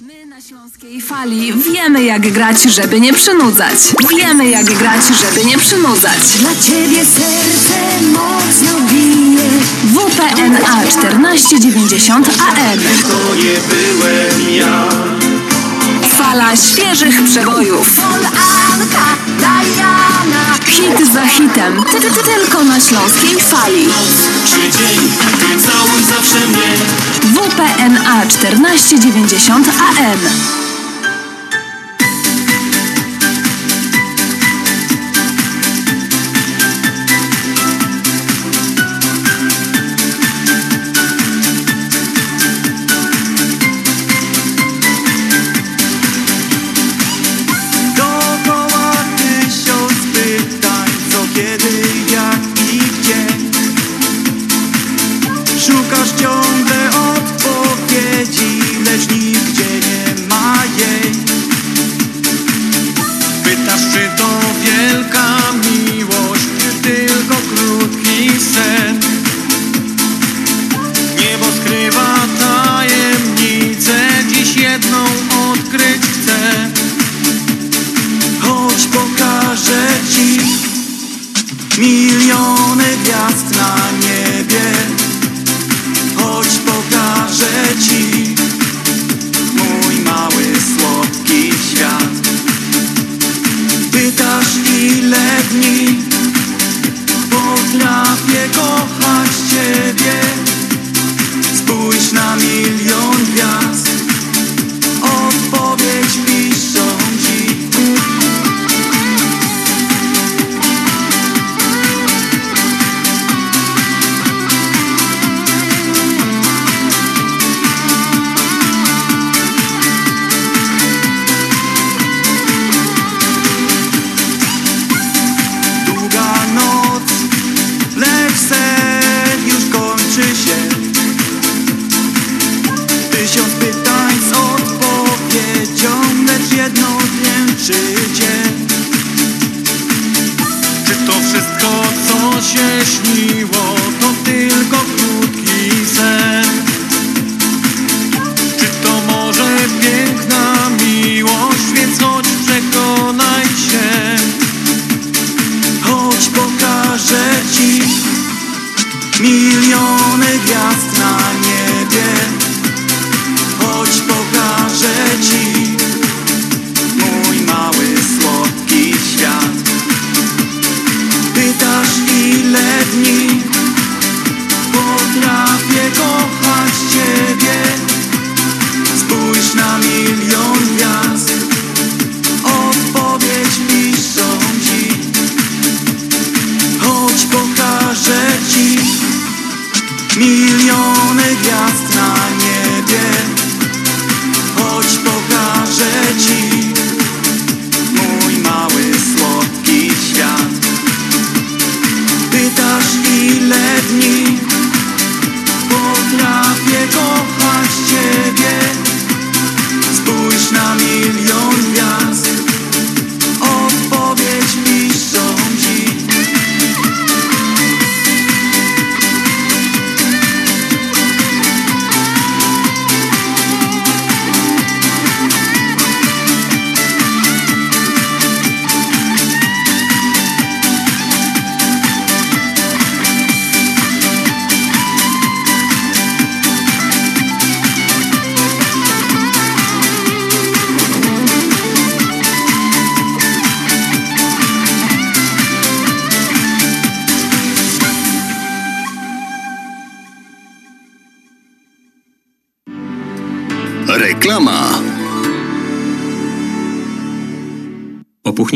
[0.00, 3.74] My na Śląskiej Fali wiemy jak grać, żeby nie przynudzać.
[4.10, 6.38] Wiemy jak grać, żeby nie przynudzać.
[6.40, 9.48] Dla ciebie serce mocno bije.
[9.84, 12.78] WPNA 1490 AM.
[13.02, 14.88] To nie byłem ja.
[16.18, 18.00] Fala świeżych przebojów.
[18.72, 19.06] Anka,
[19.38, 20.58] Diana.
[20.66, 21.84] Hit za hitem.
[21.90, 23.88] Ty, ty, ty, tylko na Śląskiej Fali.
[24.46, 26.76] Czy dzień, ty całuj zawsze mnie.
[27.34, 30.67] WPNA 1490 AM.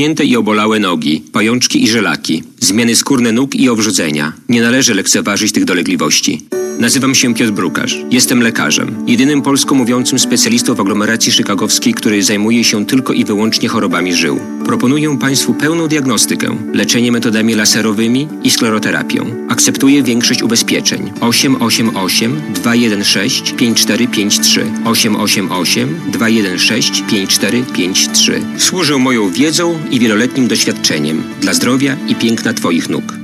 [0.02, 4.32] Opuchnięte i obolałe nogi, pajączki i żelaki, zmiany skórne nóg i owrzodzenia.
[4.48, 6.46] Nie należy lekceważyć tych dolegliwości.
[6.78, 7.98] Nazywam się Piotr Brukarz.
[8.10, 9.04] Jestem lekarzem.
[9.06, 14.40] Jedynym polsko mówiącym specjalistą w aglomeracji chicagowskiej, który zajmuje się tylko i wyłącznie chorobami żył.
[14.64, 19.46] Proponuję Państwu pełną diagnostykę, leczenie metodami laserowymi i skleroterapią.
[19.52, 21.12] Akceptuję większość ubezpieczeń.
[21.20, 32.14] 888 216 5453 888 216 5453 Służę moją wiedzą i wieloletnim doświadczeniem dla zdrowia i
[32.14, 33.21] piękna Twoich nóg.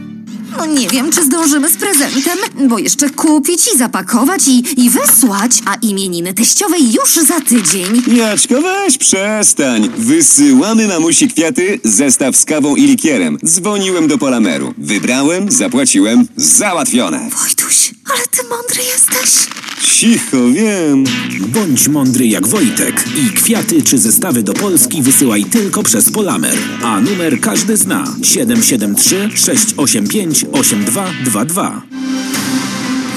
[0.58, 5.52] No nie wiem, czy zdążymy z prezentem, bo jeszcze kupić i zapakować i, i wysłać,
[5.66, 8.02] a imieniny teściowej już za tydzień.
[8.16, 9.90] Jaczko, weź przestań.
[9.98, 13.38] Wysyłamy mamusi kwiaty, zestaw z kawą i likierem.
[13.44, 14.74] Dzwoniłem do Polameru.
[14.78, 17.30] Wybrałem, zapłaciłem, załatwione.
[17.42, 19.46] Wojtuś, ale ty mądry jesteś.
[19.80, 21.04] Cicho, wiem.
[21.48, 26.58] Bądź mądry jak Wojtek i kwiaty czy zestawy do Polski wysyłaj tylko przez Polamer.
[26.82, 32.07] A numer każdy zna 773 685 8222.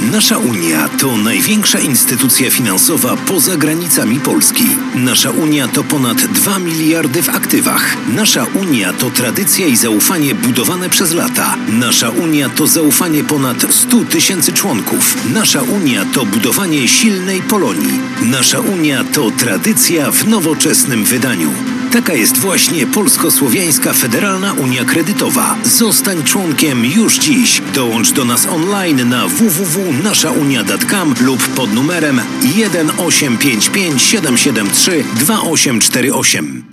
[0.02, 4.64] Nasza Unia to największa instytucja finansowa poza granicami Polski.
[4.95, 7.98] Nasza Unia to ponad 2 miliardy w aktywach.
[8.15, 11.56] Nasza Unia to tradycja i zaufanie budowane przez lata.
[11.68, 15.18] Nasza Unia to zaufanie ponad 100 tysięcy członków.
[15.34, 17.99] Nasza Unia to budowanie silnej Polonii.
[18.22, 21.81] Nasza Unia to tradycja w nowoczesnym wydaniu.
[21.91, 25.57] Taka jest właśnie Polsko-Słowiańska Federalna Unia Kredytowa.
[25.63, 27.61] Zostań członkiem już dziś.
[27.76, 36.63] Dołącz do nas online na www.naszaunia.com lub pod numerem 1855 773 2848.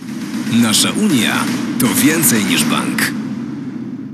[0.51, 1.43] Nasza Unia
[1.79, 3.11] to więcej niż bank.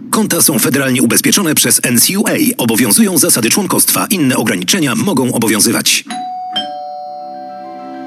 [0.10, 2.32] Konta są federalnie ubezpieczone przez NCUA.
[2.57, 4.07] Obowiązują zasady członkostwa.
[4.10, 6.06] Inne ograniczenia mogą obowiązywać.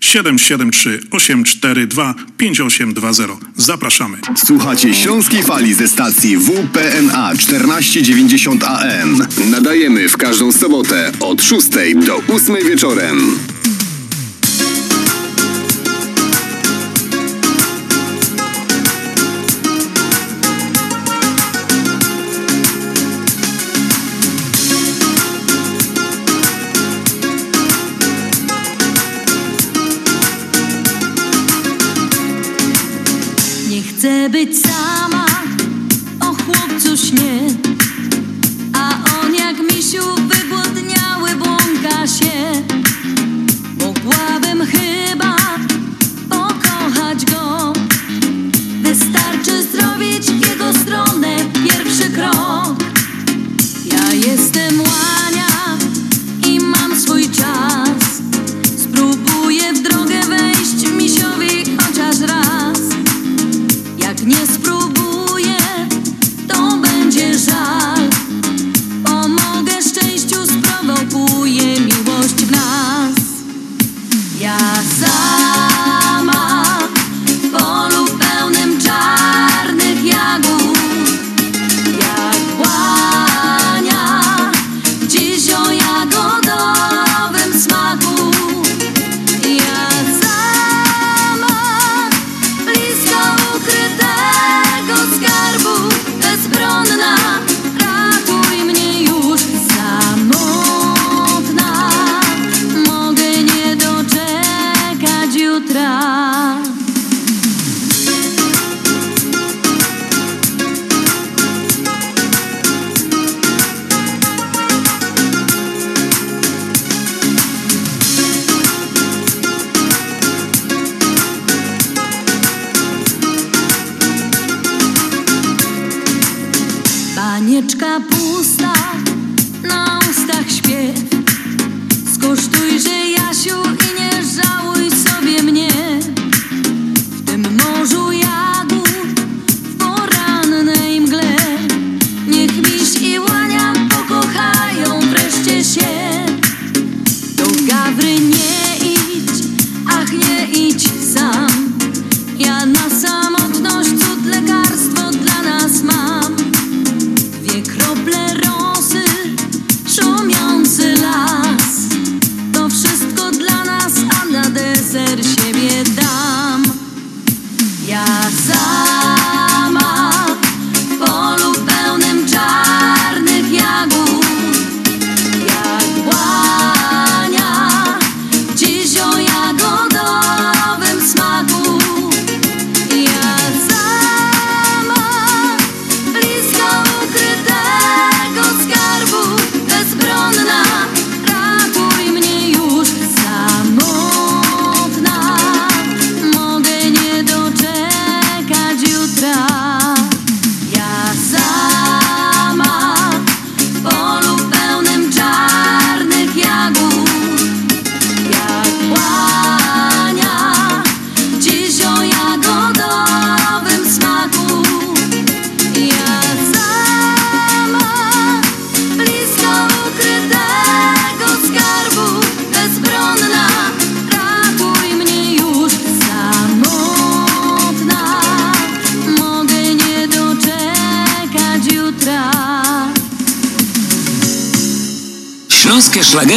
[0.00, 3.24] 773 842 5820.
[3.56, 4.18] Zapraszamy.
[4.36, 9.26] Słuchacie Śląskiej Fali ze stacji WPNA 1490 AM.
[9.50, 11.68] Nadajemy w każdą sobotę od 6
[12.06, 13.38] do 8 wieczorem.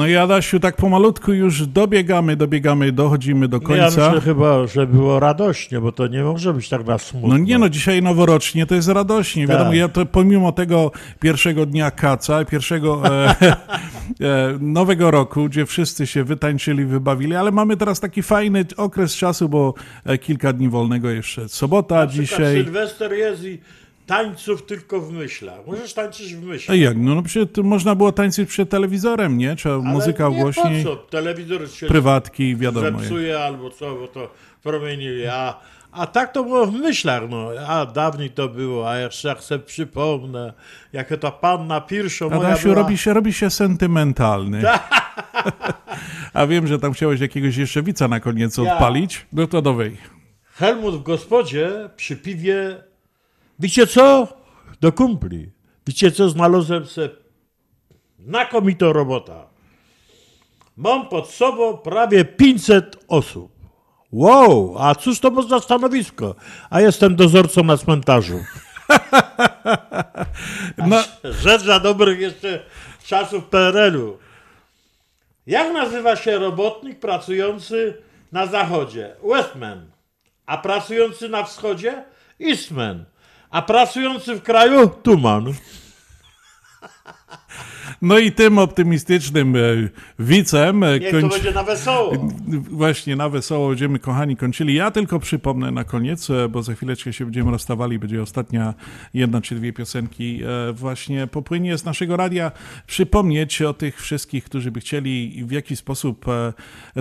[0.00, 4.06] No i Adasiu, tak pomalutku już dobiegamy, dobiegamy, dochodzimy do No ja końca.
[4.06, 7.28] myślę chyba, że było radośnie, bo to nie może być tak na smutno.
[7.28, 9.46] No nie no, dzisiaj noworocznie to jest radośnie.
[9.46, 9.56] Tak.
[9.56, 10.90] Wiadomo, ja to pomimo tego
[11.20, 17.76] pierwszego dnia kaca, pierwszego e, e, nowego roku, gdzie wszyscy się wytańczyli, wybawili, ale mamy
[17.76, 19.74] teraz taki fajny okres czasu, bo
[20.04, 21.48] e, kilka dni wolnego jeszcze.
[21.48, 22.64] Sobota Na dzisiaj.
[22.64, 23.58] Sylwester jest i
[24.10, 25.66] tańców tylko w myślach.
[25.66, 26.78] Możesz tańczyć w A myślach.
[26.78, 26.96] jak?
[26.96, 29.56] No, no przecież można było tańczyć przed telewizorem, nie?
[29.56, 30.84] Trzeba Ale muzyka nie, głośniej.
[30.84, 30.96] Po co?
[30.96, 32.98] Telewizor się Prywatki, wiadomo.
[33.00, 34.30] zepsuje albo co, bo to
[34.62, 35.32] promieniuje.
[35.34, 35.60] A,
[35.92, 37.22] a tak to było w myślach.
[37.30, 37.48] No.
[37.68, 40.52] A dawniej to było, a jeszcze jak sobie przypomnę,
[40.92, 42.74] jak ta panna Pirszo moja Adasiu, była...
[42.74, 44.62] robi się, robi się sentymentalny.
[46.32, 48.72] A wiem, że tam chciałeś jakiegoś jeszcze wica na koniec Ja.
[48.72, 49.26] odpalić.
[49.32, 49.96] No to dowej.
[50.54, 52.89] Helmut w gospodzie przy piwie.
[53.60, 54.28] Wiecie co?
[54.80, 55.52] Do kumpli.
[55.86, 56.28] Wiecie co?
[56.28, 57.08] Znalazłem se
[58.18, 59.46] znakomitą robota.
[60.76, 63.52] Mam pod sobą prawie 500 osób.
[64.12, 66.34] Wow, a cóż to za stanowisko?
[66.70, 68.40] A jestem dozorcą na cmentarzu.
[70.86, 71.02] No.
[71.24, 72.62] Rzecz za dobrych jeszcze
[73.04, 74.18] czasów PRL-u.
[75.46, 79.16] Jak nazywa się robotnik pracujący na zachodzie?
[79.24, 79.90] Westman.
[80.46, 82.04] A pracujący na wschodzie?
[82.40, 83.04] Eastman.
[83.50, 85.54] A pracujący w kraju tuman.
[88.02, 89.60] No i tym optymistycznym e,
[90.18, 92.12] wicem e, Niech to będzie na wesoło.
[92.70, 94.74] Właśnie na wesoło będziemy, kochani, kończyli.
[94.74, 98.74] Ja tylko przypomnę na koniec, e, bo za chwileczkę się będziemy rozstawali, będzie ostatnia
[99.14, 102.52] jedna czy dwie piosenki e, właśnie popłynie z naszego radia.
[102.86, 106.52] Przypomnieć o tych wszystkich, którzy by chcieli w jakiś sposób e,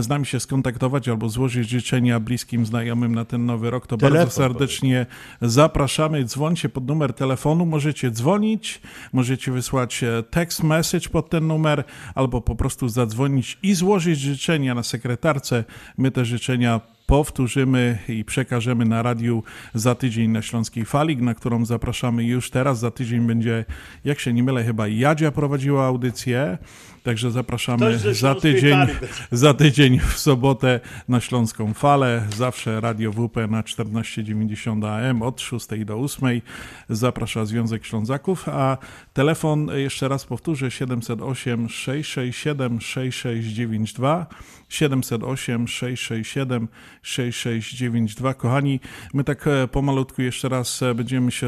[0.02, 4.18] z nami się skontaktować albo złożyć życzenia bliskim, znajomym na ten nowy rok, to Telefon
[4.18, 5.06] bardzo serdecznie
[5.42, 6.26] zapraszamy.
[6.26, 8.82] Dzwońcie pod numer telefonu, możecie dzwonić,
[9.14, 11.84] możecie wysłać e, text message pod ten numer,
[12.16, 15.64] albo po prostu zadzwonić i złożyć życzenia na sekretarce.
[15.98, 19.44] My te życzenia powtórzymy i przekażemy na radiu
[19.74, 22.80] za tydzień na Śląskiej Fali, na którą zapraszamy już teraz.
[22.80, 23.66] Za tydzień będzie,
[24.06, 26.57] jak się nie mylę, chyba Jadzia prowadziła audycję,
[27.04, 28.78] także zapraszamy za tydzień,
[29.32, 32.28] za tydzień w sobotę na Śląską Falę.
[32.38, 36.42] Zawsze Radio WP na 1490 AM od 6 do 8.
[36.90, 38.78] Zaprasza Związek Ślązaków, a
[39.14, 44.26] telefon e, jeszcze raz powtórzę 708 667 6692
[44.70, 46.68] 708 667
[47.02, 48.34] 6692.
[48.34, 48.80] Kochani,
[49.14, 51.48] my tak e, pomalutku jeszcze raz e, będziemy się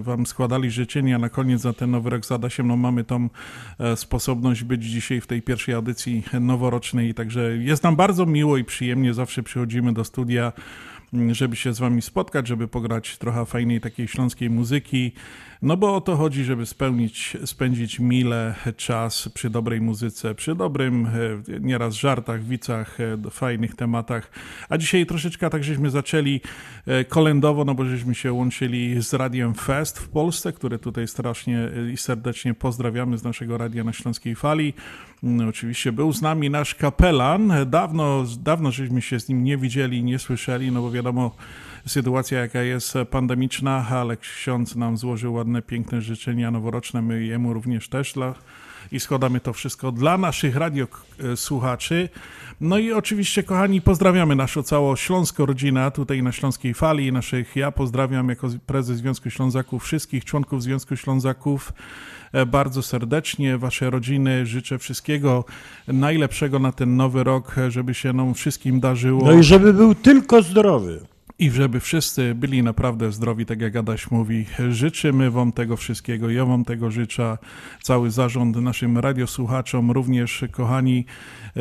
[0.00, 2.68] Wam składali życzenia na koniec za ten nowy rok z Adasiem.
[2.68, 3.28] No mamy tą
[3.96, 9.14] sposobność być dzisiaj w tej pierwszej audycji noworocznej, także jest nam bardzo miło i przyjemnie.
[9.14, 10.52] Zawsze przychodzimy do studia
[11.32, 15.12] żeby się z wami spotkać, żeby pograć trochę fajnej takiej śląskiej muzyki.
[15.62, 21.06] No bo o to chodzi, żeby spełnić, spędzić mile czas przy dobrej muzyce, przy dobrym
[21.06, 21.10] e,
[21.60, 24.30] nieraz żartach, wicach, e, fajnych tematach.
[24.68, 26.40] A dzisiaj troszeczkę tak żeśmy zaczęli
[26.86, 31.68] e, kolędowo, no bo żeśmy się łączyli z Radiem Fest w Polsce, które tutaj strasznie
[31.92, 34.74] i serdecznie pozdrawiamy z naszego radia na Śląskiej Fali.
[35.22, 37.52] No, oczywiście był z nami nasz kapelan.
[37.66, 41.36] Dawno, dawno żeśmy się z nim nie widzieli, nie słyszeli, no bo wiadomo,
[41.86, 47.88] sytuacja jaka jest pandemiczna, ale ksiądz nam złożył ładne, piękne życzenia noworoczne, my jemu również
[47.88, 48.34] też dla
[48.92, 52.08] i składamy to wszystko dla naszych radiosłuchaczy.
[52.60, 57.72] No i oczywiście, kochani, pozdrawiamy naszą całą śląską rodzinę tutaj na Śląskiej Fali, naszych, ja
[57.72, 61.72] pozdrawiam jako prezes Związku Ślązaków wszystkich członków Związku Ślązaków
[62.32, 65.44] e, bardzo serdecznie, wasze rodziny, życzę wszystkiego
[65.88, 69.24] najlepszego na ten nowy rok, e, żeby się nam wszystkim darzyło.
[69.24, 71.00] No i żeby był tylko zdrowy.
[71.38, 74.46] I żeby wszyscy byli naprawdę zdrowi, tak jak Adaś mówi.
[74.70, 76.30] Życzymy Wam tego wszystkiego.
[76.30, 77.38] Ja Wam tego życzę.
[77.82, 81.04] Cały zarząd naszym radiosłuchaczom, również kochani,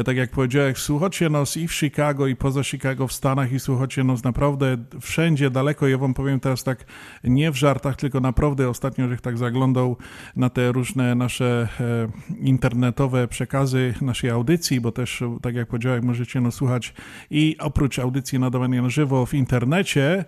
[0.04, 4.04] tak jak powiedziałem, słuchacie nas i w Chicago, i poza Chicago w Stanach, i słuchacie
[4.04, 5.88] nas naprawdę wszędzie, daleko.
[5.88, 6.86] Ja Wam powiem teraz tak,
[7.24, 9.98] nie w żartach, tylko naprawdę ostatnio, że tak zaglądał
[10.36, 12.08] na te różne nasze e,
[12.40, 16.94] internetowe przekazy naszej audycji, bo też, e, tak jak powiedziałem, możecie nas słuchać
[17.30, 20.26] i oprócz audycji nadawania na żywo w internecie,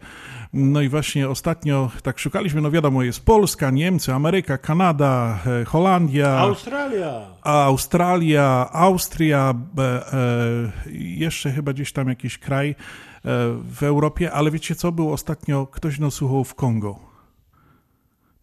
[0.53, 6.38] no i właśnie ostatnio tak szukaliśmy, no wiadomo, jest Polska, Niemcy, Ameryka, Kanada, e, Holandia,
[6.38, 7.22] Australia.
[7.44, 10.06] Australia, Austria, e,
[10.94, 12.76] jeszcze chyba gdzieś tam jakiś kraj e,
[13.64, 17.07] w Europie, ale wiecie co, był ostatnio, ktoś nas słuchał w Kongo.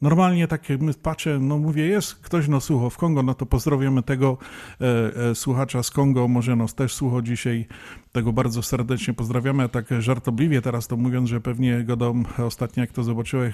[0.04, 3.46] Normalnie tak jak my patrzę, no mówię, jest ktoś nas słuchał w Kongo, no to
[3.46, 4.38] pozdrawiamy tego
[4.80, 7.66] e, e, słuchacza z Kongo, może nas też słucha dzisiaj,
[8.14, 13.02] tego bardzo serdecznie pozdrawiamy, tak żartobliwie teraz to mówiąc, że pewnie gadam ostatnio jak to
[13.02, 13.52] zobaczyłem,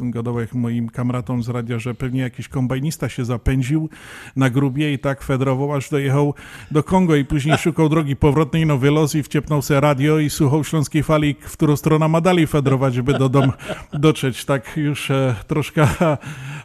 [0.00, 3.88] e, gadałem moim kamratom z radia, że pewnie jakiś kombajnista się zapędził
[4.36, 6.34] na grubie i tak fedrował, aż dojechał
[6.70, 10.64] do Kongo i później szukał drogi powrotnej, no wylazł i wciepnął se radio i słuchał
[10.64, 13.52] śląskiej fali, w którą stronę ma dalej fedrować, żeby do domu
[13.92, 14.44] dotrzeć.
[14.44, 15.88] Tak już e, troszkę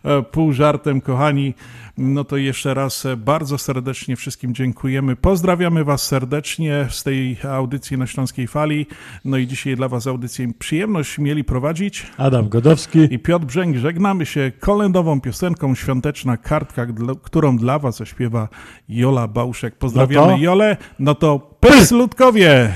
[0.03, 1.53] e, pół żartem, kochani.
[1.97, 5.15] No to jeszcze raz e, bardzo serdecznie wszystkim dziękujemy.
[5.15, 8.85] Pozdrawiamy Was serdecznie z tej audycji na Śląskiej Fali.
[9.25, 13.77] No i dzisiaj dla Was audycję przyjemność mieli prowadzić Adam Godowski i Piotr Brzęk.
[13.77, 16.87] Żegnamy się kolędową piosenką Świąteczna Kartka,
[17.23, 18.47] którą dla Was zaśpiewa
[18.89, 19.75] Jola Bałszek.
[19.75, 20.77] Pozdrawiamy No to- Jolę.
[20.99, 22.73] No to pys ludkowie!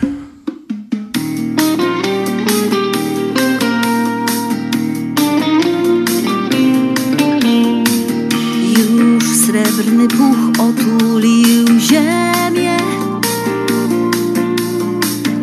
[9.51, 12.77] Srebrny puch otulił ziemię.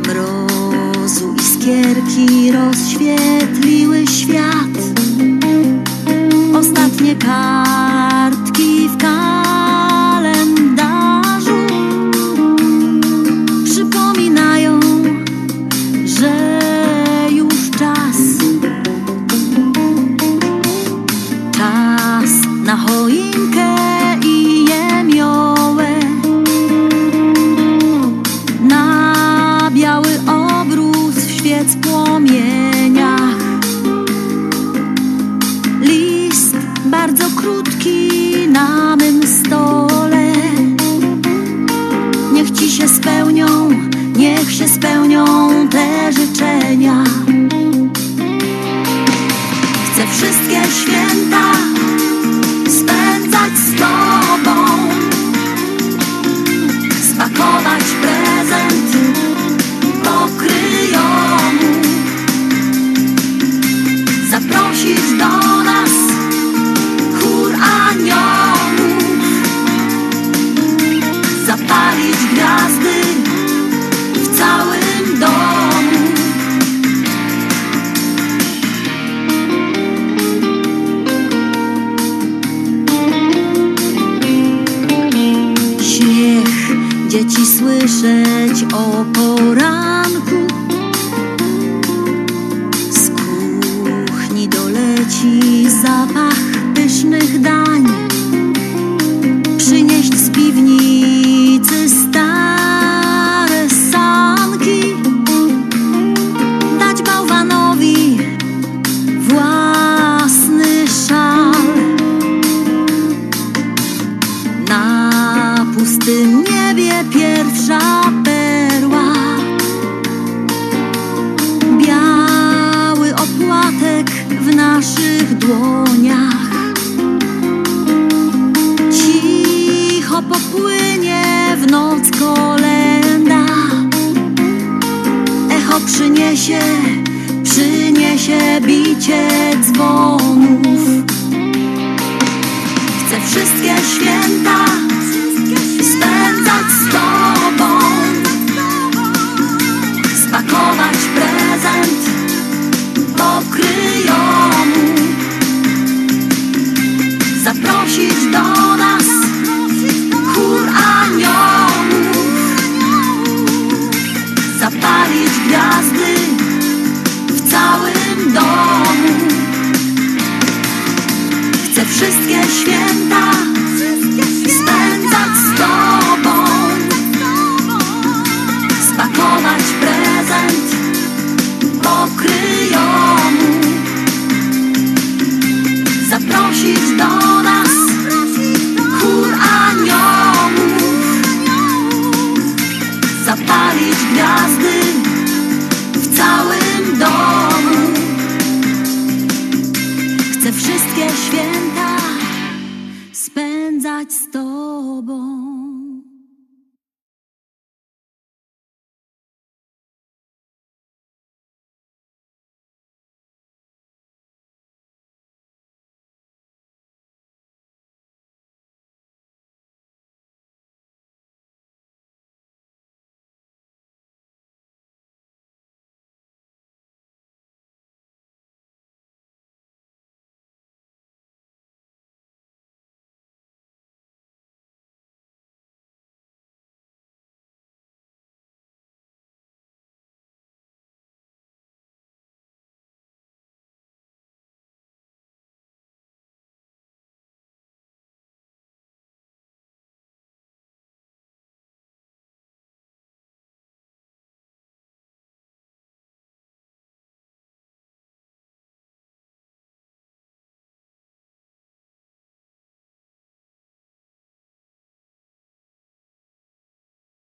[0.06, 4.78] Mrozu iskierki rozświetliły świat.
[6.54, 9.37] Ostatnie kartki w kalendarzu